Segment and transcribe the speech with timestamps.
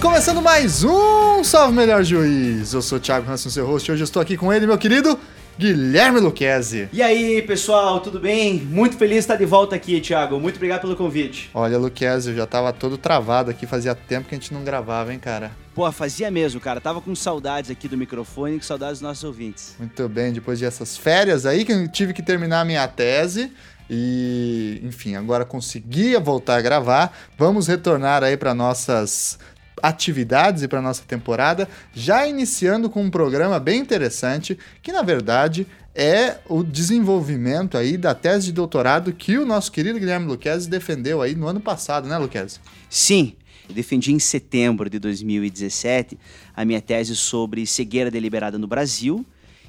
[0.00, 2.72] Começando mais um Salve Melhor Juiz.
[2.72, 3.92] Eu sou o Thiago Hansen, seu host.
[3.92, 5.18] Hoje eu estou aqui com ele, meu querido
[5.58, 6.88] Guilherme Luquezzi.
[6.90, 8.54] E aí, pessoal, tudo bem?
[8.54, 10.40] Muito feliz de estar de volta aqui, Thiago.
[10.40, 11.50] Muito obrigado pelo convite.
[11.52, 15.12] Olha, Luquezzi, eu já tava todo travado aqui, fazia tempo que a gente não gravava,
[15.12, 15.52] hein, cara?
[15.74, 16.80] Pô, fazia mesmo, cara.
[16.80, 19.74] Tava com saudades aqui do microfone e saudades dos nossos ouvintes.
[19.78, 23.52] Muito bem, depois dessas férias aí que eu tive que terminar a minha tese
[23.92, 27.12] e, enfim, agora conseguia voltar a gravar.
[27.36, 29.36] Vamos retornar aí para nossas
[29.82, 35.66] atividades e para nossa temporada, já iniciando com um programa bem interessante, que na verdade
[35.94, 41.20] é o desenvolvimento aí da tese de doutorado que o nosso querido Guilherme Luquezzi defendeu
[41.20, 42.60] aí no ano passado, né, Luquezzi?
[42.88, 43.34] Sim,
[43.68, 46.18] eu defendi em setembro de 2017
[46.56, 49.24] a minha tese sobre cegueira deliberada no Brasil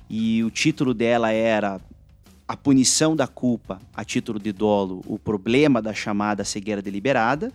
[0.10, 1.80] e o título dela era
[2.48, 7.52] a punição da culpa a título de dolo, o problema da chamada cegueira deliberada.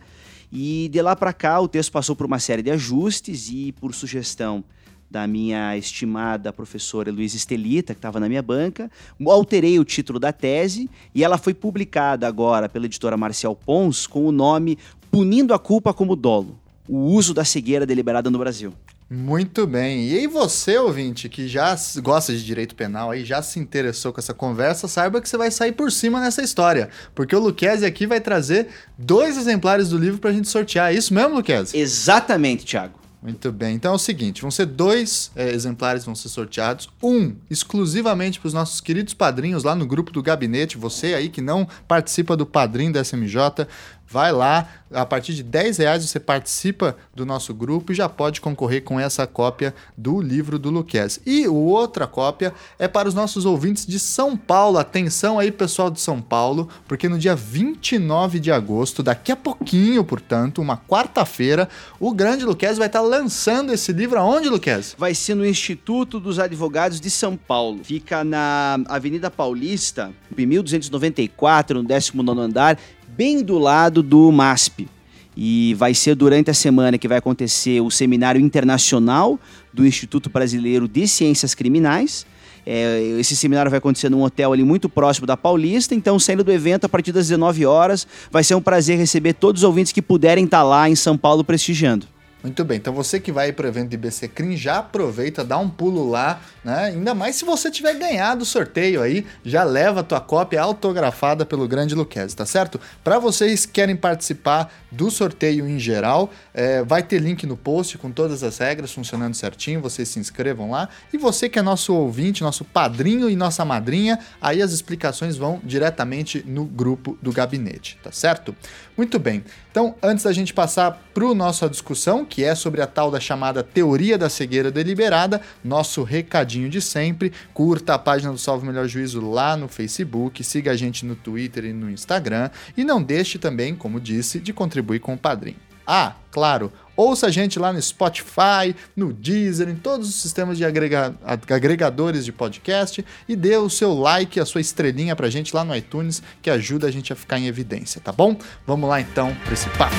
[0.53, 3.95] E de lá para cá o texto passou por uma série de ajustes e por
[3.95, 4.65] sugestão
[5.11, 8.91] da minha estimada professora Luiz Estelita, que estava na minha banca,
[9.27, 14.27] alterei o título da tese e ela foi publicada agora pela editora Marcial Pons com
[14.27, 14.79] o nome
[15.11, 18.73] Punindo a Culpa como Dolo, o uso da cegueira deliberada no Brasil.
[19.09, 20.09] Muito bem.
[20.09, 24.19] E aí você, ouvinte, que já gosta de direito penal aí, já se interessou com
[24.19, 26.91] essa conversa, saiba que você vai sair por cima nessa história.
[27.15, 28.67] Porque o Luquezzi aqui vai trazer
[28.99, 30.93] dois exemplares do livro pra gente sortear.
[30.93, 31.79] É isso mesmo, Luquezzi?
[31.79, 33.07] Exatamente, Thiago.
[33.27, 33.75] Muito bem.
[33.75, 36.89] Então é o seguinte: vão ser dois é, exemplares vão ser sorteados.
[37.03, 40.79] Um exclusivamente para os nossos queridos padrinhos lá no grupo do gabinete.
[40.79, 43.67] Você aí que não participa do padrinho da SMJ,
[44.09, 48.41] vai lá, a partir de 10 reais você participa do nosso grupo e já pode
[48.41, 51.21] concorrer com essa cópia do livro do Luquez.
[51.27, 54.79] E outra cópia é para os nossos ouvintes de São Paulo.
[54.79, 60.05] Atenção aí, pessoal de São Paulo, porque no dia 29 de agosto, daqui a pouquinho,
[60.05, 64.95] portanto, uma quarta-feira, o grande Luquez vai estar lançando esse livro aonde, Luquez?
[64.97, 67.81] Vai ser no Instituto dos Advogados de São Paulo.
[67.83, 72.79] Fica na Avenida Paulista, 1294, no 19 andar
[73.17, 74.89] bem do lado do MASP.
[75.37, 79.39] E vai ser durante a semana que vai acontecer o seminário internacional
[79.73, 82.27] do Instituto Brasileiro de Ciências Criminais.
[82.65, 86.51] É, esse seminário vai acontecer num hotel ali muito próximo da Paulista, então saindo do
[86.51, 90.03] evento a partir das 19 horas, vai ser um prazer receber todos os ouvintes que
[90.03, 92.07] puderem estar lá em São Paulo prestigiando.
[92.43, 95.59] Muito bem, então você que vai para o evento de BC Crim, já aproveita, dá
[95.59, 96.85] um pulo lá, né?
[96.85, 101.47] Ainda mais se você tiver ganhado o sorteio aí, já leva a tua cópia autografada
[101.47, 102.79] pelo grande Luquezzi, tá certo?
[103.03, 107.99] Para vocês que querem participar do sorteio em geral, é, vai ter link no post
[107.99, 110.89] com todas as regras funcionando certinho, vocês se inscrevam lá.
[111.13, 115.61] E você que é nosso ouvinte, nosso padrinho e nossa madrinha, aí as explicações vão
[115.65, 118.55] diretamente no grupo do gabinete, tá certo?
[118.97, 122.87] Muito bem, então antes da gente passar para a nossa discussão, que é sobre a
[122.87, 128.39] tal da chamada teoria da cegueira deliberada, nosso recadinho de sempre, curta a página do
[128.39, 132.49] Salve Melhor Juízo lá no Facebook, siga a gente no Twitter e no Instagram.
[132.75, 135.66] E não deixe também, como disse, de contribuir com o padrinho.
[135.87, 140.65] Ah, claro, ouça a gente lá no Spotify, no Deezer, em todos os sistemas de
[140.65, 141.15] agrega
[141.49, 145.77] agregadores de podcast e dê o seu like, a sua estrelinha pra gente lá no
[145.77, 148.37] iTunes, que ajuda a gente a ficar em evidência, tá bom?
[148.67, 149.95] Vamos lá então para esse papo.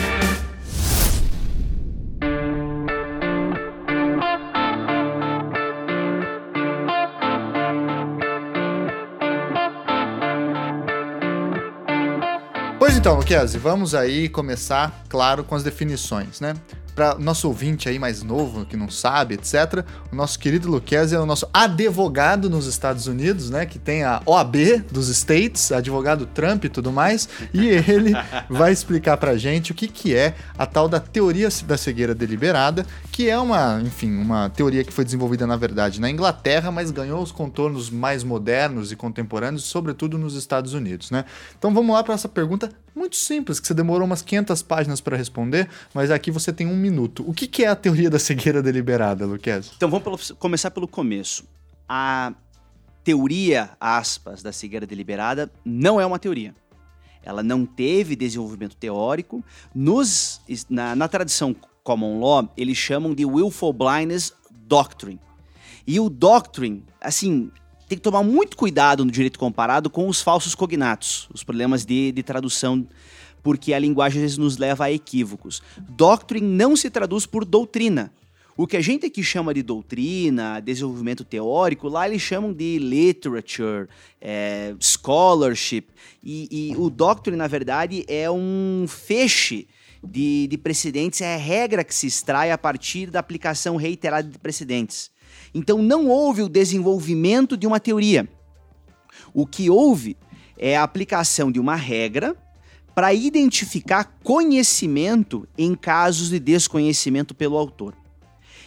[12.97, 16.55] Então, Luquezzi, vamos aí começar, claro, com as definições, né?
[16.97, 21.19] para nosso ouvinte aí mais novo, que não sabe, etc., o nosso querido Luquezzi é
[21.19, 23.67] o nosso advogado nos Estados Unidos, né?
[23.67, 28.13] Que tem a OAB dos States, advogado Trump e tudo mais, e ele
[28.49, 32.83] vai explicar pra gente o que, que é a tal da teoria da cegueira deliberada,
[33.11, 37.21] que é uma, enfim, uma teoria que foi desenvolvida, na verdade, na Inglaterra, mas ganhou
[37.21, 41.25] os contornos mais modernos e contemporâneos, sobretudo nos Estados Unidos, né?
[41.59, 45.15] Então vamos lá para essa pergunta muito simples, que você demorou umas 500 páginas para
[45.15, 47.23] responder, mas aqui você tem um minuto.
[47.27, 49.71] O que, que é a teoria da cegueira deliberada, Luquez?
[49.77, 51.45] Então vamos pelo, começar pelo começo.
[51.87, 52.33] A
[53.03, 56.53] teoria, aspas, da cegueira deliberada não é uma teoria.
[57.23, 59.43] Ela não teve desenvolvimento teórico.
[59.73, 64.33] Nos, na, na tradição common law, eles chamam de willful blindness
[64.65, 65.19] doctrine.
[65.85, 67.49] E o doctrine, assim,
[67.87, 72.11] tem que tomar muito cuidado no direito comparado com os falsos cognatos, os problemas de,
[72.11, 72.85] de tradução,
[73.41, 75.61] porque a linguagem às vezes nos leva a equívocos.
[75.77, 78.11] Doctrine não se traduz por doutrina.
[78.57, 83.87] O que a gente aqui chama de doutrina, desenvolvimento teórico, lá eles chamam de literature,
[84.19, 85.85] é, scholarship.
[86.23, 89.67] E, e o doctrine, na verdade, é um feixe
[90.03, 94.39] de, de precedentes é a regra que se extrai a partir da aplicação reiterada de
[94.39, 95.11] precedentes.
[95.57, 98.29] Então não houve o desenvolvimento de uma teoria.
[99.33, 100.15] O que houve
[100.55, 102.37] é a aplicação de uma regra
[102.93, 107.95] para identificar conhecimento em casos de desconhecimento pelo autor.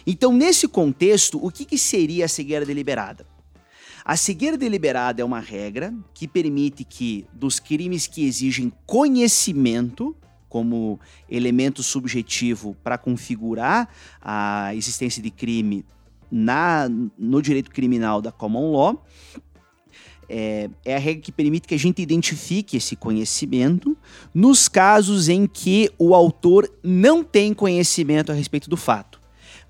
[0.05, 3.25] Então, nesse contexto, o que, que seria a cegueira deliberada?
[4.03, 10.13] A cegueira deliberada é uma regra que permite que, dos crimes que exigem conhecimento,
[10.49, 10.99] como
[11.29, 13.87] elemento subjetivo para configurar
[14.21, 15.85] a existência de crime
[16.31, 19.05] na, no direito criminal da common law,
[20.29, 23.97] é, é, a regra que permite que a gente identifique esse conhecimento
[24.33, 29.21] nos casos em que o autor não tem conhecimento a respeito do fato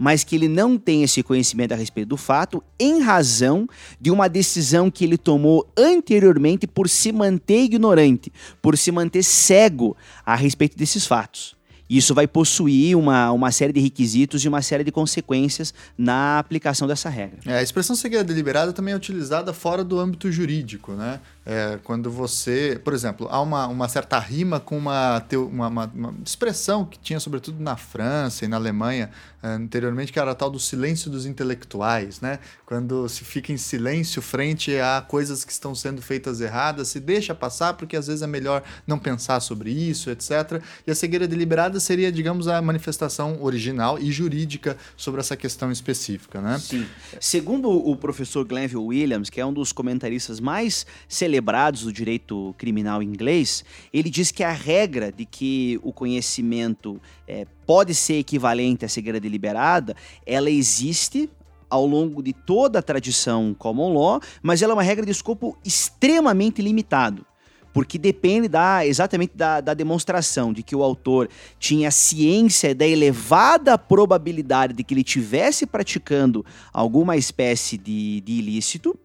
[0.02, 3.68] mas que ele não tem esse conhecimento a respeito do fato em razão
[4.00, 8.34] de uma decisão que ele tomou anteriormente por se manter ignorante,
[8.64, 11.56] por se manter cego a respeito desses fatos.
[11.92, 16.88] Isso vai possuir uma, uma série de requisitos e uma série de consequências na aplicação
[16.88, 17.40] dessa regra.
[17.46, 21.20] É, a expressão cegueira deliberada também é utilizada fora do âmbito jurídico, né?
[21.44, 26.16] É, quando você, por exemplo, há uma, uma certa rima com uma, uma, uma, uma,
[26.24, 29.10] expressão que tinha sobretudo na França e na Alemanha
[29.42, 32.38] é, anteriormente, que era a tal do silêncio dos intelectuais, né?
[32.64, 37.34] Quando se fica em silêncio frente a coisas que estão sendo feitas erradas, se deixa
[37.34, 40.62] passar porque às vezes é melhor não pensar sobre isso, etc.
[40.86, 46.40] E a cegueira deliberada seria, digamos, a manifestação original e jurídica sobre essa questão específica,
[46.40, 46.60] né?
[46.60, 46.86] Sim.
[47.20, 50.86] Segundo o professor Glenville Williams, que é um dos comentaristas mais
[51.32, 53.64] celebrados do direito criminal inglês,
[53.94, 59.18] ele diz que a regra de que o conhecimento é, pode ser equivalente à cegueira
[59.18, 59.96] deliberada,
[60.26, 61.30] ela existe
[61.70, 65.58] ao longo de toda a tradição common law, mas ela é uma regra de escopo
[65.64, 67.26] extremamente limitado
[67.74, 73.78] porque depende da, exatamente da, da, demonstração de que o autor tinha ciência da elevada
[73.78, 79.00] probabilidade de que ele tivesse praticando alguma espécie de, de ilícito,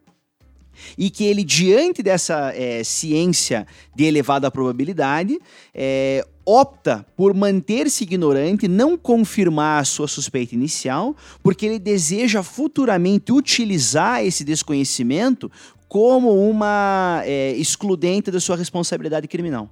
[0.97, 5.39] e que ele, diante dessa é, ciência de elevada probabilidade,
[5.75, 13.33] é, opta por manter-se ignorante, não confirmar a sua suspeita inicial, porque ele deseja futuramente
[13.33, 15.51] utilizar esse desconhecimento
[15.89, 19.71] como uma é, excludente da sua responsabilidade criminal.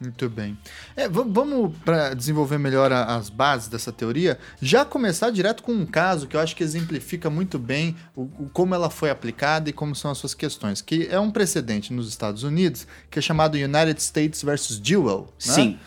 [0.00, 0.56] Muito bem.
[0.96, 5.84] É, vamos, para desenvolver melhor a, as bases dessa teoria, já começar direto com um
[5.84, 9.74] caso que eu acho que exemplifica muito bem o, o, como ela foi aplicada e
[9.74, 13.56] como são as suas questões, que é um precedente nos Estados Unidos, que é chamado
[13.56, 15.32] United States versus Duel.
[15.46, 15.54] Né?
[15.54, 15.78] Sim.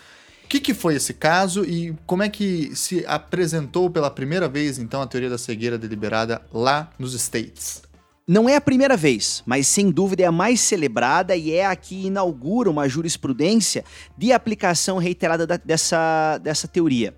[0.45, 4.77] O que, que foi esse caso e como é que se apresentou pela primeira vez,
[4.77, 7.82] então, a teoria da cegueira deliberada lá nos States?
[8.25, 11.75] Não é a primeira vez, mas sem dúvida é a mais celebrada e é a
[11.75, 13.83] que inaugura uma jurisprudência
[14.17, 17.13] de aplicação reiterada da, dessa, dessa teoria.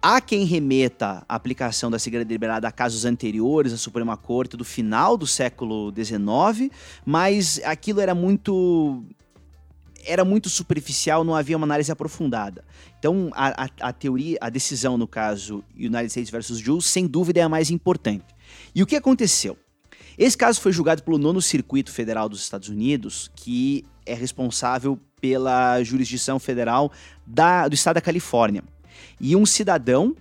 [0.00, 4.64] Há quem remeta a aplicação da cegueira deliberada a casos anteriores à Suprema Corte do
[4.64, 6.72] final do século XIX,
[7.04, 9.04] mas aquilo era muito
[10.06, 12.64] era muito superficial, não havia uma análise aprofundada.
[12.98, 17.40] Então, a, a, a, teoria, a decisão, no caso United States versus Jules, sem dúvida
[17.40, 18.24] é a mais importante.
[18.74, 19.58] E o que aconteceu?
[20.18, 25.80] Esse caso foi julgado pelo nono Circuito Federal dos Estados Unidos, que é responsável pela
[25.84, 26.90] jurisdição federal
[27.24, 28.64] da, do estado da Califórnia.
[29.20, 30.16] E um cidadão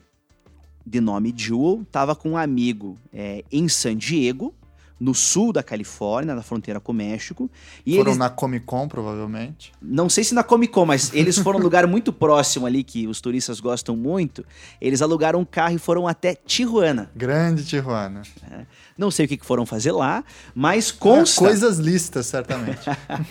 [0.86, 4.54] de nome Jewel estava com um amigo é, em San Diego,
[5.00, 7.50] no sul da Califórnia, na fronteira com o México.
[7.86, 8.18] E foram eles...
[8.18, 9.72] na Comic Con, provavelmente.
[9.82, 13.08] Não sei se na Comic Con, mas eles foram um lugar muito próximo ali, que
[13.08, 14.46] os turistas gostam muito.
[14.82, 17.12] Eles alugaram um carro e foram até Tijuana.
[17.16, 18.24] Grande Tijuana.
[18.52, 18.66] É.
[18.98, 20.24] Não sei o que foram fazer lá,
[20.56, 21.44] mas consta...
[21.44, 22.82] É, coisas listas, certamente.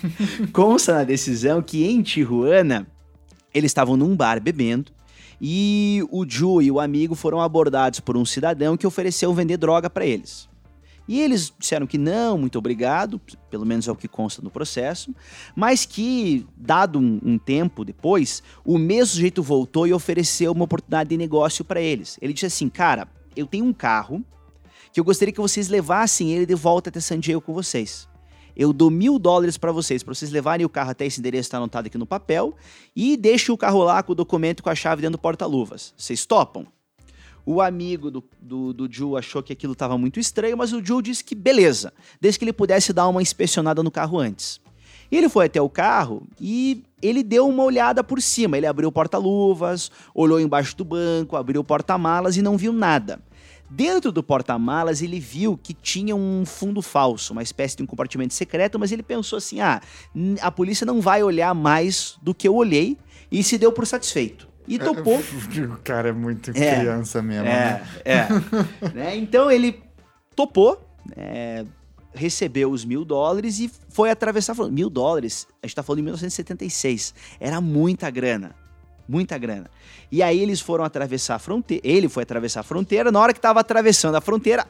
[0.52, 2.86] consta na decisão que em Tijuana,
[3.52, 4.92] eles estavam num bar bebendo,
[5.40, 9.90] e o Ju e o amigo foram abordados por um cidadão que ofereceu vender droga
[9.90, 10.48] para eles.
[11.08, 15.14] E eles disseram que não, muito obrigado, pelo menos é o que consta no processo,
[15.54, 21.10] mas que, dado um, um tempo depois, o mesmo sujeito voltou e ofereceu uma oportunidade
[21.10, 22.18] de negócio para eles.
[22.20, 24.24] Ele disse assim: Cara, eu tenho um carro
[24.92, 28.08] que eu gostaria que vocês levassem ele de volta até San Diego com vocês.
[28.56, 31.48] Eu dou mil dólares para vocês, para vocês levarem o carro até esse endereço que
[31.48, 32.54] está anotado aqui no papel
[32.96, 35.92] e deixem o carro lá com o documento com a chave dentro do porta-luvas.
[35.94, 36.66] Vocês topam?
[37.46, 41.00] O amigo do, do, do Ju achou que aquilo estava muito estranho, mas o Ju
[41.00, 44.60] disse que beleza, desde que ele pudesse dar uma inspecionada no carro antes.
[45.12, 48.56] Ele foi até o carro e ele deu uma olhada por cima.
[48.56, 53.20] Ele abriu o porta-luvas, olhou embaixo do banco, abriu o porta-malas e não viu nada.
[53.70, 58.34] Dentro do porta-malas, ele viu que tinha um fundo falso, uma espécie de um compartimento
[58.34, 59.80] secreto, mas ele pensou assim: ah,
[60.40, 62.96] a polícia não vai olhar mais do que eu olhei
[63.30, 64.48] e se deu por satisfeito.
[64.66, 65.20] E topou.
[65.72, 67.46] O cara é muito é, criança mesmo.
[67.46, 67.88] É, né?
[68.04, 68.26] é.
[68.94, 69.16] né?
[69.16, 69.82] Então ele
[70.34, 70.84] topou,
[71.16, 71.64] é,
[72.14, 74.54] recebeu os mil dólares e foi atravessar.
[74.54, 77.14] Falando, mil dólares, a gente tá falando de 1976.
[77.38, 78.54] Era muita grana.
[79.08, 79.70] Muita grana.
[80.10, 81.86] E aí eles foram atravessar a fronteira.
[81.86, 83.12] Ele foi atravessar a fronteira.
[83.12, 84.66] Na hora que estava atravessando a fronteira,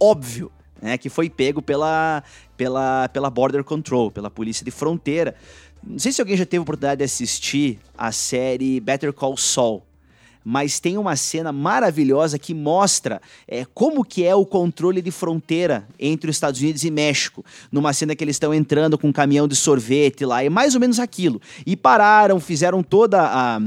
[0.00, 2.22] óbvio, né, que foi pego pela,
[2.56, 5.34] pela, pela Border Control, pela polícia de fronteira.
[5.86, 9.82] Não sei se alguém já teve a oportunidade de assistir a série Better Call Saul
[10.44, 15.88] mas tem uma cena maravilhosa que mostra é, como que é o controle de fronteira
[15.98, 17.42] entre os Estados Unidos e México.
[17.72, 20.80] Numa cena que eles estão entrando com um caminhão de sorvete lá, é mais ou
[20.80, 21.40] menos aquilo.
[21.64, 23.58] E pararam, fizeram toda a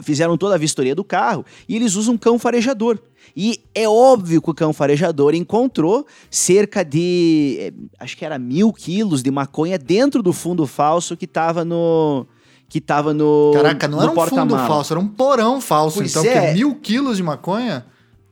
[0.00, 2.98] fizeram toda a vistoria do carro e eles usam um cão farejador.
[3.36, 8.72] E é óbvio que o cão farejador encontrou cerca de, é, acho que era mil
[8.72, 12.26] quilos de maconha dentro do fundo falso que estava no,
[12.68, 13.52] que tava no.
[13.54, 15.98] Caraca, não no era um fundo falso, era um porão falso.
[15.98, 16.52] Pois então, é.
[16.52, 17.86] mil quilos de maconha?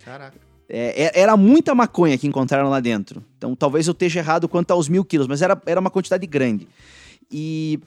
[0.05, 0.41] Caraca.
[0.69, 3.23] É, é, era muita maconha que encontraram lá dentro.
[3.37, 6.67] Então talvez eu esteja errado quanto aos mil quilos, mas era, era uma quantidade grande.
[7.31, 7.79] E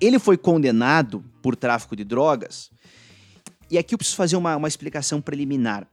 [0.00, 2.70] ele foi condenado por tráfico de drogas.
[3.70, 5.86] E aqui eu preciso fazer uma, uma explicação preliminar.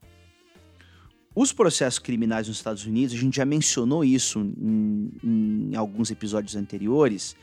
[1.35, 6.55] Os processos criminais nos Estados Unidos, a gente já mencionou isso em, em alguns episódios
[6.55, 7.35] anteriores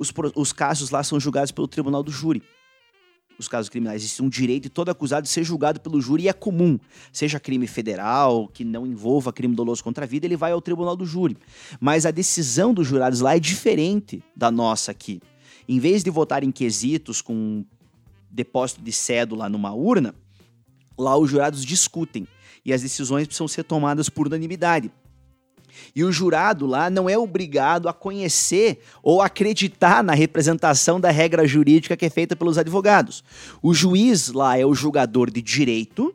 [0.00, 2.42] os, os casos lá são julgados pelo tribunal do júri
[3.38, 4.02] os casos criminais.
[4.02, 6.78] Existe um direito de todo acusado de ser julgado pelo júri e é comum.
[7.10, 10.94] Seja crime federal, que não envolva crime doloso contra a vida, ele vai ao tribunal
[10.94, 11.38] do júri.
[11.80, 15.22] Mas a decisão dos jurados lá é diferente da nossa aqui.
[15.70, 17.64] Em vez de votar em quesitos com
[18.28, 20.12] depósito de cédula numa urna,
[20.98, 22.26] lá os jurados discutem
[22.64, 24.90] e as decisões precisam ser tomadas por unanimidade.
[25.94, 31.46] E o jurado lá não é obrigado a conhecer ou acreditar na representação da regra
[31.46, 33.22] jurídica que é feita pelos advogados.
[33.62, 36.12] O juiz lá é o julgador de direito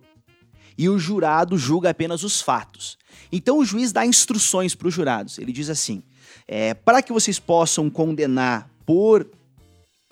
[0.78, 2.98] e o jurado julga apenas os fatos.
[3.32, 5.38] Então o juiz dá instruções para os jurados.
[5.38, 6.04] Ele diz assim:
[6.46, 9.26] é, para que vocês possam condenar por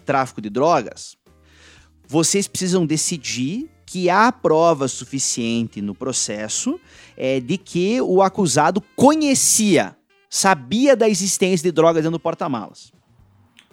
[0.04, 1.18] tráfico de drogas,
[2.08, 6.80] vocês precisam decidir que há prova suficiente no processo
[7.16, 9.96] é, de que o acusado conhecia,
[10.30, 12.92] sabia da existência de drogas dentro do porta-malas.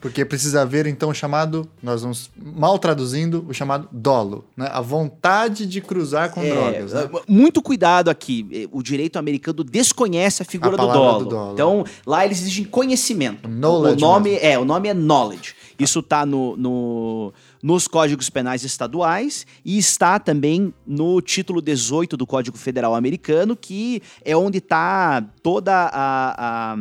[0.00, 4.66] Porque precisa haver, então, o chamado, nós vamos mal traduzindo, o chamado dolo, né?
[4.72, 6.92] A vontade de cruzar com é, drogas.
[6.94, 7.10] Né?
[7.28, 8.68] Muito cuidado aqui.
[8.72, 11.24] O direito americano desconhece a figura a do, dolo.
[11.24, 11.52] do, dolo.
[11.52, 13.46] Então, lá eles exigem conhecimento.
[13.46, 14.46] Knowledge o nome mesmo.
[14.46, 15.54] é, o nome é knowledge.
[15.80, 17.32] Isso está no, no,
[17.62, 24.02] nos códigos penais estaduais e está também no título 18 do Código Federal Americano, que
[24.22, 26.76] é onde está toda a, a,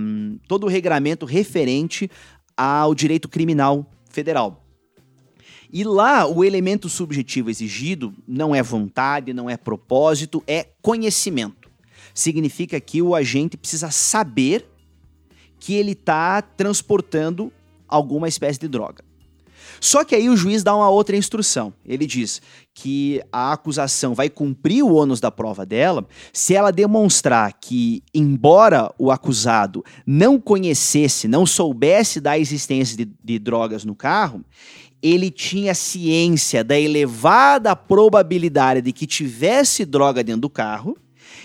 [0.49, 2.11] todo o regramento referente
[2.57, 4.65] ao direito criminal federal.
[5.71, 11.71] E lá o elemento subjetivo exigido não é vontade, não é propósito, é conhecimento.
[12.13, 14.67] Significa que o agente precisa saber
[15.57, 17.49] que ele está transportando
[17.89, 19.03] alguma espécie de droga.
[19.81, 21.73] Só que aí o juiz dá uma outra instrução.
[21.85, 22.41] Ele diz
[22.73, 28.93] que a acusação vai cumprir o ônus da prova dela se ela demonstrar que, embora
[28.97, 34.43] o acusado não conhecesse, não soubesse da existência de, de drogas no carro,
[35.01, 40.97] ele tinha ciência da elevada probabilidade de que tivesse droga dentro do carro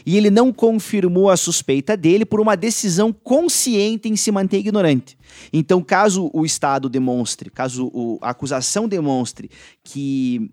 [0.06, 5.16] e ele não confirmou a suspeita dele por uma decisão consciente em se manter ignorante.
[5.52, 9.50] Então, caso o Estado demonstre, caso a acusação demonstre
[9.82, 10.50] que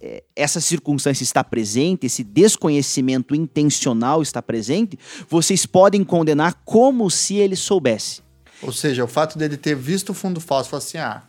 [0.00, 7.34] é, essa circunstância está presente, esse desconhecimento intencional está presente, vocês podem condenar como se
[7.34, 8.22] ele soubesse.
[8.62, 11.22] Ou seja, o fato dele ter visto o fundo falso, assim, ah,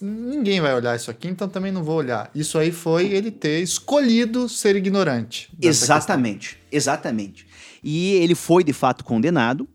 [0.00, 2.30] ninguém vai olhar isso aqui, então também não vou olhar.
[2.34, 5.50] Isso aí foi ele ter escolhido ser ignorante.
[5.60, 6.68] Exatamente, questão.
[6.70, 7.46] exatamente.
[7.82, 9.68] E ele foi de fato condenado.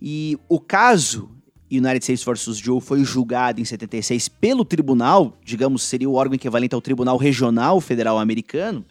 [0.00, 1.30] E o caso
[1.70, 2.58] United States vs.
[2.58, 7.80] Joe foi julgado em 76 pelo tribunal, digamos, seria o órgão equivalente ao Tribunal Regional
[7.80, 8.84] Federal Americano,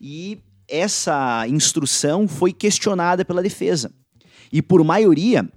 [0.00, 3.92] e essa instrução foi questionada pela defesa.
[4.52, 5.48] E por maioria,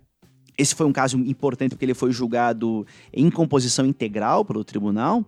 [0.60, 5.24] esse foi um caso importante porque ele foi julgado em composição integral pelo tribunal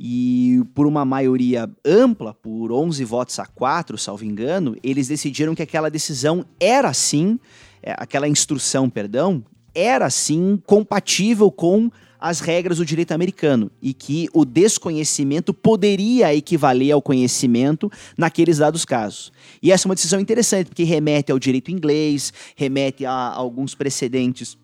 [0.00, 5.62] e por uma maioria ampla, por 11 votos a 4, salvo engano, eles decidiram que
[5.62, 7.38] aquela decisão era sim,
[7.82, 9.44] é, aquela instrução, perdão,
[9.74, 16.92] era sim compatível com as regras do direito americano e que o desconhecimento poderia equivaler
[16.92, 19.30] ao conhecimento naqueles dados casos.
[19.62, 24.56] E essa é uma decisão interessante, porque remete ao direito inglês, remete a alguns precedentes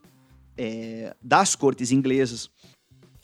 [0.56, 2.50] é, das cortes inglesas.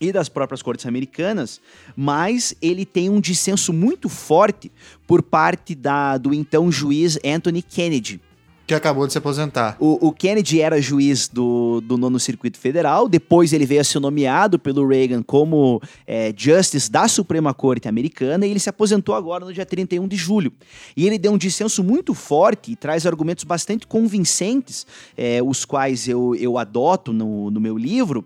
[0.00, 1.60] e das próprias cortes americanas,
[1.94, 4.72] mas ele tem um dissenso muito forte
[5.06, 8.20] por parte da, do então juiz Anthony Kennedy,
[8.66, 9.76] que acabou de se aposentar.
[9.78, 13.98] O, o, Kennedy era juiz do, do nono circuito federal, depois ele veio a ser
[13.98, 19.44] nomeado pelo Reagan como é, Justice da Suprema Corte Americana e ele se aposentou agora
[19.44, 20.52] no dia 31 de julho.
[20.96, 26.08] E ele deu um dissenso muito forte e traz argumentos bastante convincentes, é, os quais
[26.08, 28.24] eu, eu adoto no, no meu livro,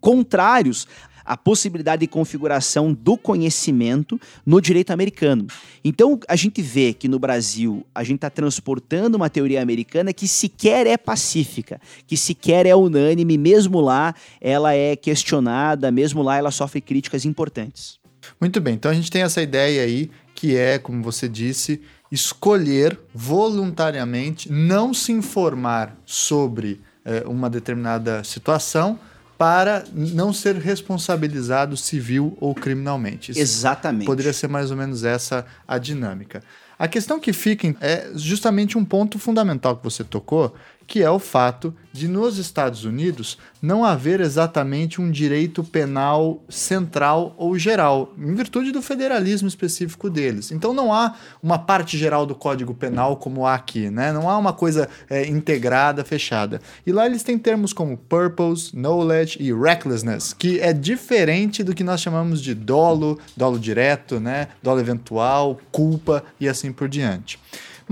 [0.00, 0.86] contrários
[1.24, 5.46] a possibilidade de configuração do conhecimento no direito americano.
[5.84, 10.28] Então, a gente vê que no Brasil a gente está transportando uma teoria americana que
[10.28, 16.50] sequer é pacífica, que sequer é unânime, mesmo lá ela é questionada, mesmo lá ela
[16.50, 18.00] sofre críticas importantes.
[18.40, 22.98] Muito bem, então a gente tem essa ideia aí que é, como você disse, escolher
[23.14, 28.98] voluntariamente não se informar sobre é, uma determinada situação
[29.42, 33.32] para não ser responsabilizado civil ou criminalmente.
[33.32, 34.06] Isso Exatamente.
[34.06, 36.44] Poderia ser mais ou menos essa a dinâmica.
[36.78, 40.54] A questão que fica é justamente um ponto fundamental que você tocou,
[40.86, 47.34] que é o fato de nos Estados Unidos não haver exatamente um direito penal central
[47.36, 50.50] ou geral, em virtude do federalismo específico deles.
[50.50, 54.12] Então não há uma parte geral do Código Penal como há aqui, né?
[54.12, 56.60] Não há uma coisa é, integrada, fechada.
[56.86, 61.84] E lá eles têm termos como purpose, knowledge e recklessness, que é diferente do que
[61.84, 64.48] nós chamamos de dolo, dolo direto, né?
[64.62, 67.38] Dolo eventual, culpa e assim por diante.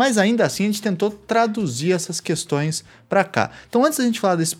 [0.00, 3.50] Mas ainda assim a gente tentou traduzir essas questões para cá.
[3.68, 4.56] Então, antes da gente falar desse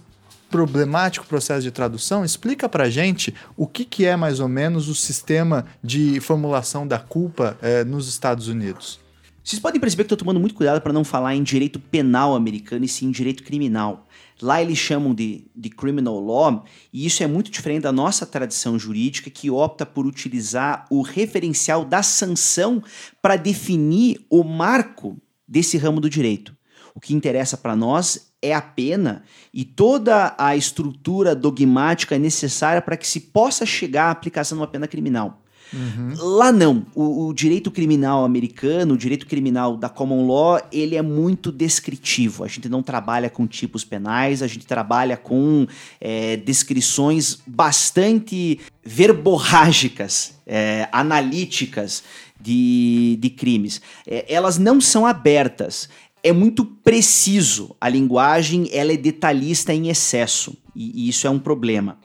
[0.50, 4.94] problemático processo de tradução, explica para gente o que, que é mais ou menos o
[4.94, 9.00] sistema de formulação da culpa é, nos Estados Unidos.
[9.42, 12.84] Vocês podem perceber que estou tomando muito cuidado para não falar em direito penal americano
[12.84, 14.06] e sim em direito criminal.
[14.42, 18.78] Lá eles chamam de, de criminal law, e isso é muito diferente da nossa tradição
[18.78, 22.82] jurídica, que opta por utilizar o referencial da sanção
[23.22, 25.16] para definir o marco
[25.50, 26.56] desse ramo do direito.
[26.94, 32.96] O que interessa para nós é a pena e toda a estrutura dogmática necessária para
[32.96, 35.42] que se possa chegar à aplicação de uma pena criminal.
[35.72, 36.14] Uhum.
[36.18, 36.84] Lá não.
[36.94, 42.42] O, o, direito criminal americano, o direito criminal da common law, ele é muito descritivo.
[42.42, 45.66] A gente não trabalha com tipos penais, a gente trabalha com
[46.00, 52.02] é, descrições bastante verborrágicas, é, analíticas
[52.40, 53.80] de, de crimes.
[54.06, 55.88] É, elas não são abertas.
[56.22, 57.76] É muito preciso.
[57.80, 60.56] A linguagem ela é detalhista em excesso.
[60.74, 61.98] E, e isso é um problema.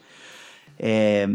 [0.77, 1.29] É...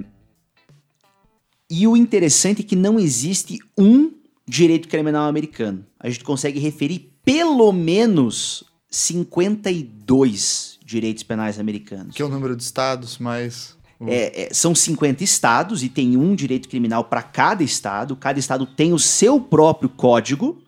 [1.68, 4.12] E o interessante é que não existe um
[4.46, 5.86] direito criminal americano.
[5.98, 12.16] A gente consegue referir pelo menos 52 direitos penais americanos.
[12.16, 16.34] Que é o número de estados, mas é, é, são 50 estados e tem um
[16.34, 18.16] direito criminal para cada estado.
[18.16, 20.62] Cada estado tem o seu próprio código.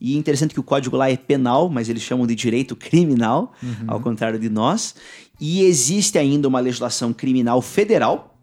[0.00, 3.52] E é interessante que o código lá é penal, mas eles chamam de direito criminal,
[3.62, 3.84] uhum.
[3.86, 4.94] ao contrário de nós.
[5.38, 8.38] E existe ainda uma legislação criminal federal.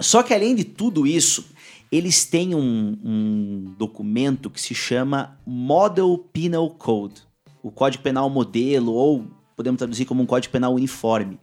[0.00, 1.44] Só que além de tudo isso,
[1.90, 7.22] eles têm um, um documento que se chama Model Penal Code,
[7.62, 11.38] o Código Penal Modelo, ou podemos traduzir como um Código Penal Uniforme,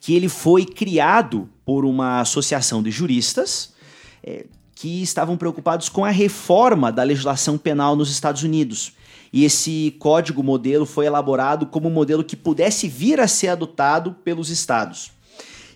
[0.00, 3.74] que ele foi criado por uma associação de juristas
[4.24, 8.94] é, que estavam preocupados com a reforma da legislação penal nos Estados Unidos.
[9.30, 14.16] E esse código modelo foi elaborado como um modelo que pudesse vir a ser adotado
[14.24, 15.12] pelos estados.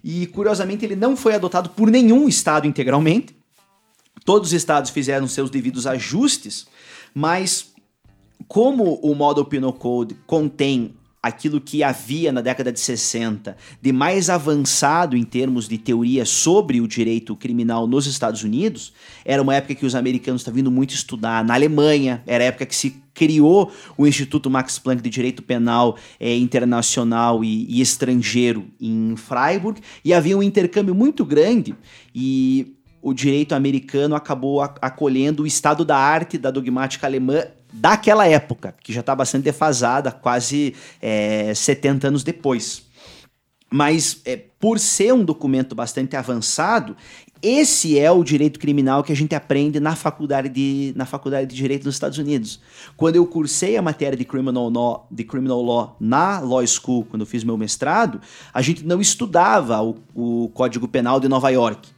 [0.02, 3.36] E curiosamente ele não foi adotado por nenhum estado integralmente.
[4.24, 6.66] Todos os estados fizeram seus devidos ajustes,
[7.14, 7.72] mas
[8.48, 14.28] como o Model Penal Code contém aquilo que havia na década de 60 de mais
[14.28, 18.92] avançado em termos de teoria sobre o direito criminal nos Estados Unidos,
[19.24, 21.42] era uma época que os americanos estavam vindo muito estudar.
[21.42, 25.96] Na Alemanha, era a época que se criou o Instituto Max Planck de Direito Penal
[26.20, 31.74] é, Internacional e, e estrangeiro em Freiburg, e havia um intercâmbio muito grande
[32.14, 38.74] e o direito americano acabou acolhendo o estado da arte da dogmática alemã daquela época,
[38.82, 42.82] que já está bastante defasada, quase é, 70 anos depois.
[43.70, 46.96] Mas é, por ser um documento bastante avançado,
[47.42, 51.54] esse é o direito criminal que a gente aprende na faculdade de, na faculdade de
[51.54, 52.58] Direito nos Estados Unidos.
[52.96, 57.20] Quando eu cursei a matéria de Criminal Law, de criminal law na Law School, quando
[57.20, 58.18] eu fiz meu mestrado,
[58.52, 61.93] a gente não estudava o, o Código Penal de Nova York.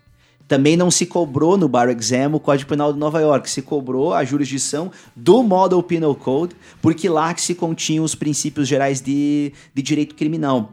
[0.48, 4.14] Também não se cobrou no Bar Exam o Código Penal de Nova York, se cobrou
[4.14, 9.52] a jurisdição do Model Penal Code, porque lá que se continham os princípios gerais de,
[9.74, 10.72] de direito criminal.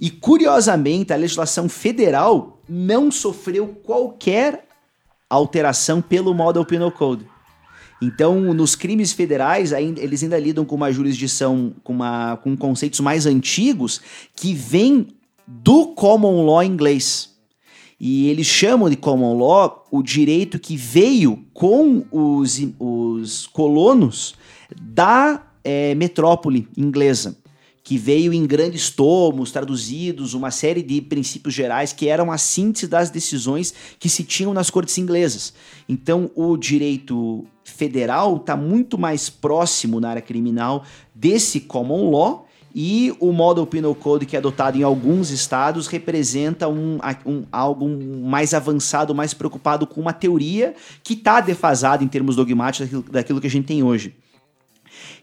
[0.00, 4.64] E curiosamente, a legislação federal não sofreu qualquer
[5.28, 7.26] alteração pelo Model Penal Code.
[8.02, 13.26] Então, nos crimes federais, eles ainda lidam com uma jurisdição, com, uma, com conceitos mais
[13.26, 14.00] antigos
[14.34, 15.08] que vêm
[15.46, 17.29] do common law inglês.
[18.00, 24.34] E eles chamam de common law o direito que veio com os, os colonos
[24.74, 27.36] da é, metrópole inglesa
[27.82, 32.86] que veio em grandes tomos, traduzidos, uma série de princípios gerais que eram a síntese
[32.86, 35.52] das decisões que se tinham nas cortes inglesas.
[35.88, 40.84] Então, o direito federal está muito mais próximo na área criminal
[41.14, 46.68] desse common law e o Model Penal Code que é adotado em alguns estados representa
[46.68, 52.36] um, um algo mais avançado, mais preocupado com uma teoria que está defasada em termos
[52.36, 54.14] dogmáticos daquilo, daquilo que a gente tem hoje.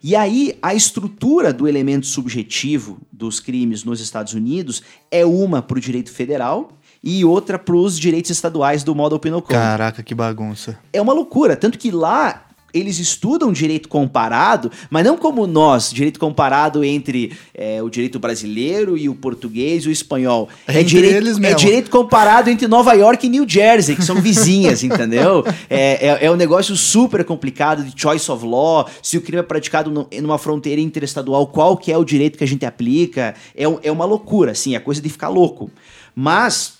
[0.03, 5.77] E aí, a estrutura do elemento subjetivo dos crimes nos Estados Unidos é uma para
[5.77, 6.71] o direito federal
[7.03, 9.53] e outra para os direitos estaduais do Model Penal Code.
[9.53, 10.77] Caraca, que bagunça.
[10.91, 11.55] É uma loucura.
[11.55, 17.81] Tanto que lá eles estudam direito comparado, mas não como nós, direito comparado entre é,
[17.81, 20.49] o direito brasileiro e o português e o espanhol.
[20.67, 25.43] É, direito, é direito comparado entre Nova York e New Jersey, que são vizinhas, entendeu?
[25.69, 29.43] É, é, é, um negócio super complicado de choice of law, se o crime é
[29.43, 33.33] praticado no, numa fronteira interestadual, qual que é o direito que a gente aplica.
[33.55, 35.71] É, é uma loucura, assim, é coisa de ficar louco.
[36.15, 36.77] Mas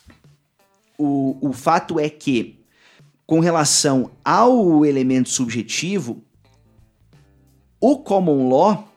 [0.97, 2.57] o, o fato é que
[3.28, 6.24] com relação ao elemento subjetivo,
[7.80, 8.90] o common law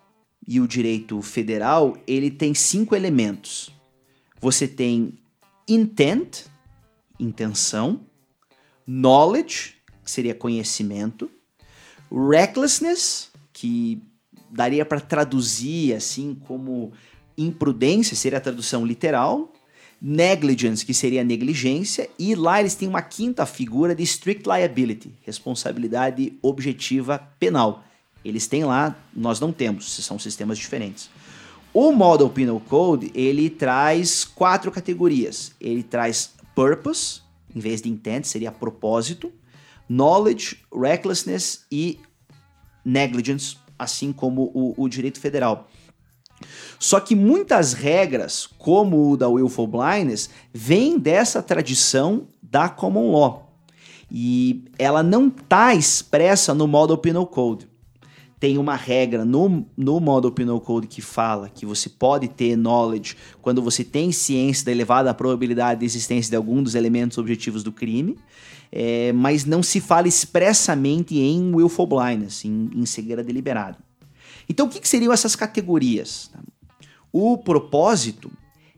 [0.47, 3.71] e o direito federal, ele tem cinco elementos.
[4.41, 5.19] Você tem
[5.69, 6.45] intent,
[7.19, 8.01] intenção,
[8.87, 11.29] knowledge, que seria conhecimento,
[12.11, 14.01] recklessness, que
[14.49, 16.93] daria para traduzir assim como
[17.37, 19.50] imprudência, seria a tradução literal,
[20.01, 26.33] negligence, que seria negligência, e lá eles têm uma quinta figura de strict liability, responsabilidade
[26.41, 27.85] objetiva penal.
[28.25, 31.11] Eles têm lá, nós não temos, são sistemas diferentes.
[31.73, 35.53] O Model Penal Code, ele traz quatro categorias.
[35.61, 37.21] Ele traz purpose,
[37.55, 39.33] em vez de intent, seria propósito,
[39.89, 42.01] knowledge, recklessness e
[42.85, 45.71] negligence, assim como o, o direito federal.
[46.79, 53.51] Só que muitas regras, como o da willful blindness, vêm dessa tradição da common law.
[54.11, 57.69] E ela não está expressa no Model Penal Code.
[58.41, 63.15] Tem uma regra no, no Model Penal Code que fala que você pode ter knowledge
[63.43, 67.71] quando você tem ciência da elevada probabilidade de existência de algum dos elementos objetivos do
[67.71, 68.17] crime,
[68.73, 73.77] é, mas não se fala expressamente em willful blindness, em, em cegueira deliberada.
[74.51, 76.29] Então, o que, que seriam essas categorias?
[77.13, 78.33] O propósito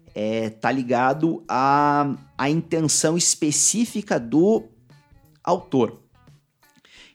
[0.08, 4.64] está é, tá ligado à, à intenção específica do
[5.42, 6.02] autor.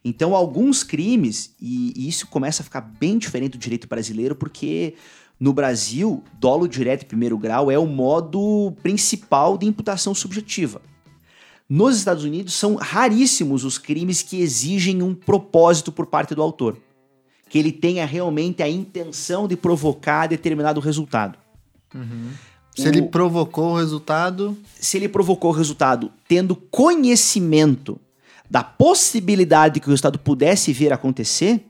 [0.03, 4.95] Então, alguns crimes, e, e, isso começa a ficar bem diferente do direito brasileiro, porque
[5.39, 10.81] no Brasil, dolo direto em primeiro grau é o modo principal de imputação subjetiva.
[11.69, 16.81] Nos Estados Unidos, são raríssimos os crimes que exigem um propósito por parte do autor
[17.49, 21.38] que ele tenha realmente a intenção de provocar determinado resultado.
[21.93, 22.29] Uhum.
[22.75, 24.57] Se o, ele provocou o resultado.
[24.79, 27.99] Se ele provocou o resultado tendo conhecimento
[28.49, 31.65] da possibilidade que o resultado pudesse vir a acontecer,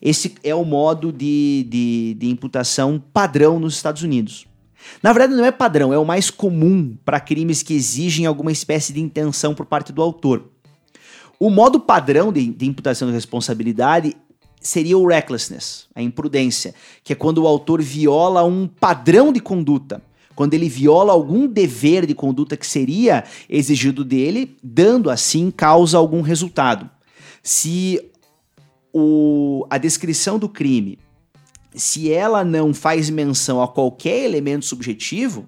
[0.00, 4.46] esse é o modo de, de, de imputação padrão nos Estados Unidos.
[5.02, 8.92] Na verdade, não é padrão, é o mais comum para crimes que exigem alguma espécie
[8.92, 10.50] de intenção por parte do autor.
[11.38, 14.16] O modo padrão de, de imputação de responsabilidade
[14.60, 20.02] seria o recklessness, a imprudência, que é quando o autor viola um padrão de conduta,
[20.34, 26.20] quando ele viola algum dever de conduta que seria exigido dele, dando assim causa algum
[26.20, 26.88] resultado.
[27.42, 28.00] Se
[28.92, 30.98] o, a descrição do crime,
[31.74, 35.46] se ela não faz menção a qualquer elemento subjetivo,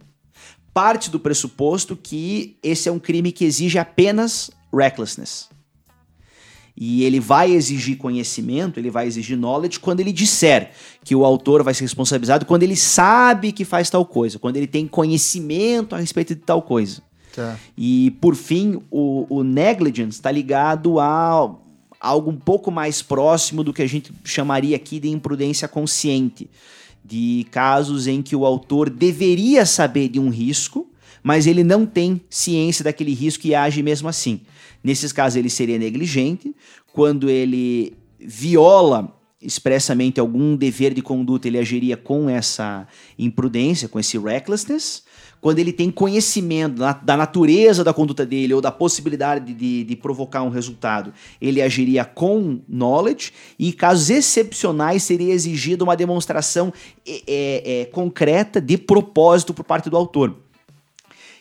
[0.73, 5.49] parte do pressuposto que esse é um crime que exige apenas recklessness.
[6.81, 10.71] E ele vai exigir conhecimento, ele vai exigir knowledge quando ele disser
[11.05, 14.67] que o autor vai ser responsabilizado, quando ele sabe que faz tal coisa, quando ele
[14.67, 17.03] tem conhecimento a respeito de tal coisa.
[17.37, 17.59] Tá.
[17.77, 21.55] E, por fim, o, o negligence está ligado a
[22.01, 26.49] algo um pouco mais próximo do que a gente chamaria aqui de imprudência consciente.
[27.05, 30.89] De casos em que o autor deveria saber de um risco,
[31.23, 34.41] mas ele não tem ciência daquele risco e age mesmo assim.
[34.83, 36.55] Nesses casos, ele seria negligente.
[36.93, 42.87] Quando ele viola expressamente algum dever de conduta, ele agiria com essa
[43.19, 45.03] imprudência, com esse recklessness.
[45.41, 50.43] Quando ele tem conhecimento da, natureza da conduta dele ou da possibilidade de, de, provocar
[50.43, 53.33] um resultado, ele agiria com knowledge.
[53.59, 56.71] E casos excepcionais, seria exigida uma demonstração
[57.07, 60.37] é, é, é, concreta de propósito por parte do autor.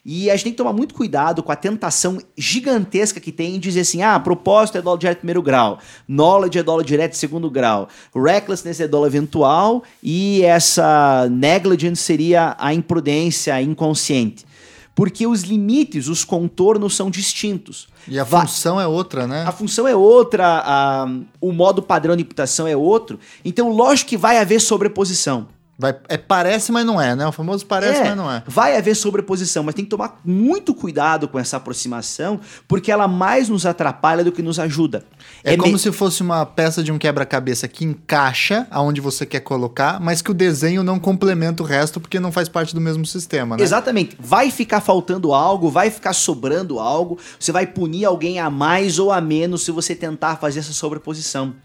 [0.05, 3.59] E a gente tem que tomar muito cuidado com a tentação gigantesca que tem em
[3.59, 7.17] dizer assim: ah, propósito é dólar direto de primeiro grau, knowledge é dólar direto de
[7.17, 14.47] segundo grau, recklessness é dólar eventual e essa negligence seria a imprudência inconsciente.
[14.95, 17.87] Porque os limites, os contornos são distintos.
[18.05, 19.45] E a função é outra, né?
[19.47, 21.07] A função é outra, a,
[21.39, 23.17] o modo padrão de imputação é outro.
[23.45, 25.47] Então, lógico que vai haver sobreposição.
[25.79, 27.25] Vai, é, parece, mas não é, né?
[27.25, 28.43] O famoso parece, é, mas não é.
[28.45, 33.47] Vai haver sobreposição, mas tem que tomar muito cuidado com essa aproximação, porque ela mais
[33.47, 35.05] nos atrapalha do que nos ajuda.
[35.41, 35.79] É, é como me...
[35.79, 40.29] se fosse uma peça de um quebra-cabeça que encaixa aonde você quer colocar, mas que
[40.29, 43.63] o desenho não complementa o resto porque não faz parte do mesmo sistema, né?
[43.63, 44.17] Exatamente.
[44.19, 49.13] Vai ficar faltando algo, vai ficar sobrando algo, você vai punir alguém a mais ou
[49.13, 51.55] a menos se você tentar fazer essa sobreposição.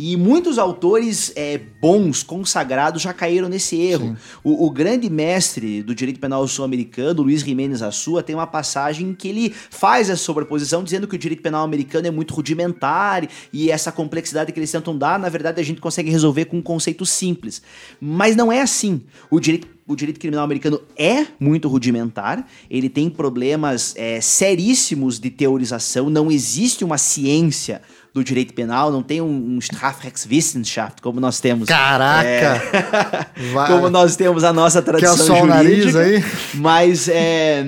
[0.00, 4.16] E muitos autores é, bons, consagrados, já caíram nesse erro.
[4.44, 9.26] O, o, grande mestre do direito penal sul-americano, Luiz Jiménez Assua, tem uma passagem que
[9.26, 13.90] ele faz essa sobreposição, dizendo que o direito penal americano é muito rudimentar e essa
[13.90, 17.60] complexidade que eles tentam dar, na verdade, a gente consegue resolver com um conceito simples.
[18.00, 19.02] Mas não é assim.
[19.28, 25.30] O direito o direito criminal americano é muito rudimentar, ele tem problemas é, seríssimos de
[25.30, 27.80] teorização, não existe uma ciência
[28.18, 31.68] do direito penal, não tem um, um Strafrechtswissenschaft como nós temos.
[31.68, 32.26] Caraca!
[32.28, 35.52] É, como nós temos a nossa tradição Quer só jurídica.
[35.52, 36.24] O nariz aí?
[36.54, 37.64] Mas é,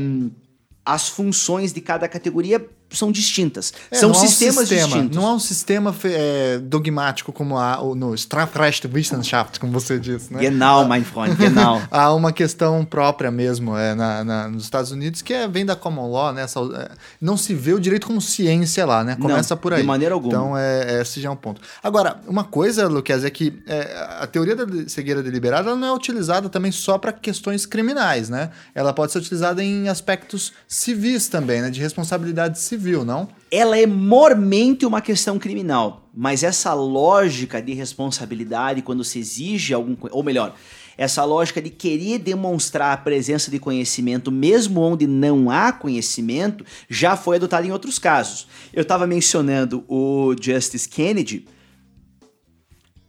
[0.84, 3.72] as funções de cada categoria são distintas.
[3.90, 5.16] É, são sistemas é sistema, distintos.
[5.16, 10.40] Não é um sistema é, dogmático como há no Strafrechtswissenschaft, como você disse, né?
[10.40, 11.81] Genau, mein Freund, genau.
[11.90, 15.76] há uma questão própria mesmo é, na, na, nos Estados Unidos que é, vem da
[15.76, 16.44] common law, né?
[16.44, 19.16] É, não se vê o direito como ciência lá, né?
[19.16, 19.81] Começa não, por aí.
[19.81, 20.33] de maneira alguma.
[20.33, 21.61] Então, é, esse já é um ponto.
[21.83, 26.48] Agora, uma coisa, Luquez, é que é, a teoria da cegueira deliberada não é utilizada
[26.48, 28.50] também só para questões criminais, né?
[28.74, 31.70] Ela pode ser utilizada em aspectos civis também, né?
[31.70, 33.28] De responsabilidade civil civil, não?
[33.50, 39.94] Ela é mormente uma questão criminal, mas essa lógica de responsabilidade quando se exige algum,
[40.10, 40.54] ou melhor,
[40.96, 47.16] essa lógica de querer demonstrar a presença de conhecimento mesmo onde não há conhecimento, já
[47.16, 48.48] foi adotada em outros casos.
[48.72, 51.46] Eu estava mencionando o Justice Kennedy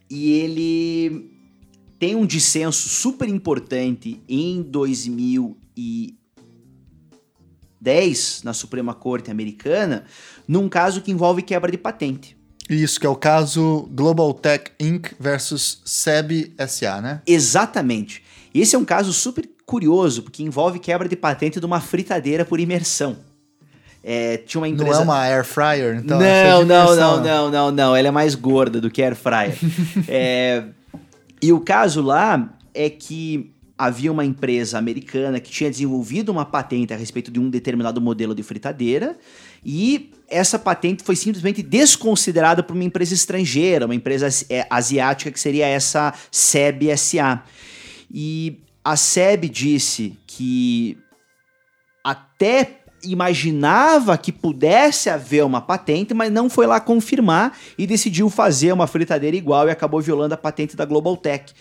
[0.10, 1.32] e ele
[1.98, 6.21] tem um dissenso super importante em 2000 e
[7.82, 10.06] 10 na Suprema Corte americana,
[10.48, 12.38] num caso que envolve quebra de patente.
[12.70, 15.10] Isso, que é o caso Global Tech Inc.
[15.20, 17.22] versus SEB SA, né?
[17.26, 18.24] Exatamente.
[18.54, 22.60] Esse é um caso super curioso, porque envolve quebra de patente de uma fritadeira por
[22.60, 23.18] imersão.
[24.04, 24.92] É, tinha uma empresa...
[24.92, 26.18] Não é uma air fryer, então?
[26.18, 27.96] Não, é não, não, não, não, não.
[27.96, 29.58] Ela é mais gorda do que air fryer.
[30.08, 30.64] é...
[31.42, 33.51] E o caso lá é que
[33.82, 38.36] havia uma empresa americana que tinha desenvolvido uma patente a respeito de um determinado modelo
[38.36, 39.18] de fritadeira
[39.66, 45.40] e essa patente foi simplesmente desconsiderada por uma empresa estrangeira, uma empresa é, asiática que
[45.40, 47.44] seria essa SEB SA.
[48.14, 50.96] E a SEB disse que
[52.04, 58.72] até imaginava que pudesse haver uma patente, mas não foi lá confirmar e decidiu fazer
[58.72, 61.52] uma fritadeira igual e acabou violando a patente da Global Tech.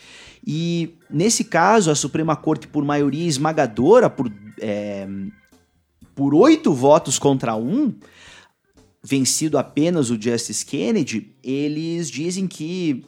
[0.47, 5.07] E nesse caso, a Suprema Corte, por maioria esmagadora, por, é,
[6.15, 7.95] por oito votos contra um,
[9.03, 13.05] vencido apenas o Justice Kennedy, eles dizem que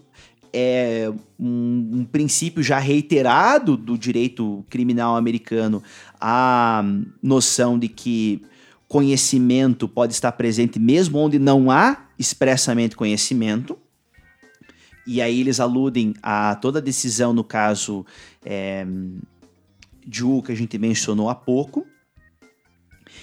[0.52, 5.82] é um, um, princípio já reiterado do direito criminal americano
[6.20, 6.84] a
[7.22, 8.42] noção de que
[8.86, 13.78] conhecimento pode estar presente mesmo onde não há expressamente conhecimento.
[15.06, 18.06] E aí eles aludem a toda a decisão no caso
[18.44, 18.86] é,
[20.06, 21.86] de U que a gente mencionou há pouco.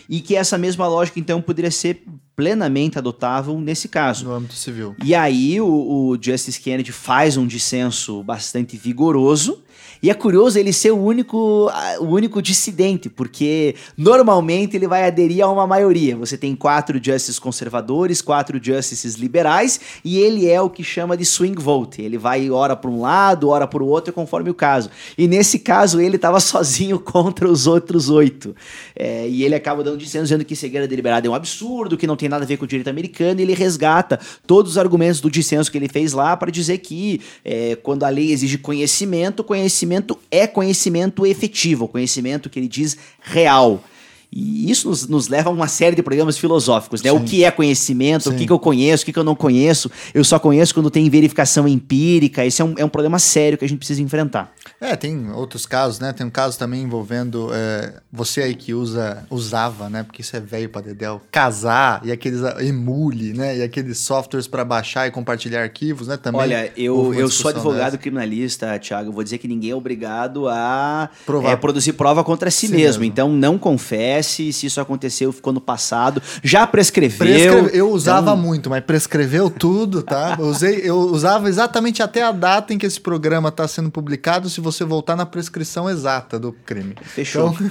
[0.07, 2.03] E que essa mesma lógica, então, poderia ser
[2.35, 4.25] plenamente adotável nesse caso.
[4.25, 4.95] No âmbito civil.
[5.03, 9.63] E aí o, o Justice Kennedy faz um dissenso bastante vigoroso
[10.01, 15.43] E é curioso ele ser o único, o único dissidente, porque normalmente ele vai aderir
[15.43, 16.15] a uma maioria.
[16.15, 21.25] Você tem quatro justices conservadores, quatro justices liberais, e ele é o que chama de
[21.25, 22.01] swing vote.
[22.01, 24.89] Ele vai ora para um lado, ora para o outro, conforme o caso.
[25.17, 28.55] E nesse caso ele estava sozinho contra os outros oito.
[28.95, 32.15] É, e ele acaba dando dizendo, dizendo que cegueira deliberada é um absurdo, que não
[32.15, 35.29] tem nada a ver com o direito americano, e ele resgata todos os argumentos do
[35.29, 39.88] dissenso que ele fez lá para dizer que é, quando a lei exige conhecimento, conhecimento
[40.30, 43.84] é conhecimento efetivo, conhecimento que ele diz real.
[44.32, 47.10] E isso nos, nos, leva a uma série de problemas filosóficos, né?
[47.10, 47.17] Sim.
[47.17, 48.30] O que é conhecimento, Sim.
[48.30, 49.89] o que, que, eu conheço, o que, que, eu não conheço.
[50.13, 52.45] Eu só conheço quando tem verificação empírica.
[52.45, 54.54] Esse é um, é um problema sério que a gente precisa enfrentar.
[54.81, 56.13] É, tem outros casos, né?
[56.13, 60.03] Tem um caso também envolvendo é, você aí que usa, usava, né?
[60.03, 63.57] Porque isso é velho para Dedel, casar e aqueles emule, né?
[63.57, 66.15] E aqueles softwares para baixar e compartilhar arquivos, né?
[66.15, 66.39] Também.
[66.39, 67.97] Olha, eu, eu sou advogado dessa.
[67.97, 69.09] criminalista, Thiago.
[69.09, 71.09] Eu vou dizer que ninguém é obrigado a
[71.45, 72.83] é, produzir prova contra si, si mesmo.
[72.83, 73.03] mesmo.
[73.03, 76.21] Então não acontece, se isso aconteceu, ficou no passado.
[76.41, 77.17] Já prescreveu.
[77.17, 77.77] Prescreve...
[77.77, 78.37] Eu usava então...
[78.37, 80.37] muito, mas prescreveu tudo, tá?
[80.39, 84.49] Eu, usei, eu usava exatamente até a data em que esse programa está sendo publicado,
[84.49, 86.95] se você voltar na prescrição exata do crime.
[87.01, 87.55] Fechou.
[87.60, 87.67] Então...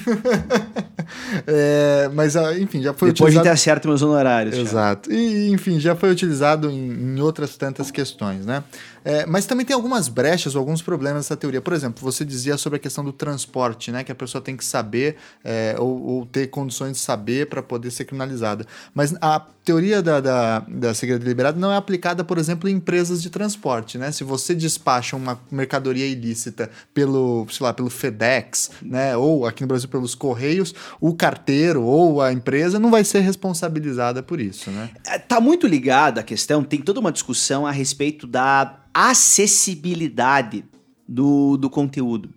[1.47, 3.33] é, mas, ah, enfim, já foi Depois utilizado...
[3.33, 4.57] Depois de ter certo meus honorários.
[4.57, 5.13] Exato.
[5.13, 8.63] E, enfim, já foi utilizado em, em outras tantas questões, né?
[9.05, 11.61] É, mas também tem algumas brechas ou alguns problemas nessa teoria.
[11.61, 14.05] Por exemplo, você dizia sobre a questão do transporte, né?
[14.05, 17.91] Que a pessoa tem que saber é, ou, ou, ter condições de saber para poder
[17.91, 18.67] ser criminalizada.
[18.95, 23.23] Mas a teoria da, da, da segredo deliberado não é aplicada, por exemplo, em empresas
[23.23, 24.11] de transporte, né?
[24.11, 29.17] Se você despacha uma mercadoria ilícita pelo, sei lá, pelo FedEx, né?
[29.17, 34.23] Ou aqui no Brasil pelos Correios, o carteiro ou a empresa não vai ser responsabilizada
[34.23, 34.91] por isso, né?
[35.07, 40.65] É, tá muito ligada a questão, tem toda uma discussão a respeito da acessibilidade
[41.07, 42.31] do, do conteúdo.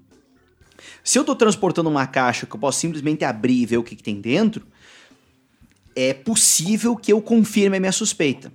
[1.03, 3.95] Se eu estou transportando uma caixa que eu posso simplesmente abrir e ver o que,
[3.95, 4.67] que tem dentro,
[5.95, 8.53] é possível que eu confirme a minha suspeita.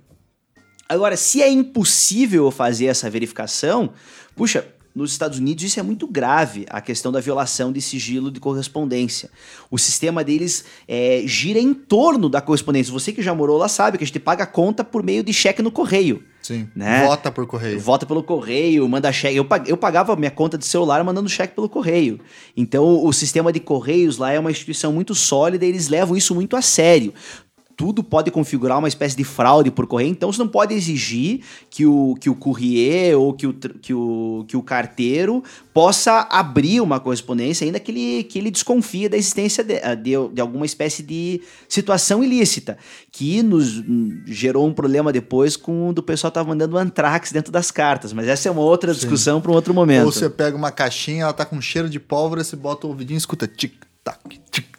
[0.87, 3.91] Agora, se é impossível eu fazer essa verificação,
[4.37, 4.65] puxa,
[4.95, 9.29] nos Estados Unidos isso é muito grave, a questão da violação de sigilo de correspondência.
[9.69, 12.93] O sistema deles é, gira em torno da correspondência.
[12.93, 15.33] Você que já morou lá sabe que a gente paga a conta por meio de
[15.33, 16.23] cheque no correio.
[16.47, 16.69] Sim.
[16.73, 17.05] Né?
[17.05, 17.77] Vota por correio.
[17.77, 19.35] Vota pelo correio, manda cheque.
[19.35, 22.21] Eu, eu pagava minha conta de celular mandando cheque pelo correio.
[22.55, 26.33] Então, o sistema de correios lá é uma instituição muito sólida e eles levam isso
[26.33, 27.13] muito a sério
[27.77, 31.85] tudo pode configurar uma espécie de fraude por correio, então você não pode exigir que
[31.85, 36.99] o, que o courrier ou que o, que, o, que o carteiro possa abrir uma
[36.99, 41.03] correspondência, ainda que ele, que ele desconfie da existência de, ah, de, de alguma espécie
[41.03, 42.79] de situação ilícita,
[43.11, 47.69] que nos hum, gerou um problema depois com o pessoal estava mandando antrax dentro das
[47.69, 50.05] cartas, mas essa é uma outra discussão para um outro momento.
[50.05, 53.17] Ou você pega uma caixinha, ela tá com cheiro de pólvora, você bota o ouvidinho
[53.17, 54.76] e escuta tic-tac, tic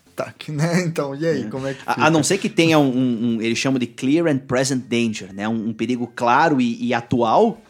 [0.50, 0.83] né?
[0.87, 1.46] Então, e aí, é.
[1.46, 3.87] como é que a, a, não ser que tenha um, um, um, eles chamam de
[3.87, 5.48] clear and present danger, né?
[5.48, 7.61] Um, um perigo claro e, e atual,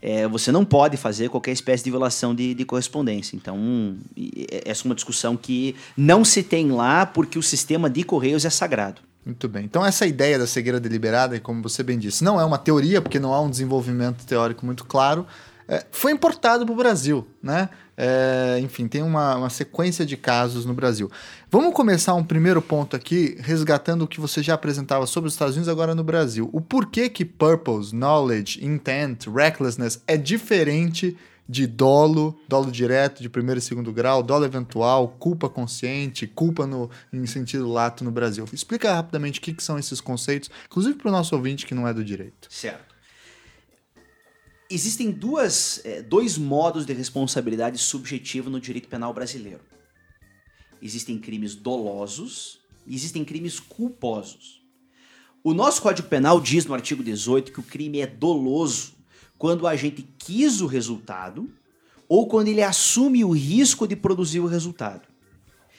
[0.00, 3.36] é, você não pode fazer qualquer espécie de violação de, de correspondência.
[3.36, 3.96] Então,
[4.64, 8.50] essa é uma discussão que não se tem lá porque o sistema de correios é
[8.50, 9.02] sagrado.
[9.24, 9.64] Muito bem.
[9.64, 13.18] Então, essa ideia da cegueira deliberada, como você bem disse, não é uma teoria, porque
[13.18, 15.26] não há um desenvolvimento teórico muito claro,
[15.68, 17.68] é, foi importado para o Brasil, né?
[18.00, 21.10] É, enfim, tem uma, uma, sequência de casos no Brasil.
[21.50, 25.56] Vamos começar um primeiro ponto aqui, resgatando o que você já apresentava sobre os Estados
[25.56, 26.48] Unidos, agora no Brasil.
[26.52, 31.16] O porquê que purpose, knowledge, intent, recklessness é diferente
[31.48, 36.88] de dolo, dolo direto de primeiro e segundo grau, dolo eventual, culpa consciente, culpa no,
[37.12, 38.44] em sentido lato no Brasil.
[38.52, 41.88] Explica rapidamente o que, que são esses conceitos, inclusive para o nosso ouvinte que não
[41.88, 42.46] é do direito.
[42.48, 42.87] Certo.
[44.70, 49.60] Existem duas, é, dois modos de responsabilidade subjetiva no direito penal brasileiro.
[50.82, 54.62] Existem crimes dolosos e existem crimes culposos.
[55.42, 58.92] O nosso Código Penal diz no artigo 18 que o crime é doloso
[59.38, 61.50] quando o agente quis o resultado
[62.06, 65.08] ou quando ele assume o risco de produzir o resultado.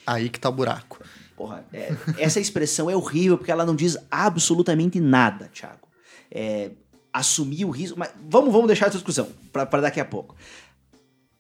[0.06, 1.00] Aí que tá o buraco.
[1.36, 5.88] Porra, é, essa expressão é horrível porque ela não diz absolutamente nada, Thiago.
[6.32, 6.72] É,
[7.14, 7.98] assumir o risco.
[7.98, 10.36] Mas vamos, vamos deixar essa discussão para daqui a pouco.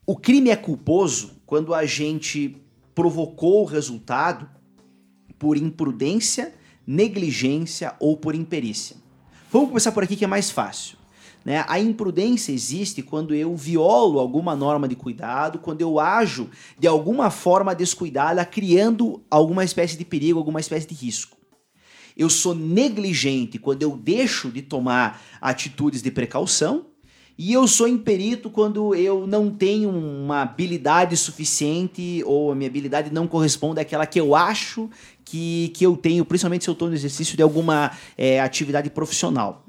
[0.05, 2.57] O crime é culposo quando a gente
[2.95, 4.49] provocou o resultado
[5.37, 6.53] por imprudência,
[6.85, 8.97] negligência ou por imperícia.
[9.51, 10.97] Vamos começar por aqui que é mais fácil.
[11.45, 11.63] Né?
[11.67, 17.29] A imprudência existe quando eu violo alguma norma de cuidado, quando eu ajo de alguma
[17.29, 21.38] forma descuidada, criando alguma espécie de perigo, alguma espécie de risco
[22.17, 26.85] eu sou negligente quando eu deixo de tomar atitudes de precaução,
[27.41, 33.13] E eu sou imperito quando eu não tenho uma habilidade suficiente ou a minha habilidade
[33.13, 34.89] não corresponde àquela que eu acho
[35.23, 39.65] que, que eu tenho, principalmente se eu estou no exercício de alguma é, atividade profissional.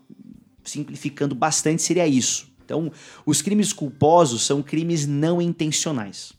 [0.64, 2.48] Simplificando bastante, seria isso.
[2.64, 2.90] Então,
[3.24, 6.32] os crimes culposos são crimes não intencionais.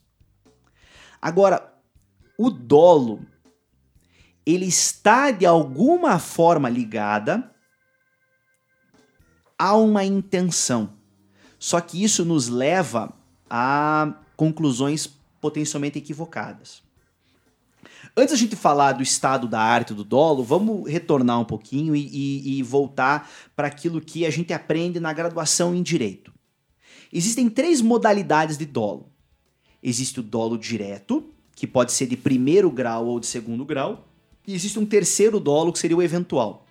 [1.20, 1.72] Agora,
[2.36, 3.20] o dolo,
[4.44, 7.50] ele está de alguma forma ligada
[9.58, 10.94] a uma intenção.
[11.58, 13.12] Só que isso nos leva
[13.48, 15.06] a conclusões
[15.40, 16.82] potencialmente equivocadas.
[18.16, 22.08] Antes da gente falar do estado da arte do dolo, vamos retornar um pouquinho e,
[22.08, 26.32] e, e voltar para aquilo que a gente aprende na graduação em direito.
[27.12, 29.10] Existem três modalidades de dolo.
[29.82, 31.24] Existe o dolo direto,
[31.54, 34.08] que pode ser de primeiro grau ou de segundo grau,
[34.46, 36.66] e existe um terceiro dolo, que seria o eventual.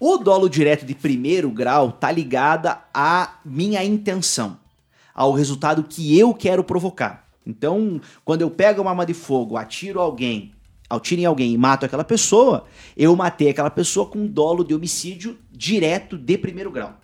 [0.00, 4.58] O dolo direto de primeiro grau tá ligada à minha intenção,
[5.12, 7.28] ao resultado que eu quero provocar.
[7.44, 10.52] Então, quando eu pego uma arma de fogo, atiro alguém,
[10.88, 12.66] atiro em alguém e mato aquela pessoa,
[12.96, 16.94] eu matei aquela pessoa com dolo de homicídio direto de primeiro grau.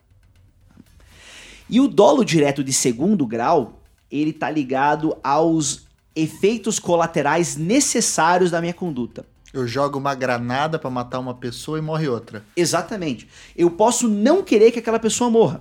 [1.69, 3.81] E o dolo direto de segundo grau,
[4.11, 9.27] ele tá ligado aos efeitos colaterais necessários da minha conduta.
[9.53, 12.45] Eu jogo uma granada para matar uma pessoa e morre outra.
[12.57, 13.29] Exatamente.
[13.57, 15.61] Eu posso não querer que aquela pessoa morra.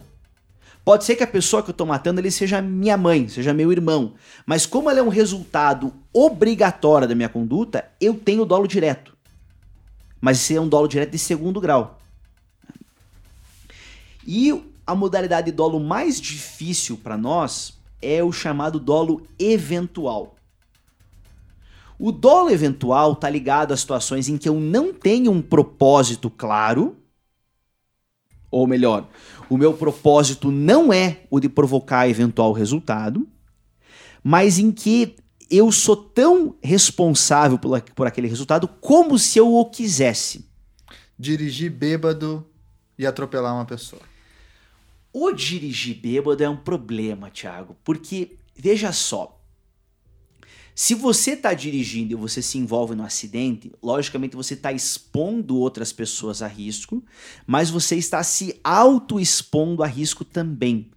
[0.83, 3.71] Pode ser que a pessoa que eu tô matando ele seja minha mãe, seja meu
[3.71, 4.15] irmão.
[4.45, 9.15] Mas como ela é um resultado obrigatório da minha conduta, eu tenho dolo direto.
[10.19, 11.99] Mas esse é um dolo direto de segundo grau.
[14.25, 14.51] E
[14.85, 20.35] a modalidade de dolo mais difícil para nós é o chamado dolo eventual.
[21.97, 26.97] O dolo eventual está ligado a situações em que eu não tenho um propósito claro,
[28.49, 29.07] ou melhor,
[29.49, 33.27] o meu propósito não é o de provocar eventual resultado,
[34.23, 35.15] mas em que
[35.49, 40.49] eu sou tão responsável por, por aquele resultado como se eu o quisesse.
[41.17, 42.45] Dirigir bêbado
[42.97, 44.01] e atropelar uma pessoa.
[45.11, 49.39] O dirigir bêbado é um problema, Thiago, porque veja só,
[50.75, 55.93] se você está dirigindo e você se envolve no acidente, logicamente você está expondo outras
[55.93, 57.03] pessoas a risco,
[57.45, 60.89] mas você está se auto-expondo a risco também.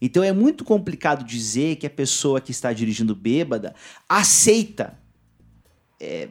[0.00, 3.74] Então é muito complicado dizer que a pessoa que está dirigindo bêbada
[4.08, 4.98] aceita
[6.00, 6.28] é,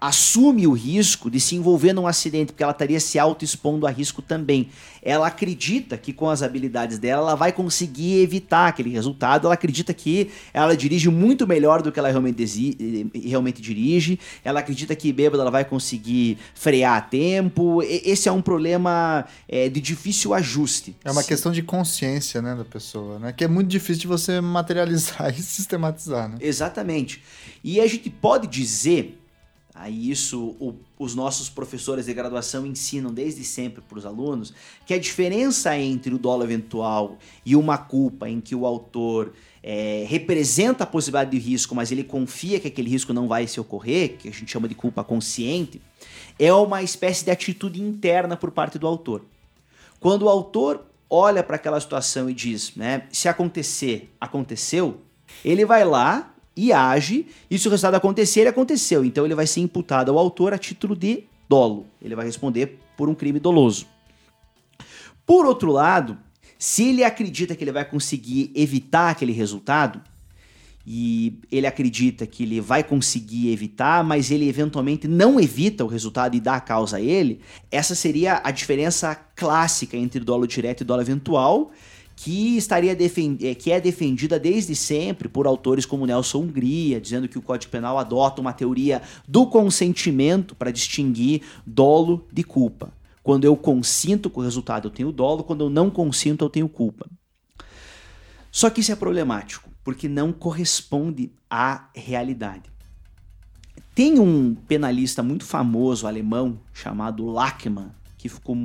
[0.00, 4.22] assume o risco de se envolver num acidente, porque ela estaria se auto-expondo a risco
[4.22, 4.68] também.
[5.02, 9.92] Ela acredita que com as habilidades dela ela vai conseguir evitar aquele resultado, ela acredita
[9.92, 15.42] que ela dirige muito melhor do que ela realmente, realmente dirige, ela acredita que bêbada
[15.42, 17.82] ela vai conseguir frear a tempo.
[17.82, 20.94] Esse é um problema é, de difícil ajuste.
[21.04, 21.28] É uma Sim.
[21.28, 23.32] questão de consciência né, da pessoa, né?
[23.32, 26.28] que é muito difícil de você materializar e sistematizar.
[26.28, 26.36] Né?
[26.40, 27.22] Exatamente.
[27.64, 29.18] E a gente pode dizer
[29.80, 34.52] Aí isso o, os nossos professores de graduação ensinam desde sempre para os alunos
[34.84, 37.16] que a diferença entre o dolo eventual
[37.46, 42.02] e uma culpa em que o autor é, representa a possibilidade de risco, mas ele
[42.02, 45.80] confia que aquele risco não vai se ocorrer, que a gente chama de culpa consciente,
[46.40, 49.24] é uma espécie de atitude interna por parte do autor.
[50.00, 55.00] Quando o autor olha para aquela situação e diz, né, se acontecer, aconteceu,
[55.44, 59.04] ele vai lá e age, e se o resultado acontecer, ele aconteceu.
[59.04, 61.86] Então ele vai ser imputado ao autor a título de dolo.
[62.02, 63.86] Ele vai responder por um crime doloso.
[65.24, 66.18] Por outro lado,
[66.58, 70.02] se ele acredita que ele vai conseguir evitar aquele resultado,
[70.84, 76.34] e ele acredita que ele vai conseguir evitar, mas ele eventualmente não evita o resultado
[76.34, 77.40] e dá a causa a ele,
[77.70, 81.70] essa seria a diferença clássica entre dolo direto e dolo eventual,
[82.20, 83.46] que estaria defend...
[83.46, 87.70] Eh, que é defendida desde sempre por autores como Nelson Hungria, dizendo que o Código
[87.70, 92.92] Penal adota uma teoria do consentimento para distinguir dolo de culpa.
[93.22, 96.68] Quando eu consinto com o resultado, eu tenho dolo, quando eu não consinto, eu tenho
[96.68, 97.06] culpa.
[98.50, 102.68] Só que isso é problemático, porque não corresponde à realidade.
[103.94, 108.56] Tem um penalista muito famoso alemão chamado Lachmann, que ficou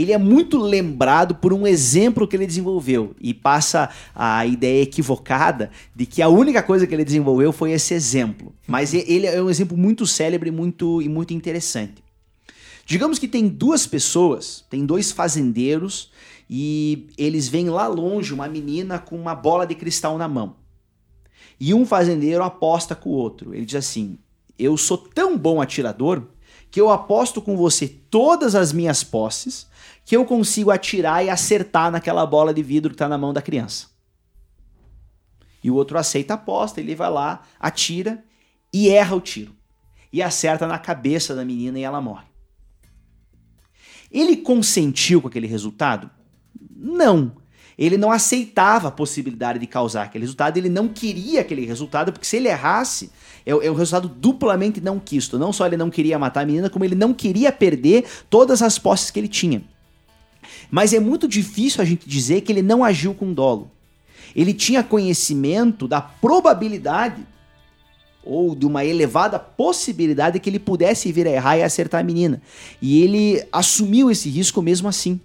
[0.00, 5.70] ele é muito lembrado por um exemplo que ele desenvolveu e passa a ideia equivocada
[5.94, 8.52] de que a única coisa que ele desenvolveu foi esse exemplo.
[8.66, 12.04] Mas ele é um exemplo muito célebre muito, e muito interessante.
[12.86, 16.12] Digamos que tem duas pessoas, tem dois fazendeiros
[16.48, 20.56] e eles veem lá longe uma menina com uma bola de cristal na mão.
[21.58, 23.52] E um fazendeiro aposta com o outro.
[23.52, 24.16] Ele diz assim:
[24.56, 26.22] Eu sou tão bom atirador
[26.70, 29.66] que eu aposto com você todas as minhas posses,
[30.08, 33.42] que eu consigo atirar e acertar naquela bola de vidro que está na mão da
[33.42, 33.88] criança.
[35.62, 38.24] E o outro aceita a aposta, ele vai lá, atira
[38.72, 39.54] e erra o tiro.
[40.10, 42.24] E acerta na cabeça da menina e ela morre.
[44.10, 46.08] Ele consentiu com aquele resultado?
[46.74, 47.36] Não.
[47.76, 52.26] Ele não aceitava a possibilidade de causar aquele resultado, ele não queria aquele resultado, porque
[52.26, 53.12] se ele errasse,
[53.44, 55.38] é, é um resultado duplamente não quisto.
[55.38, 58.78] Não só ele não queria matar a menina, como ele não queria perder todas as
[58.78, 59.62] posses que ele tinha.
[60.70, 63.70] Mas é muito difícil a gente dizer que ele não agiu com dolo.
[64.34, 67.26] Ele tinha conhecimento da probabilidade
[68.22, 72.42] ou de uma elevada possibilidade que ele pudesse vir a errar e acertar a menina.
[72.80, 75.18] E ele assumiu esse risco mesmo assim.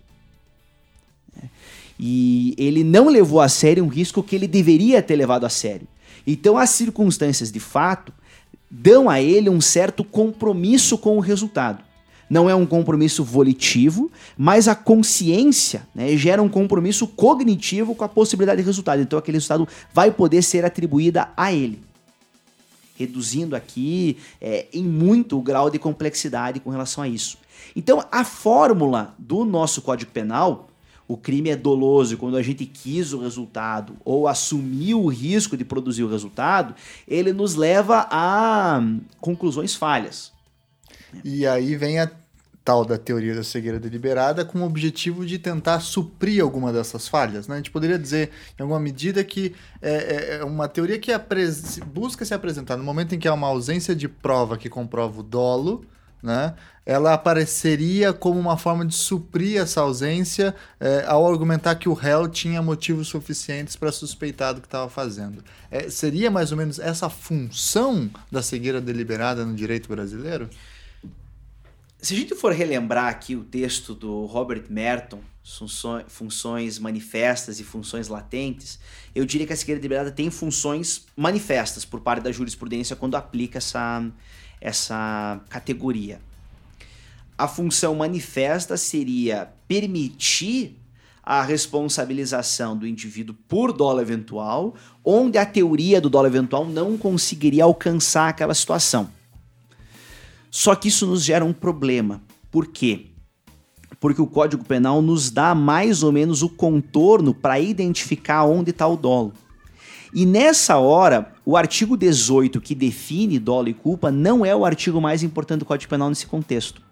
[2.00, 5.88] E ele não levou a sério um risco que ele deveria ter levado a sério.
[6.26, 8.14] Então as circunstâncias de fato
[8.70, 11.84] dão a ele um certo compromisso com o resultado.
[12.30, 18.10] Não é um compromisso volitivo, mas a consciência né, gera um compromisso cognitivo com a
[18.10, 19.02] possibilidade de resultado.
[19.02, 21.82] Então aquele resultado vai poder ser atribuída a ele
[22.96, 27.38] reduzindo aqui é, em muito o grau de complexidade com relação a isso.
[27.76, 30.70] Então, a fórmula do nosso Código Penal,
[31.08, 35.66] o crime é doloso quando a gente quis o resultado ou assumiu o risco de
[35.66, 36.76] produzir o resultado,
[37.08, 38.82] ele nos leva a
[39.20, 40.33] conclusões falhas.
[41.24, 42.10] E aí vem a
[42.64, 47.48] tal da teoria da cegueira deliberada com o objetivo de tentar suprir alguma dessas falhas.
[47.48, 47.56] Né?
[47.56, 51.12] A gente poderia dizer, em alguma medida, que é, é, é uma teoria que
[51.86, 55.24] busca se apresentar no momento em que há uma ausência de prova que comprova o
[55.24, 55.86] dolo,
[56.22, 56.54] né?
[56.86, 62.30] ela apareceria como uma forma de suprir essa ausência é, ao argumentar que o réu
[62.30, 65.44] tinha motivos suficientes para suspeitar do que estava fazendo.
[65.70, 70.50] É, seria mais ou menos essa função da cegueira deliberada no direito brasileiro?
[72.04, 75.22] Se a gente for relembrar aqui o texto do Robert Merton,
[76.10, 78.78] funções manifestas e funções latentes,
[79.16, 83.58] eu diria que a cegueira deliberada tem funções manifestas por parte da jurisprudência quando aplica
[83.58, 84.06] essa,
[84.60, 86.20] essa categoria.
[87.38, 90.78] A função manifesta seria permitir
[91.24, 94.76] a responsabilização do indivíduo por dolo eventual,
[95.06, 99.10] onde a teoria do dolo eventual não conseguiria alcançar aquela situação.
[100.56, 102.22] Só que isso nos gera um problema.
[102.52, 103.08] Por quê?
[104.00, 108.88] Porque o Código Penal nos dá mais ou menos o contorno para identificar onde está
[108.88, 109.34] o dolo.
[110.14, 115.02] E nessa hora, o artigo 18, que define dolo e culpa, não é o artigo
[115.02, 116.84] mais importante do Código Penal nesse contexto.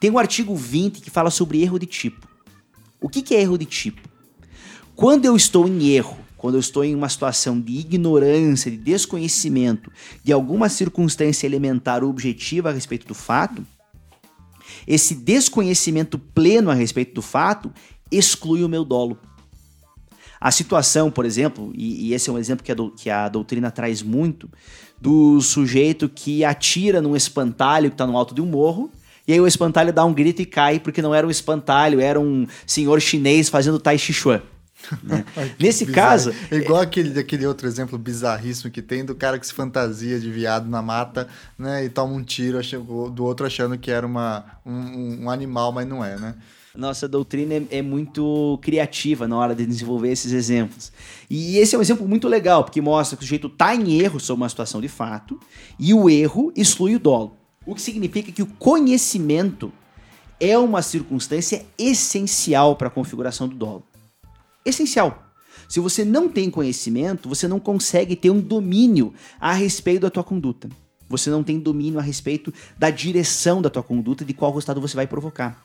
[0.00, 2.26] Tem o artigo 20 que fala sobre erro de tipo.
[3.00, 4.02] O que, que é erro de tipo?
[4.96, 9.90] Quando eu estou em erro quando eu estou em uma situação de ignorância, de desconhecimento
[10.22, 13.64] de alguma circunstância elementar ou objetiva a respeito do fato,
[14.86, 17.72] esse desconhecimento pleno a respeito do fato
[18.10, 19.18] exclui o meu dolo.
[20.40, 23.28] A situação, por exemplo, e, e esse é um exemplo que a, do, que a
[23.28, 24.48] doutrina traz muito,
[25.00, 28.90] do sujeito que atira num espantalho que está no alto de um morro,
[29.26, 32.20] e aí o espantalho dá um grito e cai, porque não era um espantalho, era
[32.20, 34.42] um senhor chinês fazendo Tai Chi Chuan.
[35.02, 35.24] Né?
[35.58, 36.08] Nesse bizarro.
[36.08, 36.34] caso.
[36.50, 40.30] É igual aquele, aquele outro exemplo bizarríssimo que tem do cara que se fantasia de
[40.30, 41.84] viado na mata, né?
[41.84, 42.60] E toma um tiro
[43.10, 46.34] do outro achando que era uma, um, um animal, mas não é, né?
[46.74, 50.92] Nossa doutrina é, é, muito criativa na hora de desenvolver esses exemplos.
[51.28, 54.20] E esse é um exemplo muito legal, porque mostra que o sujeito está em erro
[54.20, 55.40] sobre uma situação de fato,
[55.78, 57.34] e o erro exclui o dolo.
[57.64, 59.72] O que significa que o conhecimento
[60.38, 63.82] é uma circunstância essencial para a configuração do dolo
[64.68, 65.32] essencial.
[65.68, 70.22] Se você não tem conhecimento, você não consegue ter um domínio a respeito da tua
[70.22, 70.68] conduta.
[71.08, 74.96] Você não tem domínio a respeito da direção da tua conduta, de qual resultado você
[74.96, 75.64] vai provocar.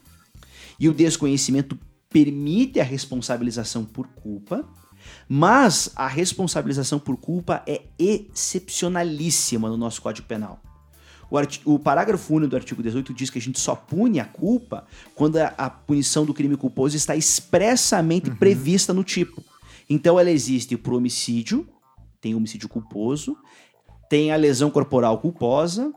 [0.80, 1.78] E o desconhecimento
[2.10, 4.66] permite a responsabilização por culpa,
[5.28, 10.62] mas a responsabilização por culpa é excepcionalíssima no nosso Código Penal.
[11.32, 14.86] O, o parágrafo único do artigo 18 diz que a gente só pune a culpa
[15.16, 18.36] quando a, a punição do crime culposo está expressamente uhum.
[18.36, 19.42] prevista no tipo.
[19.90, 21.66] Então ela existe para o homicídio,
[22.20, 23.38] tem homicídio culposo,
[24.10, 25.94] tem a lesão corporal culposa,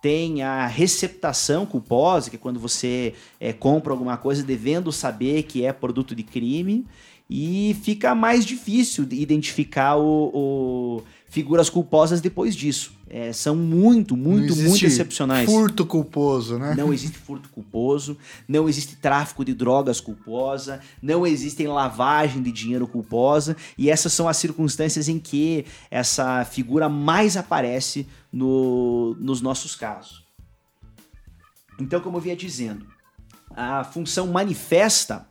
[0.00, 5.64] tem a receptação culposa, que é quando você é, compra alguma coisa devendo saber que
[5.64, 6.86] é produto de crime,
[7.28, 12.96] e fica mais difícil identificar o, o figuras culposas depois disso.
[13.10, 15.48] É, são muito, muito, muito excepcionais.
[15.50, 16.74] Furto culposo, né?
[16.76, 22.86] Não existe furto culposo, não existe tráfico de drogas culposa, não existe lavagem de dinheiro
[22.86, 29.74] culposa, e essas são as circunstâncias em que essa figura mais aparece no, nos nossos
[29.74, 30.26] casos.
[31.80, 32.86] Então, como eu vinha dizendo,
[33.56, 35.26] a função manifesta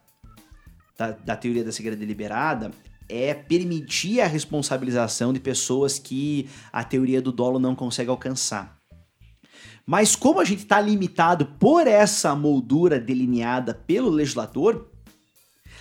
[0.98, 2.72] da, da teoria da cegueira deliberada
[3.10, 8.78] é permitir a responsabilização de pessoas que a teoria do dolo não consegue alcançar.
[9.86, 14.92] Mas como a gente está limitado por essa moldura delineada pelo legislador,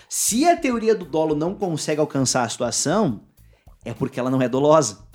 [0.09, 3.23] se a teoria do dolo não consegue alcançar a situação,
[3.85, 5.06] é porque ela não é dolosa.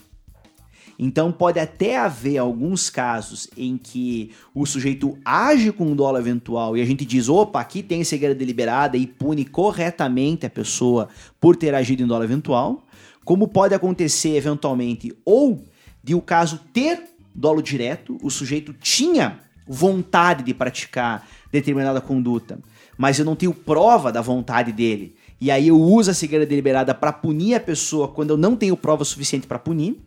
[1.03, 6.81] Então pode até haver alguns casos em que o sujeito age com dolo eventual e
[6.81, 11.73] a gente diz, opa, aqui tem cegueira deliberada e pune corretamente a pessoa por ter
[11.73, 12.83] agido em dolo eventual,
[13.25, 15.65] como pode acontecer eventualmente ou
[16.03, 17.01] de o caso ter
[17.33, 22.59] dolo direto, o sujeito tinha vontade de praticar determinada conduta,
[22.95, 25.15] mas eu não tenho prova da vontade dele.
[25.39, 28.77] E aí eu uso a cegueira deliberada para punir a pessoa quando eu não tenho
[28.77, 29.99] prova suficiente para punir.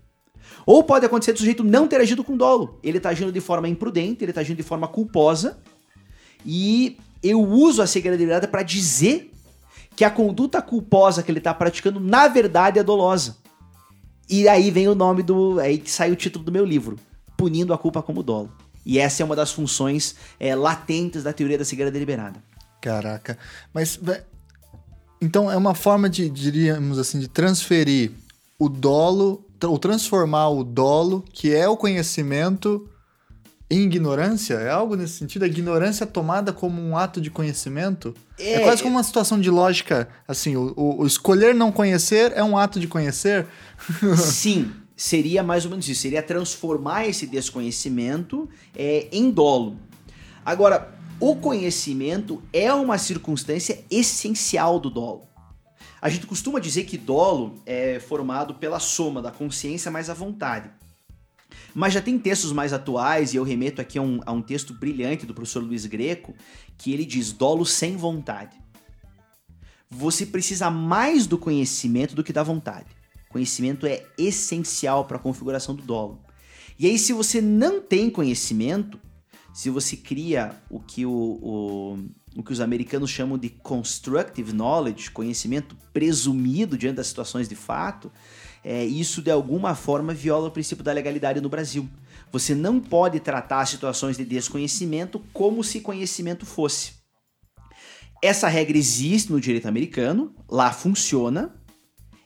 [0.67, 2.79] Ou pode acontecer do sujeito não ter agido com dolo.
[2.83, 5.59] Ele está agindo de forma imprudente, ele está agindo de forma culposa.
[6.45, 9.31] E eu uso a cegueira deliberada para dizer
[9.97, 13.37] que a conduta culposa que ele está praticando, na verdade, é dolosa.
[14.29, 15.61] E aí vem o nome do.
[15.61, 16.99] Aí que sai o título do meu livro:
[17.37, 18.51] Punindo a culpa como dolo.
[18.87, 22.43] E essa é uma das funções é, latentes da teoria da cegueira deliberada.
[22.81, 23.39] Caraca.
[23.73, 24.01] Mas.
[25.21, 28.13] Então é uma forma de, diríamos assim, de transferir
[28.59, 32.89] o dolo ou transformar o dolo, que é o conhecimento,
[33.71, 34.55] em ignorância?
[34.55, 35.45] É algo nesse sentido?
[35.45, 38.15] A ignorância tomada como um ato de conhecimento?
[38.39, 42.33] É, é quase como uma situação de lógica, assim, o, o, o escolher não conhecer
[42.35, 43.47] é um ato de conhecer?
[44.17, 46.03] Sim, seria mais ou menos isso.
[46.03, 49.77] Seria transformar esse desconhecimento é, em dolo.
[50.45, 55.34] Agora, o conhecimento é uma circunstância essencial do dolo.
[56.05, 60.71] A gente costuma dizer que dolo é formado pela soma da consciência mais a vontade.
[61.75, 64.75] Mas já tem textos mais atuais, e eu remeto aqui a um, a um texto
[64.75, 66.35] brilhante do professor Luiz Greco,
[66.77, 68.55] que ele diz dolo sem vontade.
[69.89, 72.91] Você precisa mais do conhecimento do que da vontade.
[73.31, 76.23] Conhecimento é essencial para a configuração do dolo.
[76.79, 79.01] E aí, se você não tem conhecimento,
[79.55, 81.99] se você cria o que o, o
[82.37, 88.11] o que os americanos chamam de constructive knowledge, conhecimento presumido diante das situações de fato,
[88.63, 91.89] é, isso de alguma forma viola o princípio da legalidade no Brasil.
[92.33, 96.93] Você não pode tratar situações de desconhecimento como se conhecimento fosse.
[98.23, 101.55] Essa regra existe no direito americano, lá funciona,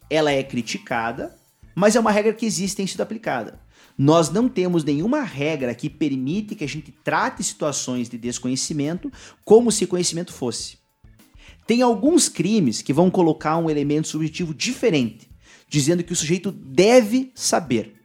[0.09, 1.36] ela é criticada,
[1.74, 3.61] mas é uma regra que existe e tem sido aplicada.
[3.99, 9.11] Nós não temos nenhuma regra que permite que a gente trate situações de desconhecimento
[9.44, 10.78] como se conhecimento fosse.
[11.66, 15.28] Tem alguns crimes que vão colocar um elemento subjetivo diferente,
[15.68, 17.96] dizendo que o sujeito deve saber.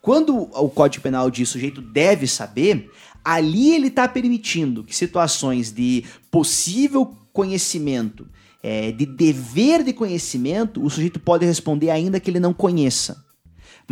[0.00, 2.90] Quando o Código Penal diz sujeito deve saber,
[3.22, 8.26] ali ele está permitindo que situações de possível conhecimento,
[8.62, 13.24] é, de dever de conhecimento, o sujeito pode responder ainda que ele não conheça.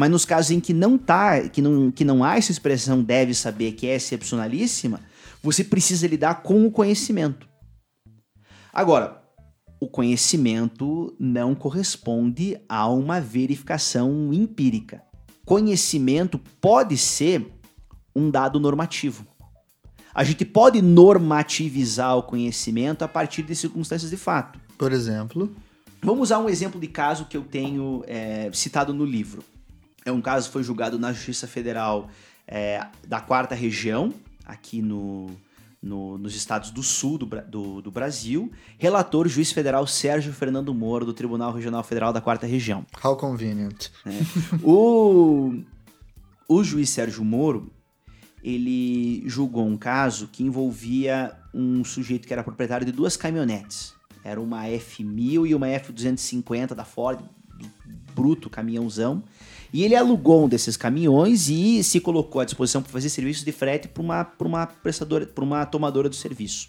[0.01, 3.34] Mas nos casos em que não tá, que não, que não há essa expressão deve
[3.34, 4.98] saber que é excepcionalíssima,
[5.42, 7.46] você precisa lidar com o conhecimento.
[8.72, 9.22] Agora,
[9.78, 15.03] o conhecimento não corresponde a uma verificação empírica.
[15.44, 17.53] Conhecimento pode ser
[18.16, 19.26] um dado normativo.
[20.14, 24.59] A gente pode normativizar o conhecimento a partir de circunstâncias de fato.
[24.78, 25.55] Por exemplo?
[26.03, 29.44] Vamos usar um exemplo de caso que eu tenho é, citado no livro.
[30.05, 32.09] É um caso que foi julgado na Justiça Federal
[32.46, 34.12] é, da quarta região,
[34.44, 35.30] aqui no,
[35.82, 38.51] no, nos estados do sul do, do, do, Brasil.
[38.78, 42.84] Relator, juiz federal Sérgio Fernando Moro, do Tribunal Regional Federal da quarta região.
[43.03, 43.88] How convenient.
[44.05, 44.11] É.
[44.62, 45.62] O,
[46.48, 47.70] o juiz Sérgio Moro,
[48.42, 53.94] ele julgou um caso que envolvia um sujeito que era proprietário de duas caminhonetes.
[54.22, 57.20] Era uma F1000 e uma F250 da Ford,
[58.14, 59.22] bruto caminhãozão.
[59.73, 63.53] E ele alugou um desses caminhões e se colocou à disposição para fazer serviços de
[63.53, 66.68] frete para uma, uma prestadora, para uma tomadora do serviço.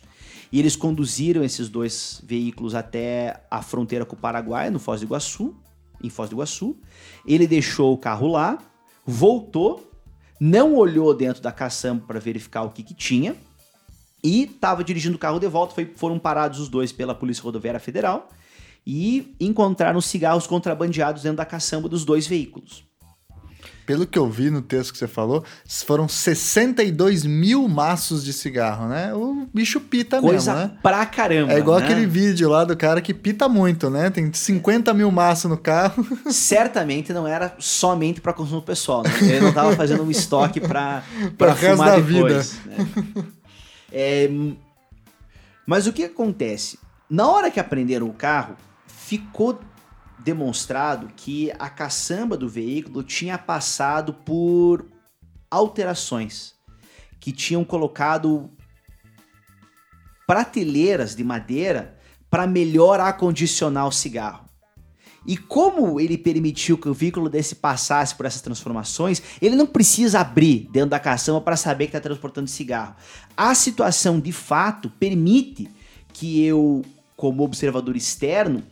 [0.52, 5.06] E eles conduziram esses dois veículos até a fronteira com o Paraguai, no Foz do
[5.06, 5.56] Iguaçu,
[6.04, 6.78] em Foz do Iguaçu.
[7.26, 8.60] Ele deixou o carro lá,
[9.06, 9.90] voltou,
[10.40, 13.36] não olhou dentro da caçamba para verificar o que, que tinha
[14.24, 15.74] e estava dirigindo o carro de volta.
[15.74, 18.30] Foi, foram parados os dois pela Polícia Rodoviária Federal
[18.86, 22.91] e encontraram cigarros contrabandeados dentro da caçamba dos dois veículos.
[23.86, 25.44] Pelo que eu vi no texto que você falou,
[25.86, 29.14] foram 62 mil maços de cigarro, né?
[29.14, 30.78] O bicho pita Coisa mesmo, né?
[30.82, 31.54] pra caramba.
[31.54, 31.86] É igual né?
[31.86, 34.10] aquele vídeo lá do cara que pita muito, né?
[34.10, 36.06] Tem 50 mil maços no carro.
[36.32, 39.12] Certamente não era somente para consumo pessoal, né?
[39.22, 41.04] Ele não tava fazendo um estoque Pra
[41.38, 42.60] para resto fumar depois.
[42.66, 42.78] né?
[43.92, 44.30] É,
[45.66, 46.80] mas o que acontece?
[47.10, 48.56] Na hora que aprenderam o carro,
[48.88, 49.60] ficou
[50.24, 54.86] demonstrado que a caçamba do veículo tinha passado por
[55.50, 56.54] alterações
[57.20, 58.50] que tinham colocado
[60.26, 61.98] prateleiras de madeira
[62.30, 64.46] para melhor acondicionar o cigarro.
[65.26, 70.22] E como ele permitiu que o veículo desse passasse por essas transformações, ele não precisa
[70.22, 72.96] abrir dentro da caçamba para saber que está transportando cigarro.
[73.38, 75.70] A situação de fato permite
[76.12, 76.84] que eu,
[77.16, 78.64] como observador externo,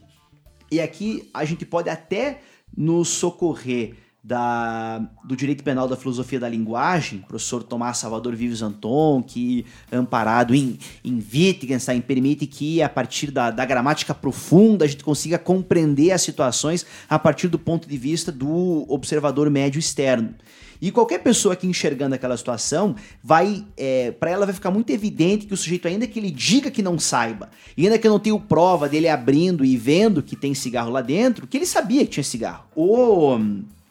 [0.71, 2.41] e aqui a gente pode até
[2.75, 9.23] nos socorrer da, do direito penal da filosofia da linguagem, professor Tomás Salvador Vives Anton,
[9.23, 15.03] que amparado em, em Wittgenstein permite que a partir da, da gramática profunda a gente
[15.03, 20.35] consiga compreender as situações a partir do ponto de vista do observador médio externo.
[20.81, 25.45] E qualquer pessoa que enxergando aquela situação, vai, é, para ela vai ficar muito evidente
[25.45, 28.19] que o sujeito, ainda que ele diga que não saiba, e ainda que eu não
[28.19, 32.11] tenha prova dele abrindo e vendo que tem cigarro lá dentro, que ele sabia que
[32.11, 32.65] tinha cigarro.
[32.75, 33.37] O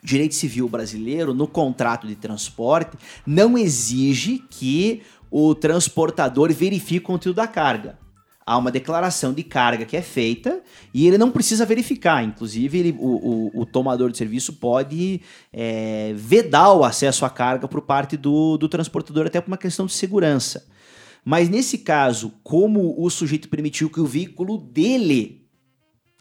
[0.02, 7.36] direito civil brasileiro, no contrato de transporte, não exige que o transportador verifique o conteúdo
[7.36, 7.98] da carga
[8.48, 10.62] há uma declaração de carga que é feita
[10.94, 12.24] e ele não precisa verificar.
[12.24, 15.20] Inclusive, ele, o, o, o, tomador de serviço pode
[15.52, 19.84] é, vedar o acesso à carga por parte do, do transportador, até por uma questão
[19.84, 20.66] de segurança.
[21.22, 25.46] Mas nesse caso, como o sujeito permitiu que o veículo dele,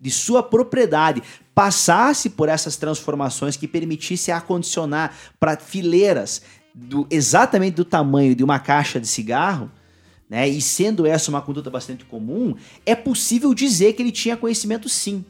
[0.01, 1.23] de sua propriedade,
[1.55, 6.41] passasse por essas transformações que permitisse acondicionar para fileiras
[6.75, 9.71] do, exatamente do tamanho de uma caixa de cigarro,
[10.29, 12.55] né, e sendo essa uma conduta bastante comum,
[12.85, 15.23] é possível dizer que ele tinha conhecimento sim.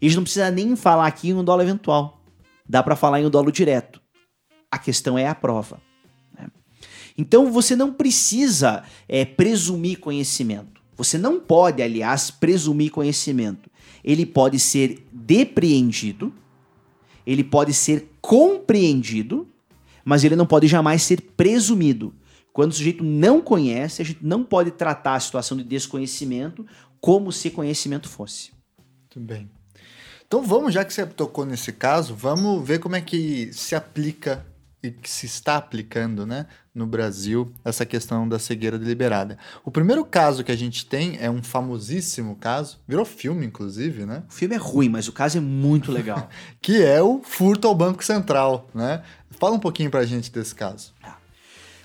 [0.00, 2.20] E a gente não precisa nem falar aqui em um dolo eventual.
[2.68, 4.00] Dá para falar em um dolo direto.
[4.70, 5.80] A questão é a prova.
[6.38, 6.48] Né?
[7.16, 10.80] Então você não precisa é, presumir conhecimento.
[10.96, 13.70] Você não pode, aliás, presumir conhecimento.
[14.04, 16.32] Ele pode ser depreendido,
[17.26, 19.48] ele pode ser compreendido,
[20.04, 22.14] mas ele não pode jamais ser presumido.
[22.52, 26.66] Quando o sujeito não conhece, a gente não pode tratar a situação de desconhecimento
[27.00, 28.52] como se conhecimento fosse.
[28.98, 29.50] Muito bem.
[30.26, 34.46] Então vamos, já que você tocou nesse caso, vamos ver como é que se aplica
[34.82, 39.36] e que se está aplicando né, no Brasil essa questão da cegueira deliberada.
[39.64, 44.22] O primeiro caso que a gente tem é um famosíssimo caso, virou filme, inclusive, né?
[44.28, 46.28] O filme é ruim, mas o caso é muito legal.
[46.62, 49.02] que é o furto ao Banco Central, né?
[49.32, 50.94] Fala um pouquinho pra gente desse caso.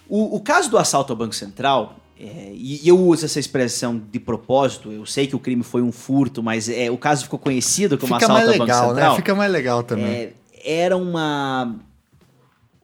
[0.07, 4.19] O, o caso do assalto ao Banco Central, é, e, eu uso essa expressão de
[4.19, 7.97] propósito, eu sei que o crime foi um furto, mas é, o caso ficou conhecido
[7.97, 9.11] como Fica assalto mais ao legal, Banco Central.
[9.11, 9.15] Né?
[9.17, 10.05] Fica mais legal também.
[10.05, 10.33] É,
[10.63, 11.75] era uma.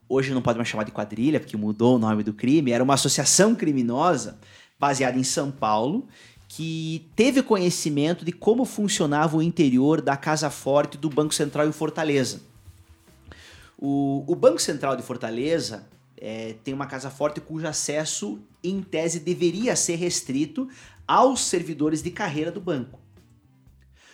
[0.09, 2.71] Hoje não pode mais chamar de quadrilha, porque mudou o nome do crime.
[2.71, 4.37] Era uma associação criminosa
[4.77, 6.05] baseada em São Paulo,
[6.49, 11.71] que teve conhecimento de como funcionava o interior da Casa Forte do Banco Central em
[11.71, 12.41] Fortaleza.
[13.79, 15.87] O, o Banco Central de Fortaleza
[16.21, 20.69] é, tem uma casa forte cujo acesso, em tese, deveria ser restrito
[21.07, 22.99] aos servidores de carreira do banco.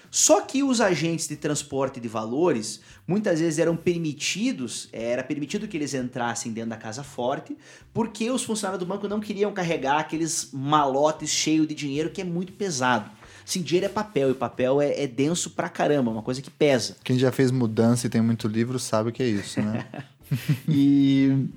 [0.09, 5.75] Só que os agentes de transporte de valores muitas vezes eram permitidos, era permitido que
[5.75, 7.57] eles entrassem dentro da casa forte,
[7.93, 12.23] porque os funcionários do banco não queriam carregar aqueles malotes cheios de dinheiro que é
[12.23, 13.11] muito pesado.
[13.45, 16.95] Assim, dinheiro é papel, e papel é, é denso pra caramba, uma coisa que pesa.
[17.03, 19.85] Quem já fez mudança e tem muito livro sabe o que é isso, né?
[20.67, 21.47] e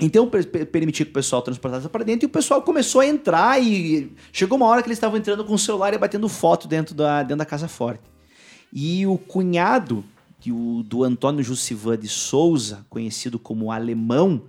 [0.00, 0.28] então
[0.72, 4.56] permitiu que o pessoal transportasse para dentro e o pessoal começou a entrar e chegou
[4.56, 7.38] uma hora que eles estavam entrando com o celular e batendo foto dentro da, dentro
[7.38, 8.02] da casa forte.
[8.72, 10.04] E o cunhado
[10.44, 14.42] do, do Antônio Jussivan de Souza, conhecido como Alemão,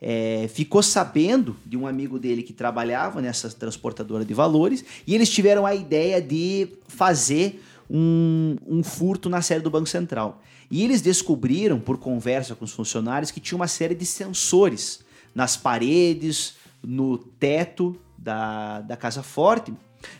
[0.00, 5.28] é, ficou sabendo de um amigo dele que trabalhava nessa transportadora de valores e eles
[5.28, 10.40] tiveram a ideia de fazer um, um furto na sede do Banco Central.
[10.70, 15.00] E eles descobriram, por conversa com os funcionários, que tinha uma série de sensores
[15.34, 19.72] nas paredes, no teto da, da casa forte,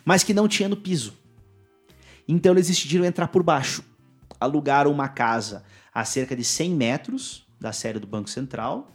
[0.03, 1.13] mas que não tinha no piso.
[2.27, 3.83] Então eles decidiram entrar por baixo.
[4.39, 8.89] Alugaram uma casa a cerca de 100 metros da sede do Banco Central,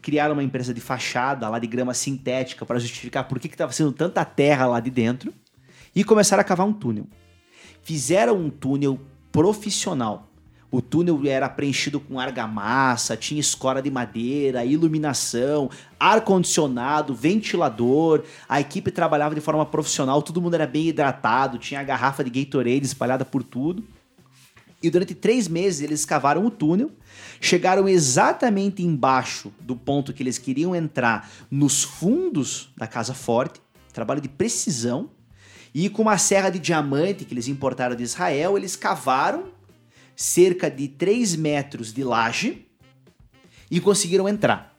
[0.00, 3.92] criaram uma empresa de fachada lá de grama sintética para justificar por que estava sendo
[3.92, 5.34] tanta terra lá de dentro
[5.94, 7.08] e começaram a cavar um túnel.
[7.82, 9.00] Fizeram um túnel
[9.32, 10.30] profissional
[10.76, 18.24] O túnel era preenchido com argamassa, tinha escora de madeira, iluminação, ar-condicionado, ventilador.
[18.46, 22.28] A equipe trabalhava de forma profissional, todo mundo era bem hidratado, tinha a garrafa de
[22.28, 23.82] Gatorade espalhada por tudo.
[24.82, 26.90] E durante três meses eles cavaram o túnel,
[27.40, 33.62] chegaram exatamente embaixo do ponto que eles queriam entrar, nos fundos da Casa Forte,
[33.94, 35.08] trabalho de precisão.
[35.74, 39.55] E com uma serra de diamante que eles importaram de Israel, eles cavaram
[40.16, 42.66] cerca de 3 metros de laje
[43.70, 44.74] e conseguiram entrar.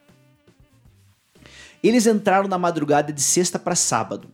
[1.83, 4.29] Eles entraram na madrugada de sexta para sábado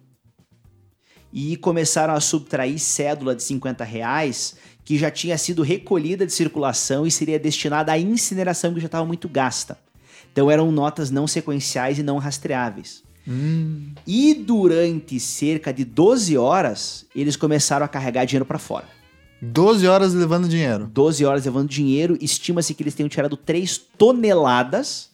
[1.32, 7.06] e começaram a subtrair cédula de 50 reais que já tinha sido recolhida de circulação
[7.06, 9.78] e seria destinada à incineração que já estava muito gasta.
[10.32, 13.04] Então eram notas não sequenciais e não rastreáveis.
[13.28, 13.94] Hum.
[14.06, 18.88] E durante cerca de 12 horas, eles começaram a carregar dinheiro para fora.
[19.52, 20.88] 12 horas levando dinheiro.
[20.88, 22.18] 12 horas levando dinheiro.
[22.22, 25.12] Estima-se que eles tenham tirado 3 toneladas,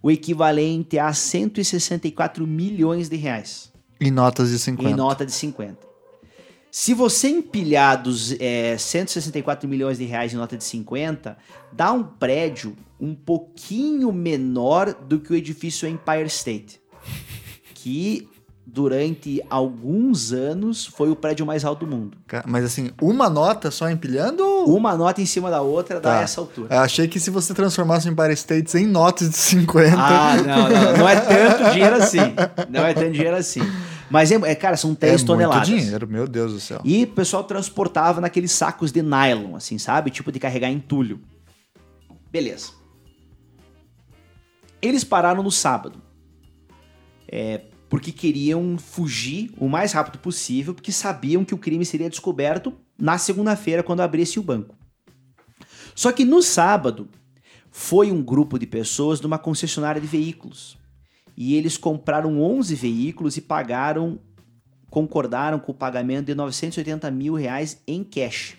[0.00, 3.72] o equivalente a 164 milhões de reais.
[4.00, 4.90] Em notas de 50.
[4.90, 5.92] Em nota de 50.
[6.70, 11.36] Se você empilhar dos é, 164 milhões de reais em nota de 50,
[11.72, 16.80] dá um prédio um pouquinho menor do que o edifício Empire State.
[17.74, 18.28] Que
[18.64, 22.16] durante alguns anos foi o prédio mais alto do mundo.
[22.46, 24.44] Mas assim, uma nota só empilhando?
[24.66, 26.14] Uma nota em cima da outra tá.
[26.14, 26.74] dá essa altura.
[26.74, 29.96] Eu achei que se você transformasse o Empire States em notas de 50.
[29.98, 30.96] Ah, não, não.
[30.98, 32.18] Não é tanto dinheiro assim.
[32.70, 33.60] Não é tanto dinheiro assim.
[34.08, 35.68] Mas, é, é cara, são 3 é toneladas.
[35.68, 36.80] Muito dinheiro, meu Deus do céu.
[36.84, 40.10] E o pessoal transportava naqueles sacos de nylon, assim, sabe?
[40.10, 41.18] Tipo de carregar entulho.
[42.30, 42.72] Beleza.
[44.82, 46.02] Eles pararam no sábado.
[47.26, 52.72] É, porque queriam fugir o mais rápido possível, porque sabiam que o crime seria descoberto
[52.96, 54.74] na segunda-feira, quando abrisse o banco.
[55.94, 57.06] Só que no sábado,
[57.70, 60.78] foi um grupo de pessoas numa concessionária de veículos.
[61.36, 64.18] E eles compraram 11 veículos e pagaram,
[64.88, 68.56] concordaram com o pagamento de 980 mil reais em cash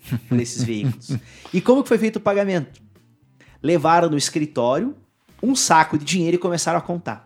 [0.30, 1.10] por esses veículos.
[1.52, 2.80] E como que foi feito o pagamento?
[3.62, 4.96] Levaram no escritório
[5.42, 7.23] um saco de dinheiro e começaram a contar.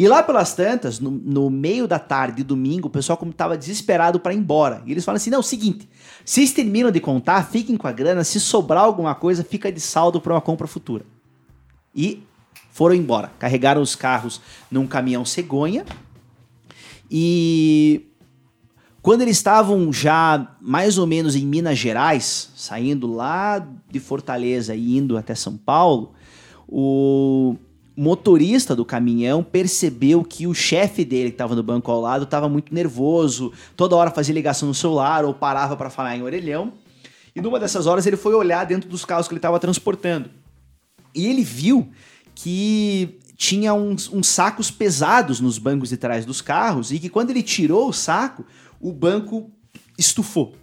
[0.00, 4.18] E lá pelas tantas, no, no meio da tarde, domingo, o pessoal como estava desesperado
[4.18, 4.82] para ir embora.
[4.86, 5.86] E eles falam assim: não, seguinte,
[6.24, 10.18] vocês terminam de contar, fiquem com a grana, se sobrar alguma coisa, fica de saldo
[10.18, 11.04] para uma compra futura.
[11.94, 12.22] E
[12.70, 13.30] foram embora.
[13.38, 14.40] Carregaram os carros
[14.70, 15.84] num caminhão cegonha.
[17.10, 18.06] E
[19.02, 23.58] quando eles estavam já mais ou menos em Minas Gerais, saindo lá
[23.90, 26.14] de Fortaleza e indo até São Paulo,
[26.66, 27.54] o
[28.00, 32.48] motorista do caminhão percebeu que o chefe dele, que estava no banco ao lado, estava
[32.48, 36.72] muito nervoso, toda hora fazia ligação no celular ou parava para falar em orelhão.
[37.36, 40.30] E numa dessas horas ele foi olhar dentro dos carros que ele estava transportando.
[41.14, 41.90] E ele viu
[42.34, 47.28] que tinha uns, uns, sacos pesados nos bancos de trás dos carros e que quando
[47.28, 48.46] ele tirou o saco,
[48.80, 49.50] o banco
[49.98, 50.54] estufou.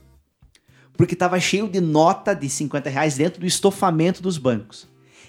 [0.98, 4.88] Porque estava cheio de nota de 50 reais dentro do estofamento dos bancos.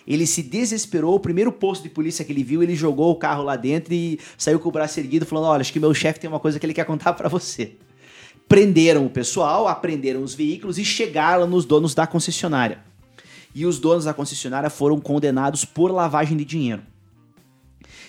[0.09, 3.43] Ele se desesperou, o primeiro posto de polícia que ele viu, ele jogou o carro
[3.43, 6.31] lá dentro e saiu com o braço erguido, falando: Olha, acho que meu chefe tem
[6.31, 7.73] uma coisa que ele quer contar para você.
[8.49, 12.79] Prenderam o pessoal, apreenderam os veículos e chegaram nos donos da concessionária.
[13.55, 16.81] E os donos da concessionária foram condenados por lavagem de dinheiro.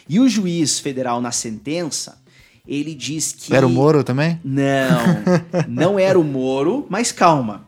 [0.07, 2.21] E o juiz federal, na sentença,
[2.65, 3.53] ele diz que.
[3.53, 4.39] Era o Moro também?
[4.41, 5.03] Não,
[5.67, 7.65] não era o Moro, mas calma.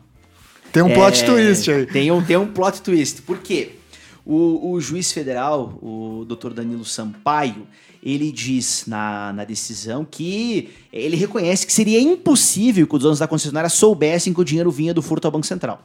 [0.72, 1.84] Tem um é, plot twist aí.
[1.84, 3.20] Tem um, tem um plot twist.
[3.20, 3.81] Por quê?
[4.24, 7.66] O, o juiz federal, o doutor Danilo Sampaio,
[8.02, 13.28] ele diz na, na decisão que ele reconhece que seria impossível que os donos da
[13.28, 15.82] concessionária soubessem que o dinheiro vinha do furto ao Banco Central.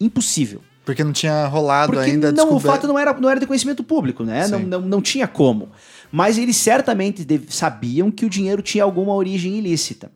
[0.00, 0.60] Impossível.
[0.84, 2.32] Porque não tinha rolado Porque ainda.
[2.32, 4.48] Não, o fato não era, não era de conhecimento público, né?
[4.48, 5.68] Não, não, não tinha como.
[6.10, 10.10] Mas eles certamente sabiam que o dinheiro tinha alguma origem ilícita.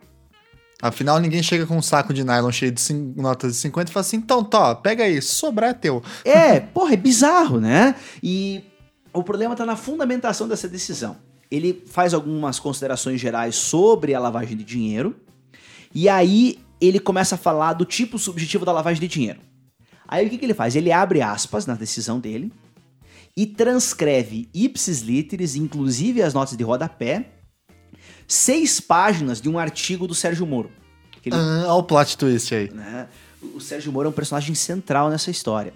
[0.83, 4.05] Afinal, ninguém chega com um saco de nylon cheio de notas de 50 e fala
[4.05, 6.03] assim: então, tó, pega aí, sobrar é teu.
[6.25, 7.95] É, porra, é bizarro, né?
[8.23, 8.63] E
[9.13, 11.17] o problema tá na fundamentação dessa decisão.
[11.51, 15.15] Ele faz algumas considerações gerais sobre a lavagem de dinheiro,
[15.95, 19.41] e aí ele começa a falar do tipo subjetivo da lavagem de dinheiro.
[20.07, 20.77] Aí o que, que ele faz?
[20.77, 22.53] Ele abre aspas na decisão dele
[23.37, 27.31] e transcreve ipsis literis, inclusive as notas de rodapé,
[28.27, 30.71] seis páginas de um artigo do Sérgio Moro.
[31.25, 32.71] Ele Ah, olha o plot twist aí.
[32.71, 33.07] né?
[33.55, 35.73] O Sérgio Moro é um personagem central nessa história.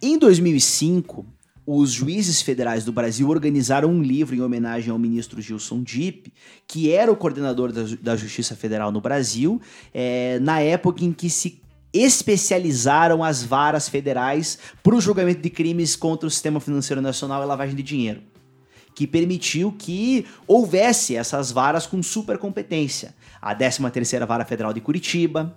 [0.00, 1.24] Em 2005,
[1.66, 6.32] os juízes federais do Brasil organizaram um livro em homenagem ao ministro Gilson Dipp,
[6.66, 9.60] que era o coordenador da, da Justiça Federal no Brasil,
[9.94, 11.60] é, na época em que se
[11.92, 17.46] especializaram as varas federais para o julgamento de crimes contra o sistema financeiro nacional e
[17.46, 18.22] lavagem de dinheiro,
[18.94, 23.14] que permitiu que houvesse essas varas com supercompetência.
[23.40, 25.56] A 13ª Vara Federal de Curitiba,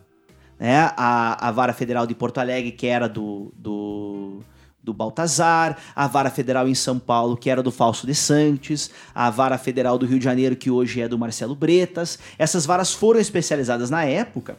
[0.60, 4.40] né, a, a Vara Federal de Porto Alegre, que era do, do
[4.86, 9.32] do Baltazar, a Vara Federal em São Paulo, que era do Falso de Santos, a
[9.32, 12.20] Vara Federal do Rio de Janeiro, que hoje é do Marcelo Bretas.
[12.38, 14.58] Essas varas foram especializadas na época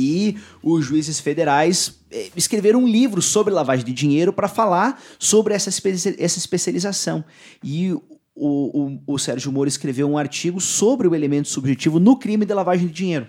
[0.00, 5.52] e os juízes federais eh, escreveram um livro sobre lavagem de dinheiro para falar sobre
[5.52, 7.22] essa, espe essa especialização.
[7.62, 8.00] E o,
[8.34, 12.86] o, o Sérgio Moro escreveu um artigo sobre o elemento subjetivo no crime de lavagem
[12.86, 13.26] de dinheiro.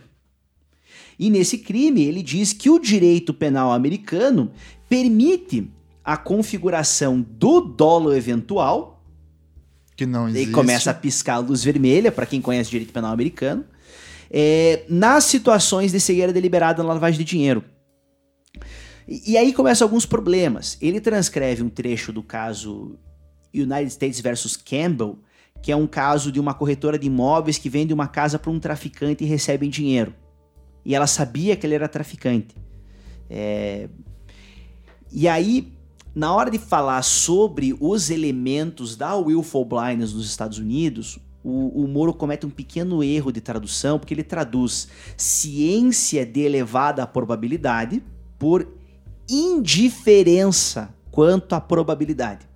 [1.19, 4.51] E nesse crime, ele diz que o direito penal americano
[4.87, 5.69] permite
[6.03, 9.03] a configuração do dolo eventual.
[9.95, 10.49] Que não existe.
[10.49, 13.65] E começa a piscar a luz vermelha, para quem conhece direito penal americano.
[14.33, 17.63] É, nas situações de cegueira deliberada na lavagem de dinheiro.
[19.07, 20.77] E, e aí começam alguns problemas.
[20.81, 22.97] Ele transcreve um trecho do caso
[23.53, 25.19] United States versus Campbell,
[25.61, 28.59] que é um caso de uma corretora de imóveis que vende uma casa para um
[28.59, 30.15] traficante e recebe dinheiro.
[30.85, 32.55] E ela sabia que ele era traficante.
[33.29, 33.89] É...
[35.11, 35.73] E aí
[36.13, 41.87] na hora de falar sobre os elementos da willful blindness nos Estados Unidos, o, o
[41.87, 44.87] Moro comete um pequeno erro de tradução, porque ele traduz
[45.17, 48.03] ciência de elevada probabilidade
[48.37, 48.67] por
[49.29, 52.47] indiferença quanto à probabilidade.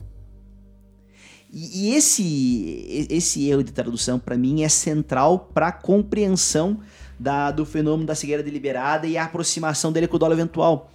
[1.51, 6.79] E, e esse, esse erro de tradução, para mim, é central para a compreensão
[7.19, 10.91] da, do fenômeno da cegueira deliberada e a aproximação dele com o dólar eventual.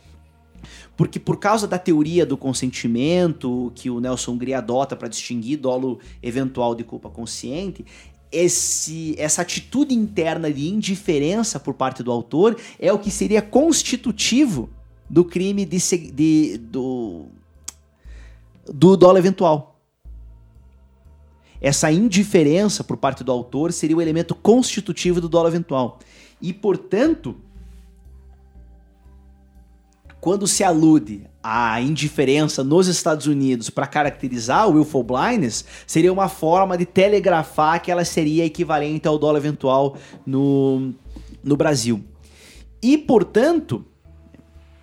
[0.96, 5.98] Porque por causa da teoria do consentimento que o Nelson Gri adota para distinguir dolo
[6.22, 7.84] eventual de culpa consciente,
[8.30, 14.70] esse, essa atitude interna de indiferença por parte do autor é o que seria constitutivo
[15.08, 15.78] do crime de,
[16.12, 17.26] de do,
[18.66, 19.80] do dolo eventual.
[21.60, 25.98] Essa indiferença por parte do autor seria o elemento constitutivo do dolo eventual.
[26.40, 27.36] E, portanto,
[30.20, 36.28] quando se alude à indiferença nos Estados Unidos para caracterizar o willful blindness, seria uma
[36.28, 39.96] forma de telegrafar que ela seria equivalente ao dólar eventual
[40.26, 40.92] no,
[41.42, 42.04] no Brasil.
[42.82, 43.84] E, portanto,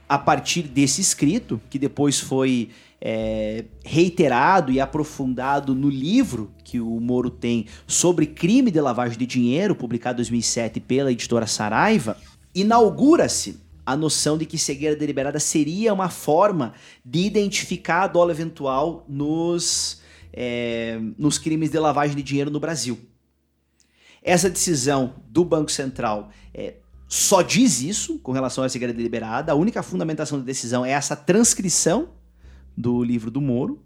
[0.10, 2.70] a partir desse escrito, que depois foi
[3.00, 9.26] é, reiterado e aprofundado no livro que o Moro tem sobre crime de lavagem de
[9.26, 12.18] dinheiro, publicado em 2007 pela editora Saraiva,
[12.56, 16.74] inaugura-se a noção de que cegueira deliberada seria uma forma
[17.06, 20.02] de identificar a dolo eventual nos,
[20.34, 23.00] é, nos crimes de lavagem de dinheiro no Brasil.
[24.22, 26.76] Essa decisão do Banco Central é,
[27.08, 29.54] só diz isso com relação à cegueira deliberada.
[29.54, 32.10] A única fundamentação da decisão é essa transcrição
[32.76, 33.82] do livro do Moro.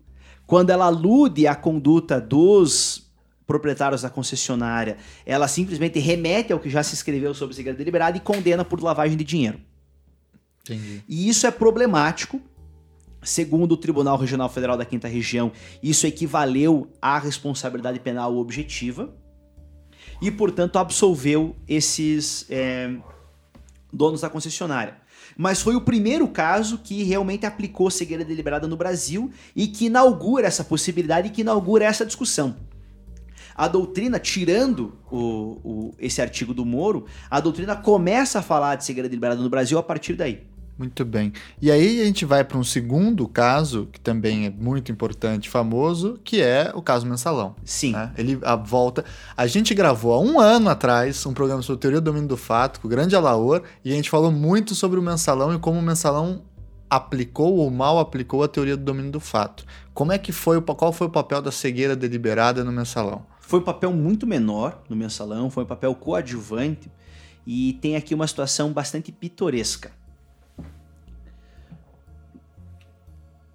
[0.48, 3.08] Quando ela alude à conduta dos
[3.46, 4.98] proprietários da concessionária,
[5.28, 9.16] ela simplesmente remete ao que já se escreveu sobre cegueira deliberada e condena por lavagem
[9.16, 9.62] de dinheiro.
[10.64, 11.04] Entendi.
[11.08, 12.42] E isso é problemático.
[13.24, 15.52] Segundo o Tribunal Regional Federal da Quinta Região,
[15.84, 19.14] isso equivaleu à responsabilidade penal objetiva
[20.20, 22.96] e, portanto, absolveu esses é,
[23.94, 24.98] donos da concessionária.
[25.38, 30.48] Mas foi o primeiro caso que realmente aplicou cegueira deliberada no Brasil e que inaugura
[30.48, 32.56] essa possibilidade e que inaugura essa discussão.
[33.56, 38.86] A doutrina, tirando o, o, esse artigo do Moro, a doutrina começa a falar de
[38.86, 40.52] cegueira deliberada no Brasil a partir daí.
[40.82, 41.32] Muito bem.
[41.62, 46.20] E aí a gente vai para um segundo caso, que também é muito importante, famoso,
[46.24, 47.56] que é o caso mensalão.
[47.64, 47.92] Sim.
[47.92, 48.12] Né?
[48.18, 49.06] Ele a volta.
[49.38, 52.80] A gente gravou há um ano atrás um programa sobre teoria do domínio do fato,
[52.80, 55.84] com o grande Alaor, e a gente falou muito sobre o mensalão e como o
[55.84, 56.42] mensalão
[56.90, 59.64] aplicou ou mal aplicou a teoria do domínio do fato.
[59.94, 63.24] Como é que foi o qual foi o papel da cegueira deliberada no mensalão?
[63.52, 66.90] Foi um papel muito menor no mensalão, foi um papel coadjuvante
[67.46, 69.92] e tem aqui uma situação bastante pitoresca.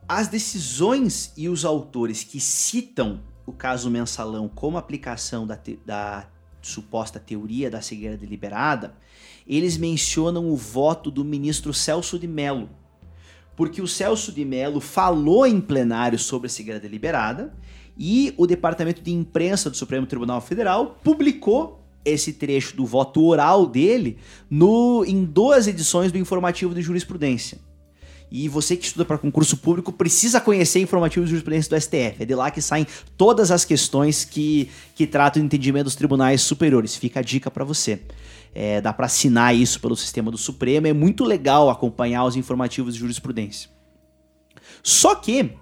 [0.07, 6.29] As decisões e os autores que citam o caso mensalão como aplicação da, te, da
[6.61, 8.95] suposta teoria da cegueira deliberada,
[9.47, 12.69] eles mencionam o voto do ministro Celso de Mello.
[13.57, 17.55] Porque o Celso de Mello falou em plenário sobre a cegueira deliberada
[17.97, 23.67] e o Departamento de Imprensa do Supremo Tribunal Federal publicou esse trecho do voto oral
[23.67, 24.19] dele
[24.49, 27.59] no, em duas edições do Informativo de Jurisprudência.
[28.31, 32.23] E você que estuda para concurso público precisa conhecer informativos de jurisprudência do STF.
[32.23, 32.87] É de lá que saem
[33.17, 36.97] todas as questões que, que tratam do entendimento dos tribunais superiores.
[36.97, 38.01] Fica a dica para você.
[38.53, 40.89] É, dá para assinar isso pelo sistema do Supremo.
[40.89, 43.71] É muito legal acompanhar os informativos de jurisprudência.
[44.83, 45.53] Só que,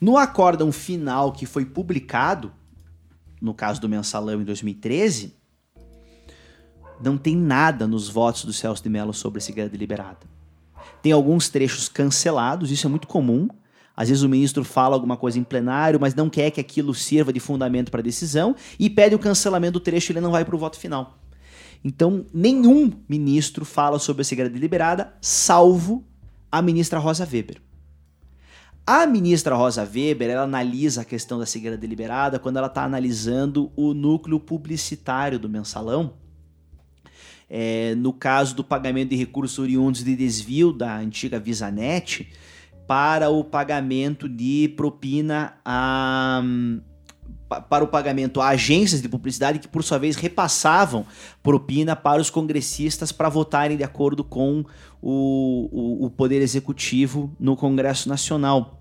[0.00, 2.52] no acórdão final que foi publicado,
[3.40, 5.34] no caso do mensalão em 2013,
[7.02, 10.18] não tem nada nos votos do Celso de Mello sobre a cegueira deliberada.
[11.02, 13.48] Tem alguns trechos cancelados, isso é muito comum.
[13.96, 17.32] Às vezes o ministro fala alguma coisa em plenário, mas não quer que aquilo sirva
[17.32, 20.44] de fundamento para a decisão e pede o cancelamento do trecho e ele não vai
[20.44, 21.18] para o voto final.
[21.82, 26.04] Então, nenhum ministro fala sobre a cegueira deliberada, salvo
[26.52, 27.60] a ministra Rosa Weber.
[28.86, 33.70] A ministra Rosa Weber ela analisa a questão da cegueira deliberada quando ela está analisando
[33.76, 36.14] o núcleo publicitário do mensalão
[37.50, 42.28] é, no caso do pagamento de recursos oriundos de desvio da antiga Visanet
[42.86, 46.40] para o pagamento de propina a
[47.68, 51.04] para o pagamento a agências de publicidade que, por sua vez, repassavam
[51.42, 54.64] propina para os congressistas para votarem de acordo com
[55.02, 58.80] o, o, o, Poder Executivo no Congresso Nacional.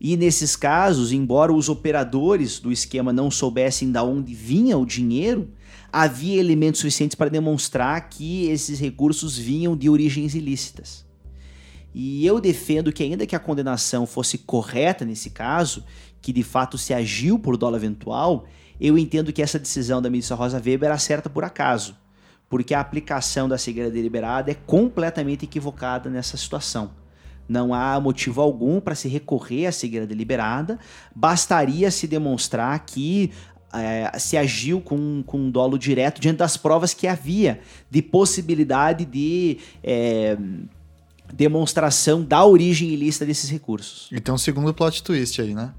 [0.00, 5.50] E nesses casos, embora os operadores do esquema não soubessem de onde vinha o dinheiro,
[5.92, 11.04] havia elementos suficientes para demonstrar que esses recursos vinham de origens ilícitas.
[11.94, 15.84] E eu defendo que, ainda que a condenação fosse correta nesse caso,
[16.22, 18.46] que de fato se agiu por dólar eventual,
[18.80, 21.96] eu entendo que essa decisão da ministra Rosa Weber era certa por acaso,
[22.48, 26.92] porque a aplicação da cegueira deliberada é completamente equivocada nessa situação.
[27.48, 30.78] Não há motivo algum para se recorrer à cegueira deliberada,
[31.14, 33.32] bastaria se demonstrar que
[33.72, 37.60] é, se agiu com, com um dolo direto diante das provas que havia
[37.90, 40.36] de possibilidade de é,
[41.32, 44.10] demonstração da origem ilícita desses recursos.
[44.12, 45.72] E um segundo plot twist aí, né?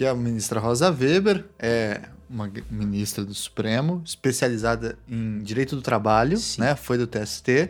[0.00, 6.38] Que a ministra Rosa Weber é uma ministra do Supremo, especializada em direito do trabalho,
[6.38, 6.62] Sim.
[6.62, 6.74] né?
[6.74, 7.68] Foi do TST.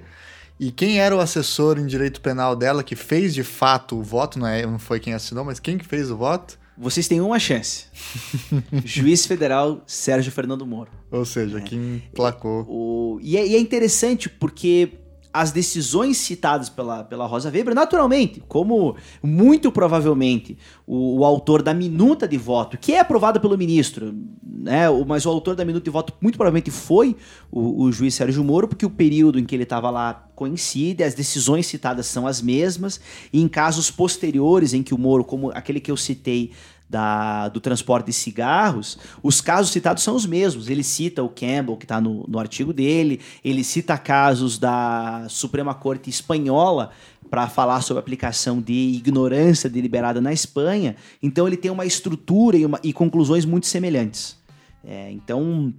[0.60, 4.38] E quem era o assessor em direito penal dela que fez de fato o voto,
[4.38, 6.56] não, é, não foi quem assinou, mas quem que fez o voto?
[6.78, 7.86] Vocês têm uma chance.
[8.86, 10.92] Juiz Federal Sérgio Fernando Moro.
[11.10, 11.62] Ou seja, é.
[11.62, 12.64] quem placou.
[12.68, 14.99] O, e, é, e é interessante porque
[15.32, 21.72] as decisões citadas pela, pela Rosa Weber, naturalmente, como muito provavelmente o, o, autor da
[21.72, 25.90] minuta de voto, que é aprovada pelo ministro, né, mas o autor da minuta de
[25.90, 27.16] voto muito provavelmente foi
[27.50, 31.14] o, o juiz Sérgio Moro, porque o período em que ele estava lá coincide, as
[31.14, 33.00] decisões citadas são as mesmas,
[33.32, 36.50] e em casos posteriores em que o Moro, como aquele que eu citei
[36.90, 40.68] da, do transporte de cigarros, os casos citados são os mesmos.
[40.68, 45.72] Ele cita o Campbell, que está no, no artigo dele, ele cita casos da Suprema
[45.72, 46.90] Corte Espanhola
[47.30, 50.96] para falar sobre a aplicação de ignorância deliberada na Espanha.
[51.22, 54.36] Então ele tem uma estrutura e, uma, e conclusões muito semelhantes.
[54.84, 55.72] É, então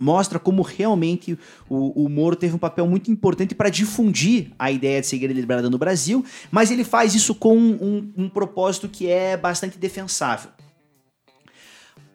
[0.00, 1.38] mostra como realmente
[1.68, 5.68] o, o Moro teve um papel muito importante para difundir a ideia de segredo deliberada
[5.68, 10.50] no Brasil, mas ele faz isso com um, um, propósito que é bastante defensável.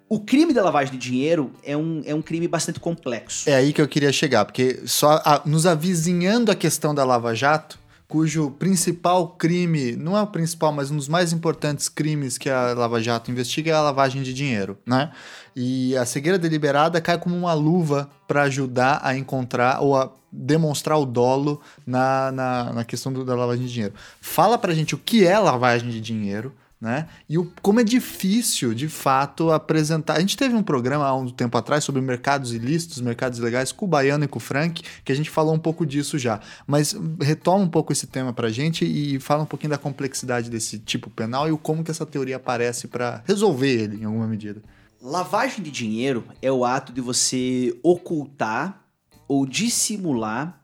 [0.08, 3.50] O crime da lavagem de dinheiro é um, é um crime bastante complexo.
[3.50, 7.34] É aí que eu queria chegar, porque só a, nos avizinhando a questão da Lava
[7.34, 7.80] Jato,
[8.16, 12.74] cujo principal crime, não é o principal, mas um dos mais importantes crimes que a
[12.74, 15.12] Lava Jato investiga é a lavagem de dinheiro, né?
[15.54, 20.98] E a cegueira deliberada cai como uma luva para ajudar a encontrar ou a demonstrar
[20.98, 23.94] o dolo na, na, na questão do, da lavagem de dinheiro.
[24.22, 27.08] Fala pra gente o que é lavagem de dinheiro, né?
[27.28, 30.18] E o, como é difícil, de fato, apresentar.
[30.18, 33.86] A gente teve um programa há um tempo atrás sobre mercados ilícitos, mercados ilegais, com
[33.86, 36.40] o Baiano e com o Frank, que a gente falou um pouco disso já.
[36.68, 40.78] Mas retoma um pouco esse tema pra gente e fala um pouquinho da complexidade desse
[40.80, 44.62] tipo penal e o como que essa teoria aparece para resolver ele, em alguma medida.
[45.02, 48.82] Lavagem de dinheiro é o ato de você ocultar
[49.28, 50.62] ou dissimular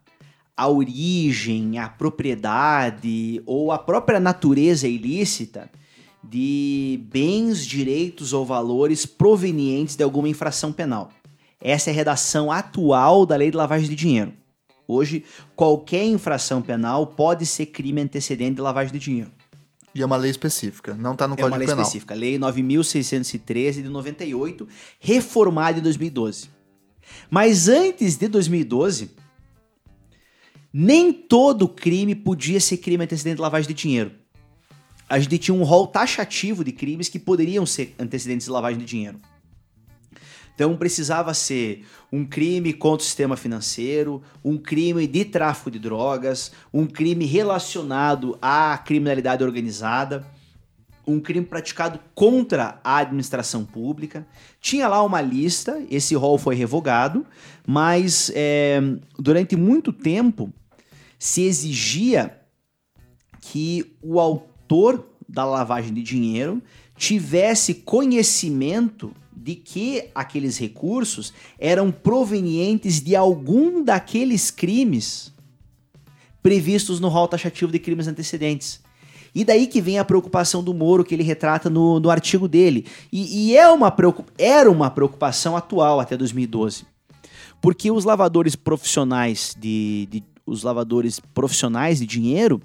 [0.55, 5.70] a origem, a propriedade ou a própria natureza ilícita
[6.24, 11.11] de bens, direitos ou valores provenientes de alguma infração penal.
[11.59, 14.33] Essa é a redação atual da lei de lavagem de dinheiro.
[14.87, 15.24] Hoje,
[15.55, 19.32] qualquer infração penal pode ser crime antecedente de lavagem de dinheiro.
[19.93, 21.50] E é uma lei específica, não está no é Código Penal.
[21.50, 21.82] É uma lei penal.
[21.83, 24.67] específica, Lei 9.613 de 98,
[25.00, 26.50] reformada em 2012.
[27.29, 29.12] Mas antes de 2012,
[30.74, 34.21] nem todo crime podia ser crime antecedente de lavagem de dinheiro
[35.12, 38.86] a gente tinha um rol taxativo de crimes que poderiam ser antecedentes de lavagem de
[38.86, 39.20] dinheiro.
[40.55, 46.54] Então precisava ser um crime contra o sistema financeiro, um crime de tráfico de drogas,
[46.74, 50.25] um crime relacionado à criminalidade organizada,
[51.05, 54.25] um crime praticado contra a administração pública.
[54.62, 57.25] Tinha lá uma lista, esse rol foi revogado,
[57.67, 58.79] mas é,
[59.20, 60.54] durante muito tempo
[61.20, 62.39] se exigia
[63.42, 64.50] que o autor
[65.28, 66.62] da lavagem de dinheiro
[66.96, 75.34] tivesse conhecimento de que aqueles recursos eram provenientes de algum daqueles crimes
[76.43, 78.82] previstos no rol taxativo de crimes antecedentes.
[79.34, 82.86] E daí que vem a preocupação do Moro que ele retrata no, no artigo dele.
[83.12, 83.93] E, e é uma
[84.38, 86.86] era uma preocupação atual até 2012.
[87.62, 92.62] Porque os lavadores profissionais de, de os lavadores profissionais de dinheiro,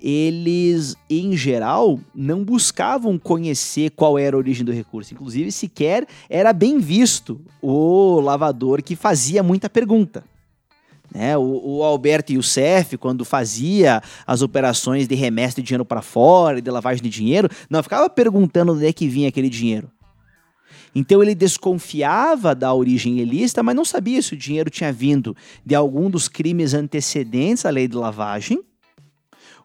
[0.00, 5.12] eles, em geral, não buscavam conhecer qual era a origem do recurso.
[5.12, 10.24] Inclusive, sequer era bem visto o lavador que fazia muita pergunta.
[11.12, 11.36] Né?
[11.36, 16.62] O, o Alberto Youssef, quando fazia as operações de remessa de dinheiro para fora e
[16.62, 19.90] de lavagem de dinheiro, não ficava perguntando onde é que vinha aquele dinheiro.
[20.94, 25.74] Então ele desconfiava da origem ilícita, mas não sabia se o dinheiro tinha vindo de
[25.74, 28.60] algum dos crimes antecedentes à lei de lavagem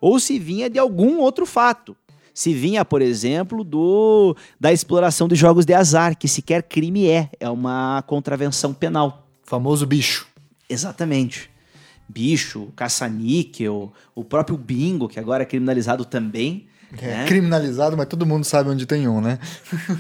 [0.06, 1.98] ou se vinha de algum outro fato.
[2.32, 7.28] Se vinha, por exemplo, do da exploração de jogos de azar, que sequer crime é,
[7.40, 9.28] é uma contravenção penal.
[9.44, 10.28] Famoso bicho.
[10.70, 11.50] Exatamente.
[12.08, 16.68] Bicho, caça-níquel, o próprio bingo, que agora é criminalizado também.
[17.02, 17.26] É, né?
[17.26, 19.40] criminalizado, mas todo mundo sabe onde tem um, né?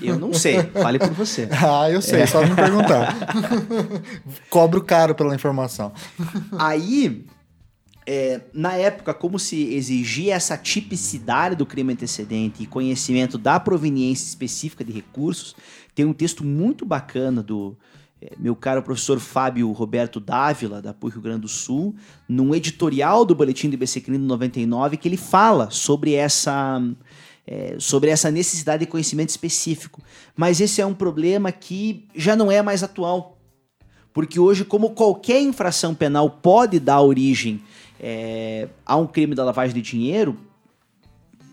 [0.03, 1.49] Eu não sei, fale por você.
[1.59, 2.27] ah, eu sei, é.
[2.27, 3.17] só me perguntar.
[4.51, 5.91] Cobro caro pela informação.
[6.59, 7.25] Aí,
[8.05, 14.27] é, na época, como se exigia essa tipicidade do crime antecedente e conhecimento da proveniência
[14.27, 15.55] específica de recursos,
[15.95, 17.75] tem um texto muito bacana do
[18.21, 21.95] é, meu caro professor Fábio Roberto Dávila, da PUC Rio Grande do Sul,
[22.29, 26.79] num editorial do Boletim do IBC Crime 99, que ele fala sobre essa,
[27.47, 29.99] é, sobre essa necessidade de conhecimento específico.
[30.35, 33.39] Mas esse é um problema que já não é mais atual.
[34.13, 37.61] Porque hoje, como qualquer infração penal pode dar origem
[37.99, 40.37] é, a um crime da lavagem de dinheiro,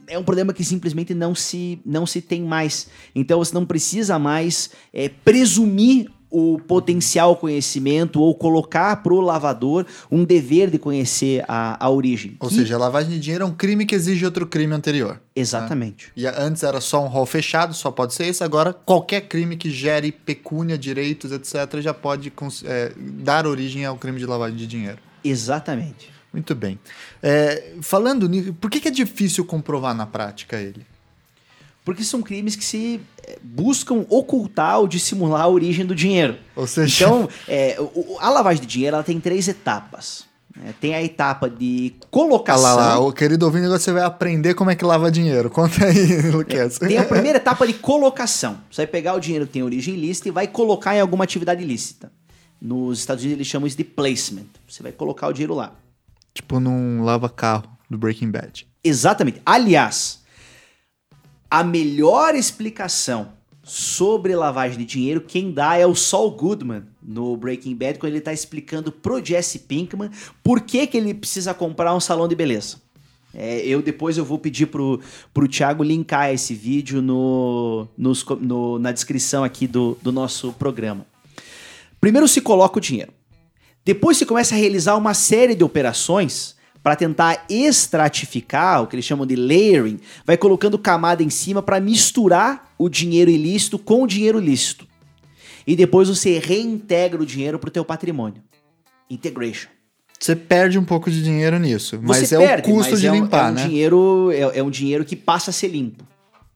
[0.06, 2.88] é um problema que simplesmente não se, não se tem mais.
[3.14, 9.86] Então você não precisa mais é, presumir o potencial conhecimento ou colocar para o lavador
[10.10, 12.36] um dever de conhecer a, a origem.
[12.40, 12.54] Ou que...
[12.54, 15.12] seja, a lavagem de dinheiro é um crime que exige outro crime anterior.
[15.12, 15.20] Né?
[15.36, 16.06] Exatamente.
[16.06, 16.12] Né?
[16.16, 18.42] E antes era só um rol fechado, só pode ser esse.
[18.42, 22.32] Agora, qualquer crime que gere pecúnia, direitos, etc., já pode
[22.64, 24.98] é, dar origem ao crime de lavagem de dinheiro.
[25.22, 26.11] Exatamente.
[26.32, 26.78] Muito bem.
[27.22, 30.86] É, falando nisso, por que, que é difícil comprovar na prática ele?
[31.84, 36.38] Porque são crimes que se é, buscam ocultar ou dissimular a origem do dinheiro.
[36.54, 37.04] Ou seja...
[37.04, 37.76] Então, é,
[38.20, 40.24] a lavagem de dinheiro ela tem três etapas.
[40.56, 40.74] Né?
[40.80, 42.66] Tem a etapa de colocação.
[42.66, 45.50] Ah lá, lá, o querido ouvindo, agora você vai aprender como é que lava dinheiro.
[45.50, 46.78] Conta aí, Luquez.
[46.78, 48.58] Tem a primeira etapa de colocação.
[48.70, 51.62] Você vai pegar o dinheiro que tem origem ilícita e vai colocar em alguma atividade
[51.62, 52.12] ilícita.
[52.60, 54.46] Nos Estados Unidos eles chamam isso de placement.
[54.68, 55.72] Você vai colocar o dinheiro lá.
[56.34, 58.66] Tipo num lava-carro do Breaking Bad.
[58.82, 59.40] Exatamente.
[59.44, 60.22] Aliás,
[61.50, 63.32] a melhor explicação
[63.62, 68.18] sobre lavagem de dinheiro, quem dá é o Saul Goodman no Breaking Bad, quando ele
[68.18, 70.10] está explicando pro Jesse Pinkman
[70.42, 72.80] por que, que ele precisa comprar um salão de beleza.
[73.34, 75.00] É, eu depois eu vou pedir pro,
[75.32, 81.06] pro Thiago linkar esse vídeo no, nos, no, na descrição aqui do, do nosso programa.
[82.00, 83.12] Primeiro se coloca o dinheiro.
[83.84, 89.04] Depois você começa a realizar uma série de operações para tentar estratificar, o que eles
[89.04, 94.06] chamam de layering, vai colocando camada em cima para misturar o dinheiro ilícito com o
[94.06, 94.86] dinheiro lícito.
[95.66, 98.42] E depois você reintegra o dinheiro para o teu patrimônio.
[99.08, 99.68] Integration.
[100.18, 103.10] Você perde um pouco de dinheiro nisso, mas você é perde, o custo de é
[103.10, 103.66] limpar, um, é um né?
[103.66, 106.04] Dinheiro, é, é um dinheiro que passa a ser limpo.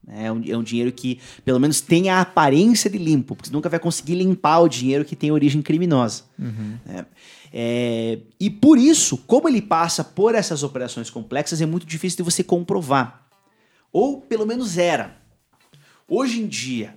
[0.09, 3.53] É um, é um, dinheiro que, pelo menos, tem a aparência de limpo, porque você
[3.53, 6.23] nunca vai conseguir limpar o dinheiro que tem origem criminosa.
[6.39, 6.79] Uhum.
[6.89, 7.05] É,
[7.53, 12.23] é, e por isso, como ele passa por essas operações complexas, é muito difícil de
[12.23, 13.27] você comprovar.
[13.93, 15.17] Ou pelo menos era.
[16.09, 16.97] Hoje em dia,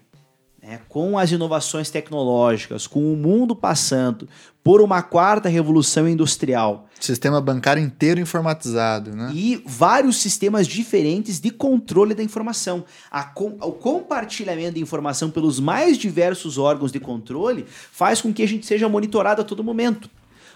[0.69, 4.29] né, com as inovações tecnológicas, com o mundo passando
[4.63, 6.87] por uma quarta revolução industrial.
[6.99, 9.31] Sistema bancário inteiro informatizado, né?
[9.33, 12.85] E vários sistemas diferentes de controle da informação.
[13.33, 18.47] Com, o compartilhamento de informação pelos mais diversos órgãos de controle faz com que a
[18.47, 20.07] gente seja monitorado a todo momento.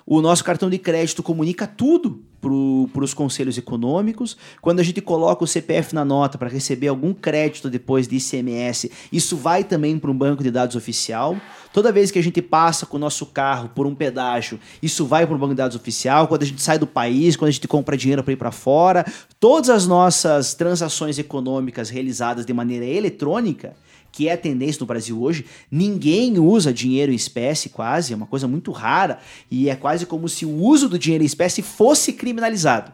[0.06, 4.36] O nosso cartão de crédito comunica tudo para os conselhos econômicos.
[4.62, 8.92] Quando a gente coloca o CPF na nota para receber algum crédito depois de ICMS,
[9.12, 11.38] isso vai também para um banco de dados oficial.
[11.72, 15.26] Toda vez que a gente passa com o nosso carro por um pedágio, isso vai
[15.26, 16.28] para um banco de dados oficial.
[16.28, 19.06] Quando a gente sai do país, quando a gente compra dinheiro para ir para fora,
[19.40, 23.74] todas as nossas transações econômicas realizadas de maneira eletrônica
[24.14, 25.46] que é a tendência no Brasil hoje.
[25.70, 29.18] Ninguém usa dinheiro em espécie, quase, é uma coisa muito rara,
[29.52, 32.92] e é quase como se o uso do dinheiro em espécie fosse criminalizado.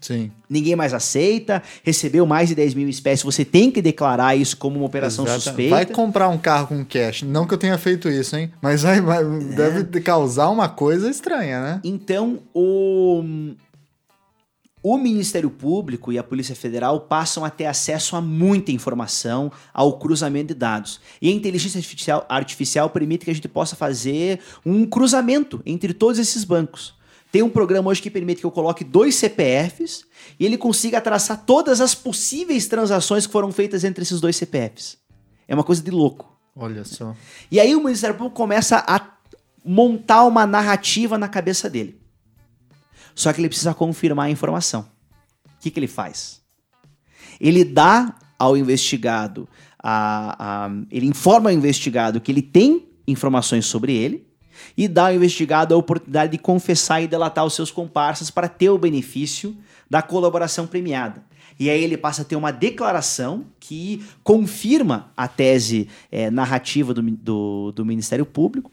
[0.00, 0.30] Sim.
[0.48, 4.56] Ninguém mais aceita, recebeu mais de 10 mil em espécie, você tem que declarar isso
[4.56, 5.40] como uma operação Exato.
[5.42, 5.74] suspeita.
[5.74, 7.22] Vai comprar um carro com cash.
[7.22, 8.50] Não que eu tenha feito isso, hein?
[8.62, 11.80] Mas vai, vai- deve causar uma coisa estranha, né?
[11.84, 13.22] Então, o,
[14.82, 19.98] o Ministério Público e a Polícia Federal passam a ter acesso a muita informação, ao
[19.98, 21.00] cruzamento de dados.
[21.20, 26.18] E a inteligência artificial, artificial permite que a gente possa fazer um cruzamento entre todos
[26.18, 26.98] esses bancos.
[27.30, 30.04] Tem um programa hoje que permite que eu coloque dois CPFs
[30.38, 34.98] e ele consiga traçar todas as possíveis transações que foram feitas entre esses dois CPFs.
[35.46, 36.36] É uma coisa de louco.
[36.56, 37.14] Olha só.
[37.50, 39.00] E aí o Ministério Público começa a
[39.64, 41.99] montar uma narrativa na cabeça dele.
[43.20, 44.88] Só que ele precisa confirmar a informação.
[45.44, 46.40] O que, que ele faz?
[47.38, 49.46] Ele dá ao investigado,
[49.78, 54.26] a, a- ele informa ao investigado que ele tem informações sobre ele
[54.74, 58.70] e dá ao investigado a oportunidade de confessar e delatar os seus comparsas para ter
[58.70, 59.54] o benefício
[59.90, 61.22] da colaboração premiada.
[61.58, 67.02] E aí ele passa a ter uma declaração que confirma a tese eh, narrativa do,
[67.02, 68.72] do, do Ministério Público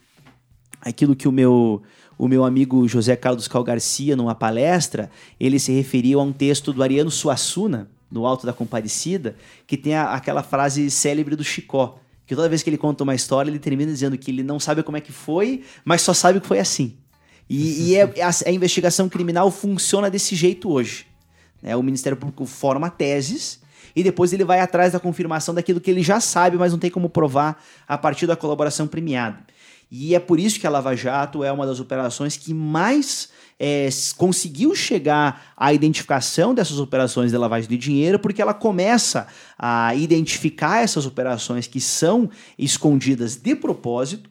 [0.80, 1.82] aquilo que o meu,
[2.18, 6.74] o meu amigo José Carlos Cal Garcia, numa palestra, ele se referiu a um texto
[6.74, 9.36] do Ariano Suassuna, no Alto da Compadecida,
[9.68, 13.14] que tem a- aquela frase célebre do Chicó, que toda vez que ele conta uma
[13.16, 16.40] história, ele termina dizendo que ele não sabe como é que foi, mas só sabe
[16.40, 16.96] que foi assim.
[17.50, 21.06] E, e é- a, a investigação criminal funciona desse jeito hoje.
[21.62, 21.76] né?
[21.76, 23.60] O Ministério Público forma teses
[23.96, 26.90] e depois ele vai atrás da confirmação daquilo que ele já sabe, mas não tem
[26.92, 29.40] como provar a partir da colaboração premiada.
[29.90, 33.90] E é por isso que a Lava Jato é uma das operações que mais é,
[34.18, 39.28] conseguiu chegar à identificação dessas operações de lavagem de dinheiro, porque ela começa
[39.58, 44.30] a identificar essas operações que são escondidas de propósito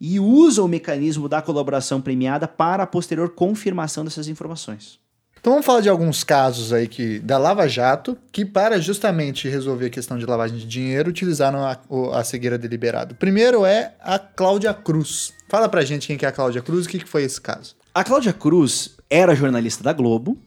[0.00, 5.03] e usa o mecanismo da colaboração premiada para a posterior confirmação dessas informações.
[5.44, 9.84] Então vamos falar de alguns casos aí que da Lava Jato, que para justamente resolver
[9.86, 11.76] a questão de lavagem de dinheiro, utilizaram a,
[12.18, 13.14] a cegueira deliberada.
[13.14, 15.34] Primeiro é a Cláudia Cruz.
[15.50, 17.38] Fala pra gente quem que é a Cláudia Cruz e o que, que foi esse
[17.38, 17.76] caso.
[17.94, 20.38] A Cláudia Cruz era jornalista da Globo,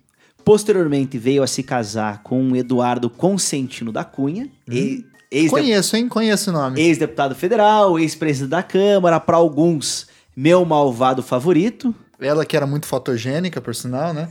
[0.44, 6.08] posteriormente veio a se casar com o Eduardo Consentino da Cunha, e- ex- Conheço, hein?
[6.10, 6.82] Conheço o nome.
[6.82, 11.94] ex-deputado federal, ex-presidente da Câmara, para alguns, meu malvado favorito.
[12.20, 14.28] Ela que era muito fotogênica, por sinal, né?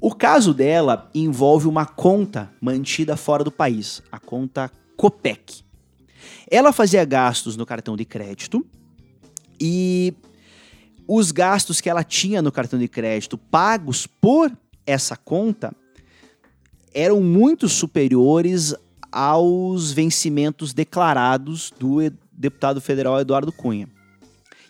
[0.00, 5.64] O caso dela envolve uma conta mantida fora do país, a conta Copec.
[6.48, 8.64] Ela fazia gastos no cartão de crédito
[9.60, 10.14] e
[11.08, 15.74] os gastos que ela tinha no cartão de crédito pagos por essa conta
[16.94, 18.74] eram muito superiores
[19.10, 21.98] aos vencimentos declarados do
[22.30, 23.88] deputado federal Eduardo Cunha.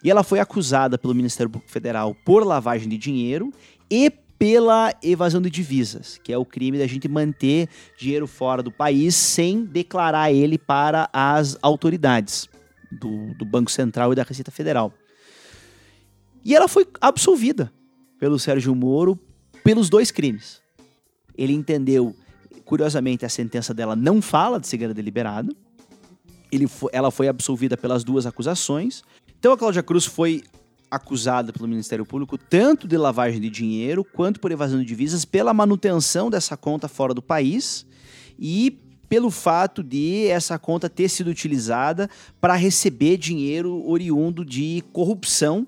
[0.03, 3.53] E ela foi acusada pelo Ministério Público Federal por lavagem de dinheiro
[3.91, 7.69] e pela evasão de divisas, que é o crime da gente manter
[7.99, 12.47] dinheiro fora do país sem declarar ele para as autoridades
[12.93, 14.93] do, do Banco Central e da Receita Federal.
[16.45, 17.73] E ela foi absolvida
[18.21, 19.19] pelo Sérgio Moro
[19.65, 20.61] pelos dois crimes.
[21.37, 22.15] Ele entendeu,
[22.65, 25.53] curiosamente, a sentença dela não fala de cegueira deliberada.
[26.53, 29.03] Ele fo- ela foi absolvida pelas duas acusações.
[29.47, 30.43] Então a Cláudia Cruz foi
[30.91, 35.55] acusada pelo Ministério Público tanto de lavagem de dinheiro quanto por evasão de divisas pela
[35.55, 37.87] manutenção dessa conta fora do país
[38.37, 38.77] e
[39.09, 42.11] pelo fato de essa conta ter sido utilizada
[42.41, 45.65] para receber dinheiro oriundo de corrupção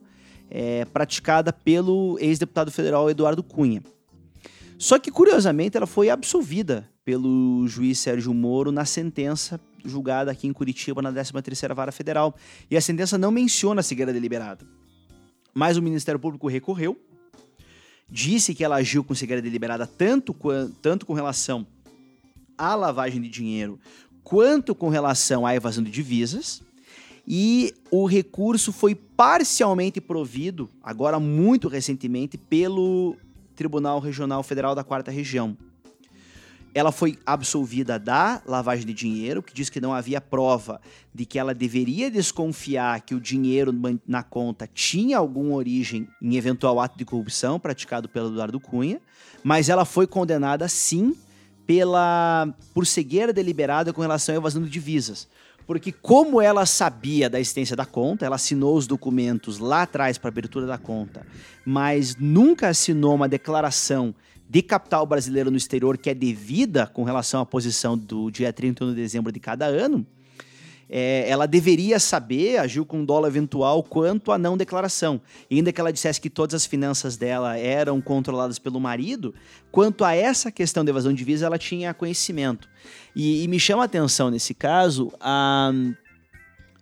[0.51, 3.81] eh, praticada pelo ex-deputado federal Eduardo Cunha.
[4.77, 10.53] Só que, curiosamente, ela foi absolvida pelo juiz Sérgio Moro na sentença julgada aqui em
[10.53, 12.35] Curitiba na 13ª Vara Federal.
[12.71, 14.67] E a sentença não menciona a cegueira deliberada.
[15.55, 16.97] Mas o Ministério Público recorreu,
[18.09, 20.35] disse que ela agiu com cegueira deliberada tanto,
[20.81, 21.67] tanto com relação
[22.57, 23.79] à lavagem de dinheiro
[24.29, 26.63] quanto com relação à evasão de divisas.
[27.27, 33.17] E o recurso foi parcialmente provido, agora muito recentemente, pelo
[33.57, 35.57] Tribunal Regional Federal da Quarta Região.
[36.75, 40.81] Ela foi absolvida da lavagem de dinheiro, que diz que não havia prova
[41.15, 43.73] de que ela deveria desconfiar que o dinheiro
[44.07, 49.01] na conta tinha alguma origem em eventual ato de corrupção praticado pelo Eduardo Cunha,
[49.43, 51.17] mas ela foi condenada sim
[51.67, 55.29] pela por cegueira deliberada com relação à evasão de divisas.
[55.67, 60.29] Porque como ela sabia da existência da conta, ela assinou os documentos lá atrás para
[60.29, 61.27] abertura da conta,
[61.67, 64.15] mas nunca assinou uma declaração
[64.49, 68.91] de capital brasileiro no exterior que é devida com relação à posição do dia 31
[68.91, 70.07] de dezembro de cada ano,
[70.91, 75.21] é, ela deveria saber, agiu com dólar eventual, quanto à não declaração.
[75.51, 79.35] E ainda que ela dissesse que todas as finanças dela eram controladas pelo marido,
[79.71, 82.69] quanto a essa questão de evasão de divisa, ela tinha conhecimento.
[83.15, 85.73] E, e me chama a atenção, nesse caso, a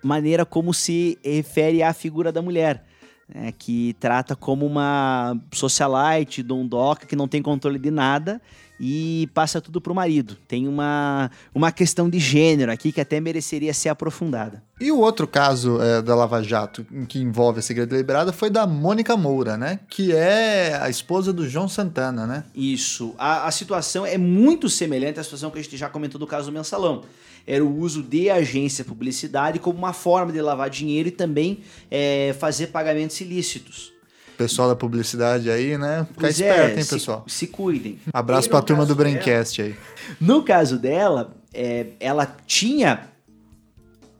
[0.02, 2.84] maneira como se refere à figura da mulher.
[3.28, 8.40] Né, que trata como uma socialite, dondoca, que não tem controle de nada
[8.78, 10.36] e passa tudo pro marido.
[10.46, 14.62] Tem uma, uma questão de gênero aqui que até mereceria ser aprofundada.
[14.80, 18.66] E o outro caso é, da Lava Jato que envolve a segredo deliberada foi da
[18.66, 19.80] Mônica Moura, né?
[19.88, 22.44] Que é a esposa do João Santana, né?
[22.54, 23.14] Isso.
[23.16, 26.50] A, a situação é muito semelhante à situação que a gente já comentou do caso
[26.50, 27.04] do Mensalão.
[27.46, 32.34] Era o uso de agência publicidade como uma forma de lavar dinheiro e também é,
[32.38, 33.95] fazer pagamentos ilícitos.
[34.36, 36.06] Pessoal da publicidade aí, né?
[36.08, 37.24] Fica pois é, esperto, é, hein, pessoal?
[37.26, 37.98] Se, se cuidem.
[38.12, 39.74] Abraço pra turma do Braincast aí.
[40.20, 43.08] No caso dela, é, ela tinha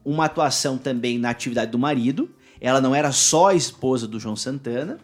[0.04, 2.30] uma atuação também na atividade do marido.
[2.60, 4.98] Ela não era só a esposa do João Santana,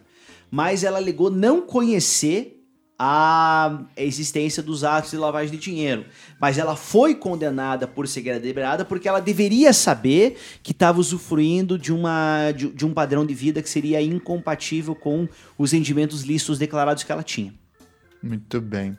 [0.49, 2.62] mas ela alegou não conhecer
[2.97, 6.05] a existência dos atos de lavagem de dinheiro.
[6.39, 11.91] Mas ela foi condenada por cegueira deliberada porque ela deveria saber que estava usufruindo de,
[11.91, 17.03] uma, de, de, um padrão de vida que seria incompatível com os rendimentos listos declarados
[17.03, 17.53] que ela tinha.
[18.21, 18.97] Muito bem.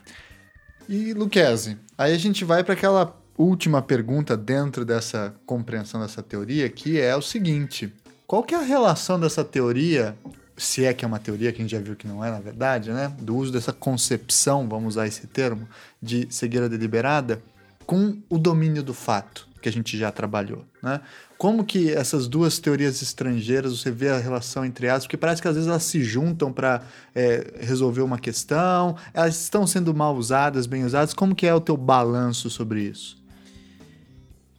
[0.89, 6.69] E, Luquezzi, aí a gente vai para aquela última pergunta dentro dessa compreensão dessa teoria,
[6.69, 7.93] que é o seguinte:
[8.27, 10.16] qual que é a relação dessa teoria
[10.56, 12.40] se é que é uma teoria que a gente já viu que não é, na
[12.40, 13.12] verdade, né?
[13.18, 15.68] Do uso dessa concepção, vamos usar esse termo,
[16.01, 17.43] de cegueira deliberada,
[17.85, 21.01] com o domínio do fato, que a gente já trabalhou, né?
[21.36, 25.48] Como que essas duas teorias estrangeiras, você vê a relação entre elas, porque parece que
[25.48, 26.82] às vezes elas se juntam para
[27.14, 31.60] é, resolver uma questão, elas estão sendo mal usadas, bem usadas, como que é o
[31.60, 33.22] teu balanço sobre isso?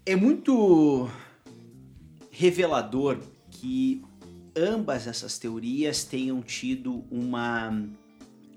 [0.06, 1.10] É muito
[2.30, 3.18] revelador
[3.50, 4.04] que
[4.56, 7.78] ambas essas teorias tenham tido uma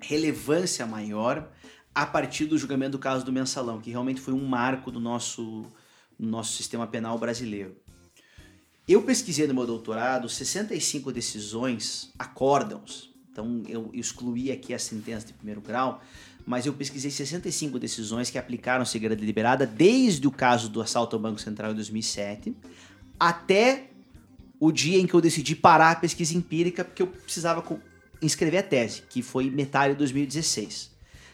[0.00, 1.50] relevância maior
[1.94, 5.66] a partir do julgamento do caso do mensalão, que realmente foi um marco do nosso,
[6.18, 7.76] nosso sistema penal brasileiro.
[8.86, 15.32] Eu pesquisei no meu doutorado 65 decisões, acórdãos, então eu excluí aqui a sentença de
[15.32, 16.02] primeiro grau,
[16.46, 21.20] mas eu pesquisei 65 decisões que aplicaram segredo deliberada desde o caso do assalto ao
[21.20, 22.56] Banco Central em 2007
[23.20, 23.87] até
[24.60, 27.64] o dia em que eu decidi parar a pesquisa empírica porque eu precisava
[28.20, 30.90] inscrever a tese, que foi metade de 2016.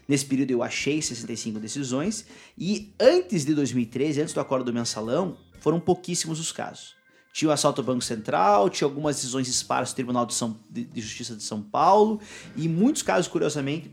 [0.06, 2.26] Nesse período eu achei 65 decisões
[2.58, 6.94] e antes de 2013, antes do acordo do mensalão, foram pouquíssimos os casos.
[7.32, 10.84] Tinha o assalto ao Banco Central, tinha algumas decisões esparsas do Tribunal de, São, de,
[10.84, 12.20] de Justiça de São Paulo
[12.54, 13.90] e muitos casos, curiosamente,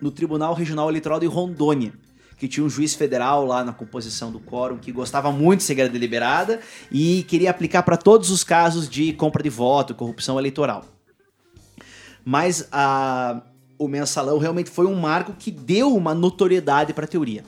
[0.00, 1.92] no Tribunal Regional Eleitoral de Rondônia,
[2.40, 5.92] que tinha um juiz federal lá na composição do quórum que gostava muito de segredo
[5.92, 6.60] deliberada
[6.90, 10.86] e queria aplicar para todos os casos de compra de voto, corrupção eleitoral.
[12.24, 13.42] Mas a,
[13.78, 17.44] o mensalão realmente foi um marco que deu uma notoriedade para a teoria.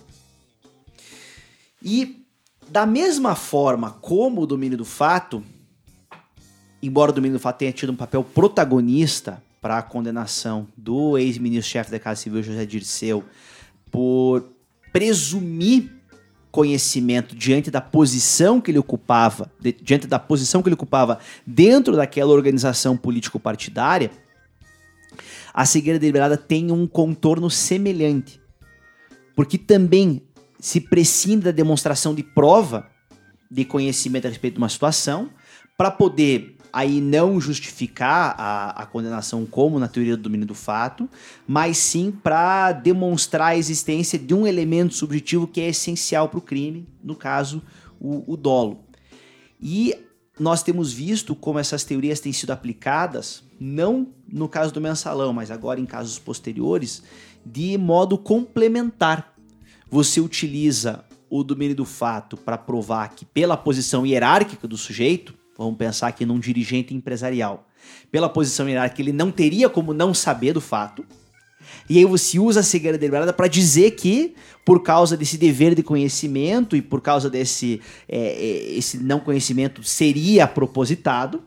[1.83, 2.27] E
[2.69, 5.43] da mesma forma como o domínio do fato,
[6.83, 11.91] embora o domínio do fato tenha tido um papel protagonista para a condenação do ex-ministro-chefe
[11.91, 13.25] da Casa Civil José Dirceu
[13.91, 14.53] por
[14.93, 15.91] presumir
[16.51, 21.97] conhecimento diante da posição que ele ocupava, de, diante da posição que ele ocupava dentro
[21.97, 24.11] daquela organização político-partidária,
[25.55, 28.41] a cegueira deliberada tem um contorno semelhante.
[29.35, 30.23] Porque também
[30.61, 32.87] se prescinde da demonstração de prova
[33.51, 35.31] de conhecimento a respeito de uma situação
[35.77, 41.09] para poder aí não justificar a, a condenação como na teoria do domínio do fato,
[41.47, 46.43] mas sim para demonstrar a existência de um elemento subjetivo que é essencial para o
[46.43, 47.63] crime, no caso,
[48.01, 48.85] o, o dolo.
[49.61, 49.95] E
[50.41, 55.51] nós temos visto como essas teorias têm sido aplicadas, não no caso do mensalão, mas
[55.51, 57.03] agora em casos posteriores,
[57.45, 59.35] de modo complementar.
[59.91, 65.77] Você utiliza o domínio do fato para provar que, pela posição hierárquica do sujeito, Vamos
[65.77, 67.69] pensar aqui num dirigente empresarial.
[68.11, 71.05] Pela posição hierárquica, ele não teria como não saber do fato.
[71.89, 74.35] E aí você usa a cegueira deliberada para dizer que,
[74.65, 79.83] por causa desse dever de conhecimento e por causa desse é, é, esse não conhecimento,
[79.83, 81.43] seria propositado.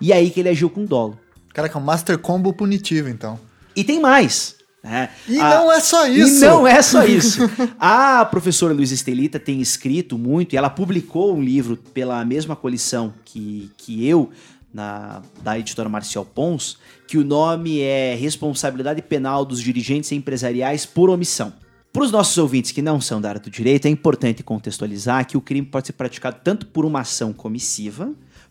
[0.00, 1.18] E aí que ele agiu com dolo.
[1.52, 3.38] Caraca, é um Master Combo punitivo, então.
[3.74, 4.55] E tem mais.
[4.86, 5.10] Né?
[5.28, 6.44] E A- não é só isso.
[6.44, 7.40] E não é só isso.
[7.78, 13.12] A professora Luiz Estelita tem escrito muito, e ela publicou um livro pela mesma coleção
[13.24, 14.30] que, que eu,
[14.72, 21.10] na, da editora Marcial Pons, que o nome é Responsabilidade Penal dos Dirigentes Empresariais por
[21.10, 21.52] Omissão.
[21.92, 25.36] Para os nossos ouvintes que não são da área do direito, é importante contextualizar que
[25.36, 28.10] o crime pode ser praticado tanto por uma ação comissiva,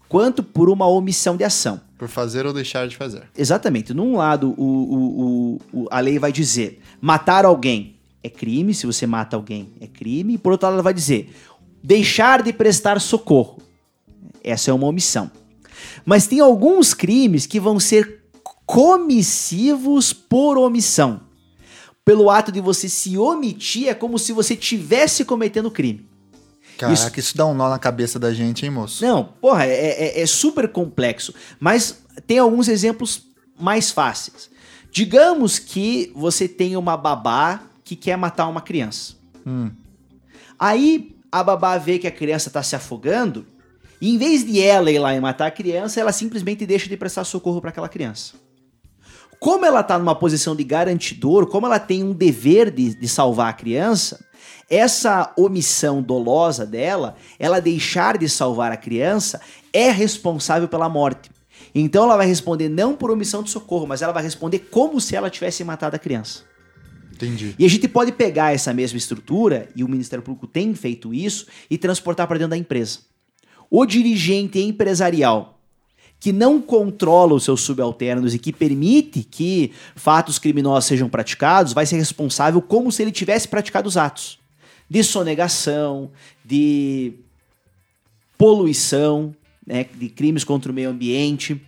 [0.09, 1.81] quanto por uma omissão de ação.
[1.97, 3.23] Por fazer ou deixar de fazer.
[3.37, 3.93] Exatamente.
[3.93, 9.05] Num lado, o, o- o- a lei vai dizer matar alguém é crime, se você
[9.07, 10.33] mata alguém é crime.
[10.33, 11.33] E por outro lado, ela vai dizer
[11.83, 13.59] deixar de prestar socorro.
[14.43, 15.29] Essa é uma omissão.
[16.05, 18.23] Mas tem alguns crimes que vão ser
[18.65, 21.21] comissivos por omissão.
[22.03, 26.07] Pelo ato de você se omitir, é como se você tivesse cometendo crime.
[26.77, 27.37] Caraca, isso...
[27.37, 29.03] dá um nó na cabeça da gente, hein, moço?
[29.03, 31.33] Não, porra, é, é- é super complexo.
[31.59, 33.23] Mas tem alguns exemplos
[33.59, 34.49] mais fáceis.
[34.91, 39.13] Digamos que você tem uma babá que quer matar uma criança.
[39.45, 39.69] Hum.
[40.57, 43.45] Aí a babá vê que a criança tá se afogando,
[43.99, 46.97] e em vez de ela ir lá e matar a criança, ela simplesmente deixa de
[46.97, 48.33] prestar socorro para aquela criança.
[49.39, 53.49] Como ela tá numa posição de garantidor, como ela tem um dever de, de salvar
[53.49, 54.24] a criança,
[54.69, 59.39] essa omissão dolosa dela, ela deixar de salvar a criança,
[59.71, 61.29] é responsável pela morte.
[61.73, 65.15] Então ela vai responder não por omissão de socorro, mas ela vai responder como se
[65.15, 66.43] ela tivesse matado a criança.
[67.13, 67.55] Entendi.
[67.57, 71.47] E a gente pode pegar essa mesma estrutura, e o Ministério Público tem feito isso,
[71.69, 72.99] e transportar para dentro da empresa.
[73.69, 75.53] O dirigente empresarial
[76.17, 81.85] que não controla os seus subalternos e que permite que fatos criminosos sejam praticados, vai
[81.85, 84.39] ser responsável como se ele tivesse praticado os atos
[84.89, 86.11] de sonegação,
[86.43, 87.13] de
[88.37, 89.35] poluição,
[89.65, 91.59] né, de crimes contra o meio ambiente.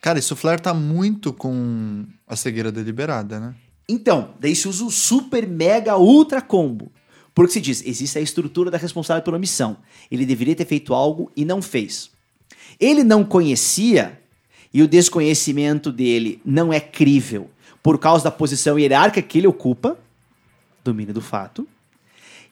[0.00, 3.54] Cara, isso flerta muito com a cegueira deliberada, né?
[3.88, 6.90] Então, daí se usa o super mega ultra combo.
[7.34, 9.76] Porque se diz, existe a estrutura da responsável por omissão.
[10.10, 12.10] Ele deveria ter feito algo e não fez.
[12.80, 14.20] Ele não conhecia
[14.72, 17.50] e o desconhecimento dele não é crível
[17.82, 19.98] por causa da posição hierárquica que ele ocupa,
[20.82, 21.68] domínio do fato.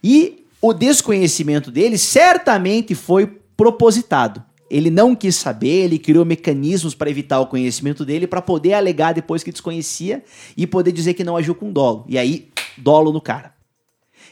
[0.06, 3.26] E o desconhecimento dele certamente foi
[3.56, 4.44] propositado.
[4.68, 9.14] Ele não quis saber, ele criou mecanismos para evitar o conhecimento dele para poder alegar
[9.14, 10.22] depois que desconhecia
[10.54, 12.04] e poder dizer que não agiu com dolo.
[12.06, 13.54] E aí, dolo no cara.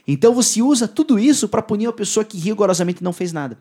[0.06, 3.58] Então você usa tudo isso para punir uma pessoa que rigorosamente não fez nada.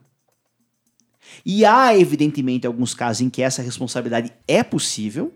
[1.45, 5.33] E há, evidentemente, alguns casos em que essa responsabilidade é possível,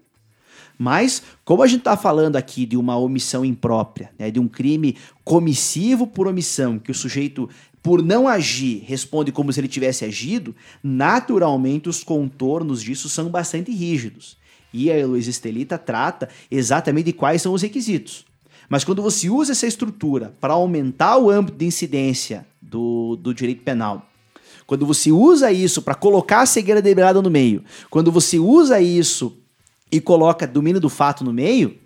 [0.78, 4.98] mas, como a gente está falando aqui de uma omissão imprópria, né, de um crime
[5.24, 7.50] comissivo por omissão, que o sujeito,
[7.82, 13.72] por não agir, responde como se ele tivesse agido, naturalmente os contornos disso são bastante
[13.72, 14.38] rígidos.
[14.74, 18.26] E a Heloísa Estelita trata exatamente de quais são os requisitos.
[18.68, 23.64] Mas quando você usa essa estrutura para aumentar o âmbito de incidência do, do direito
[23.64, 24.10] penal,
[24.68, 29.38] quando você usa isso para colocar a cegueira deliberada no meio, quando você usa isso
[29.96, 31.78] e coloca domínio do fato no meio,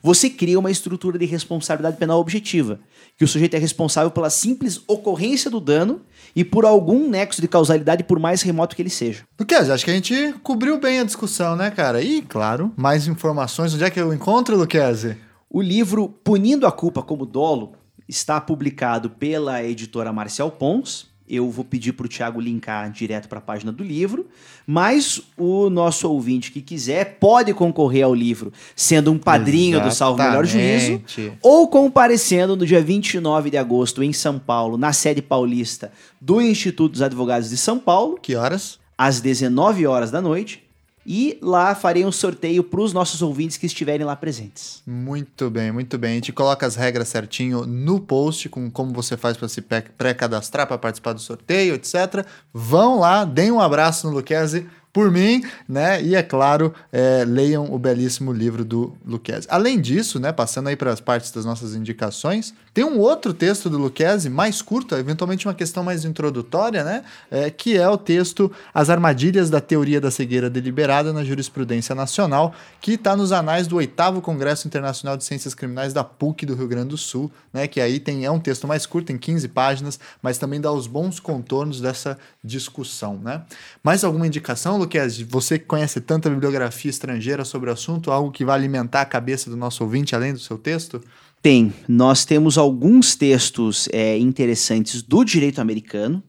[0.00, 2.78] você cria uma estrutura de responsabilidade penal objetiva,
[3.18, 6.02] que o sujeito é responsável pela simples ocorrência do dano
[6.36, 9.24] e por algum nexo de causalidade, por mais remoto que ele seja.
[9.40, 12.00] Luquez, acho que a gente cobriu bem a discussão, né, cara?
[12.00, 13.74] E, claro, mais informações.
[13.74, 15.16] Onde é que eu encontro, Luquez?
[15.50, 17.72] O livro Punindo a Culpa como Dolo
[18.08, 21.10] está publicado pela editora Marcial Pons.
[21.34, 24.26] Eu vou pedir para o Thiago linkar direto para a página do livro,
[24.66, 30.22] mas o nosso ouvinte que quiser pode concorrer ao livro sendo um padrinho do Salvo
[30.22, 31.32] Melhor Juízo Exatamente.
[31.40, 35.90] ou comparecendo no dia 29 de agosto em São Paulo, na sede paulista
[36.20, 38.78] do Instituto dos Advogados de São Paulo, Que horas?
[38.98, 40.61] às 19 horas da noite.
[41.06, 44.82] E lá farei um sorteio para os nossos ouvintes que estiverem lá presentes.
[44.86, 46.12] Muito bem, muito bem.
[46.12, 50.66] A gente coloca as regras certinho no post, com como você faz para se pré-cadastrar
[50.66, 52.24] para participar do sorteio, etc.
[52.52, 56.02] Vão lá, deem um abraço no Luquezzi por mim, né?
[56.02, 59.48] E é claro, é, leiam o belíssimo livro do Luquezzi.
[59.50, 63.68] Além disso, né, passando aí para as partes das nossas indicações, tem um outro texto
[63.68, 67.04] do Luquezzi, mais curto, eventualmente uma questão mais introdutória, né?
[67.30, 72.54] É, que é o texto As Armadilhas da Teoria da Cegueira Deliberada na Jurisprudência Nacional,
[72.80, 76.66] que está nos anais do oitavo Congresso Internacional de Ciências Criminais da PUC do Rio
[76.66, 77.66] Grande do Sul, né?
[77.66, 80.86] Que aí tem, é um texto mais curto, tem 15 páginas, mas também dá os
[80.86, 83.42] bons contornos dessa discussão, né?
[83.84, 88.46] Mais alguma indicação, Luquez, você que conhece tanta bibliografia estrangeira sobre o assunto, algo que
[88.46, 91.02] vai alimentar a cabeça do nosso ouvinte além do seu texto?
[91.42, 91.72] Tem.
[91.88, 96.22] Nós temos alguns textos é, interessantes do direito americano,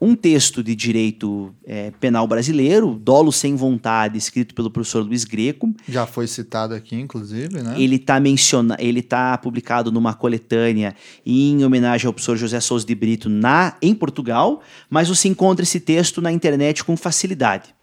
[0.00, 5.74] um texto de direito é, penal brasileiro, Dolo Sem Vontade, escrito pelo professor Luiz Greco.
[5.88, 7.74] Já foi citado aqui, inclusive, né?
[7.78, 8.76] Ele está menciona...
[8.78, 13.74] ele tá publicado numa coletânea em homenagem ao professor José Souza de Brito na...
[13.82, 17.74] em Portugal, mas você encontra esse texto na internet com facilidade.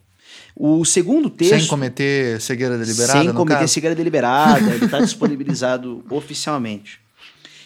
[0.56, 1.60] O segundo texto.
[1.60, 3.20] Sem cometer cegueira deliberada?
[3.20, 3.74] Sem cometer caso?
[3.74, 7.02] cegueira deliberada, ele está disponibilizado oficialmente.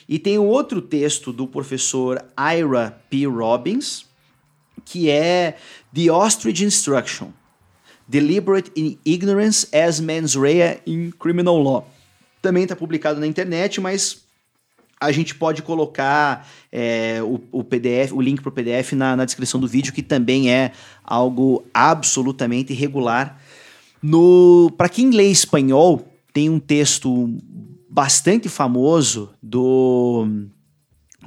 [0.08, 3.28] E tem o outro texto do professor Ira P.
[3.28, 4.06] Robbins,
[4.84, 5.56] que é
[5.94, 7.30] The Ostrich Instruction.
[8.08, 8.72] Deliberate
[9.06, 11.88] Ignorance as Mens Rea in Criminal Law.
[12.42, 14.24] Também está publicado na internet, mas
[15.00, 19.26] a gente pode colocar é, o, o, PDF, o link para o PDF na, na,
[19.26, 20.74] descrição do vídeo, que também é
[21.04, 23.40] algo absolutamente regular.
[24.78, 27.34] Para quem lê espanhol, tem um texto
[27.90, 30.28] bastante famoso do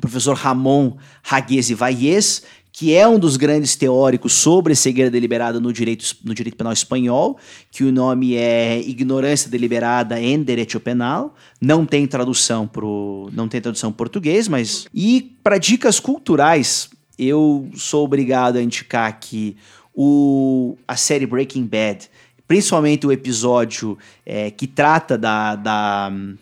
[0.00, 0.96] professor Ramon
[1.28, 2.42] Haguese Valles,
[2.72, 7.38] que é um dos grandes teóricos sobre cegueira deliberada no direito, no direito penal espanhol,
[7.70, 11.34] que o nome é Ignorância Deliberada em Direito Penal.
[11.60, 16.88] Não tem tradução pro, não tem tradução português, mas e para dicas culturais,
[17.18, 19.54] eu sou obrigado a indicar aqui
[19.94, 22.08] o, a série Breaking Bad,
[22.48, 26.36] principalmente o episódio é, que trata da, da hum,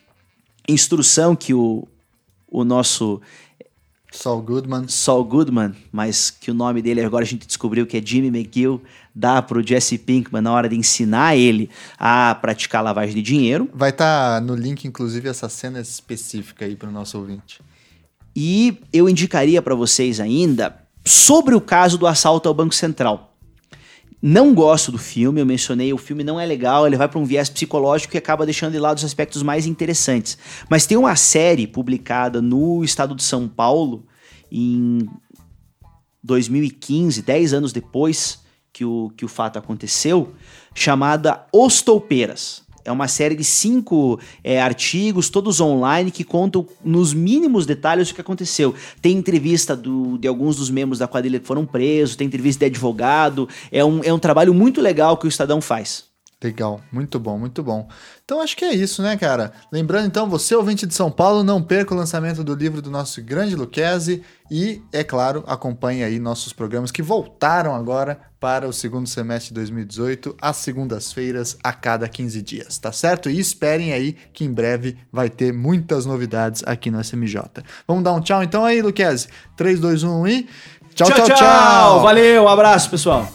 [0.68, 1.88] instrução que o,
[2.48, 3.20] o nosso
[4.10, 4.88] Saul Goodman.
[4.88, 8.82] Saul Goodman, mas que o nome dele agora a gente descobriu que é Jimmy McGill,
[9.14, 13.68] dá para o Jesse Pinkman na hora de ensinar ele a praticar lavagem de dinheiro.
[13.72, 17.60] Vai estar tá no link, inclusive, essa cena específica aí para o nosso ouvinte.
[18.34, 23.29] E eu indicaria para vocês ainda sobre o caso do assalto ao Banco Central.
[24.22, 27.24] Não gosto do filme, eu mencionei, o filme não é legal, ele vai para um
[27.24, 30.36] viés psicológico que acaba deixando de lado os aspectos mais interessantes.
[30.68, 34.04] Mas tem uma série publicada no estado de São Paulo
[34.52, 35.08] em
[36.22, 38.40] 2015, 10 anos depois
[38.72, 40.34] que o, que o fato aconteceu,
[40.74, 42.62] chamada Os Toupeiras.
[42.84, 48.14] É uma série de cinco é, artigos, todos online, que contam nos mínimos detalhes o
[48.14, 48.74] que aconteceu.
[49.00, 52.66] Tem entrevista do, de alguns dos membros da quadrilha que foram presos, tem entrevista de
[52.66, 53.48] advogado.
[53.70, 56.09] É um, é um trabalho muito legal que o Estadão faz.
[56.42, 57.86] Legal, muito bom, muito bom.
[58.24, 59.52] Então acho que é isso, né, cara?
[59.70, 63.22] Lembrando então, você ouvinte de São Paulo, não perca o lançamento do livro do nosso
[63.22, 69.06] grande Luquezzi e, é claro, acompanhe aí nossos programas que voltaram agora para o segundo
[69.06, 73.28] semestre de 2018, às segundas-feiras, a cada 15 dias, tá certo?
[73.28, 77.42] E esperem aí que em breve vai ter muitas novidades aqui no SMJ.
[77.86, 79.28] Vamos dar um tchau então aí, Luquezzi?
[79.58, 80.48] 3, 2, 1 e...
[80.94, 81.26] tchau, tchau!
[81.26, 81.36] tchau.
[81.36, 82.00] tchau.
[82.00, 83.28] Valeu, um abraço, pessoal!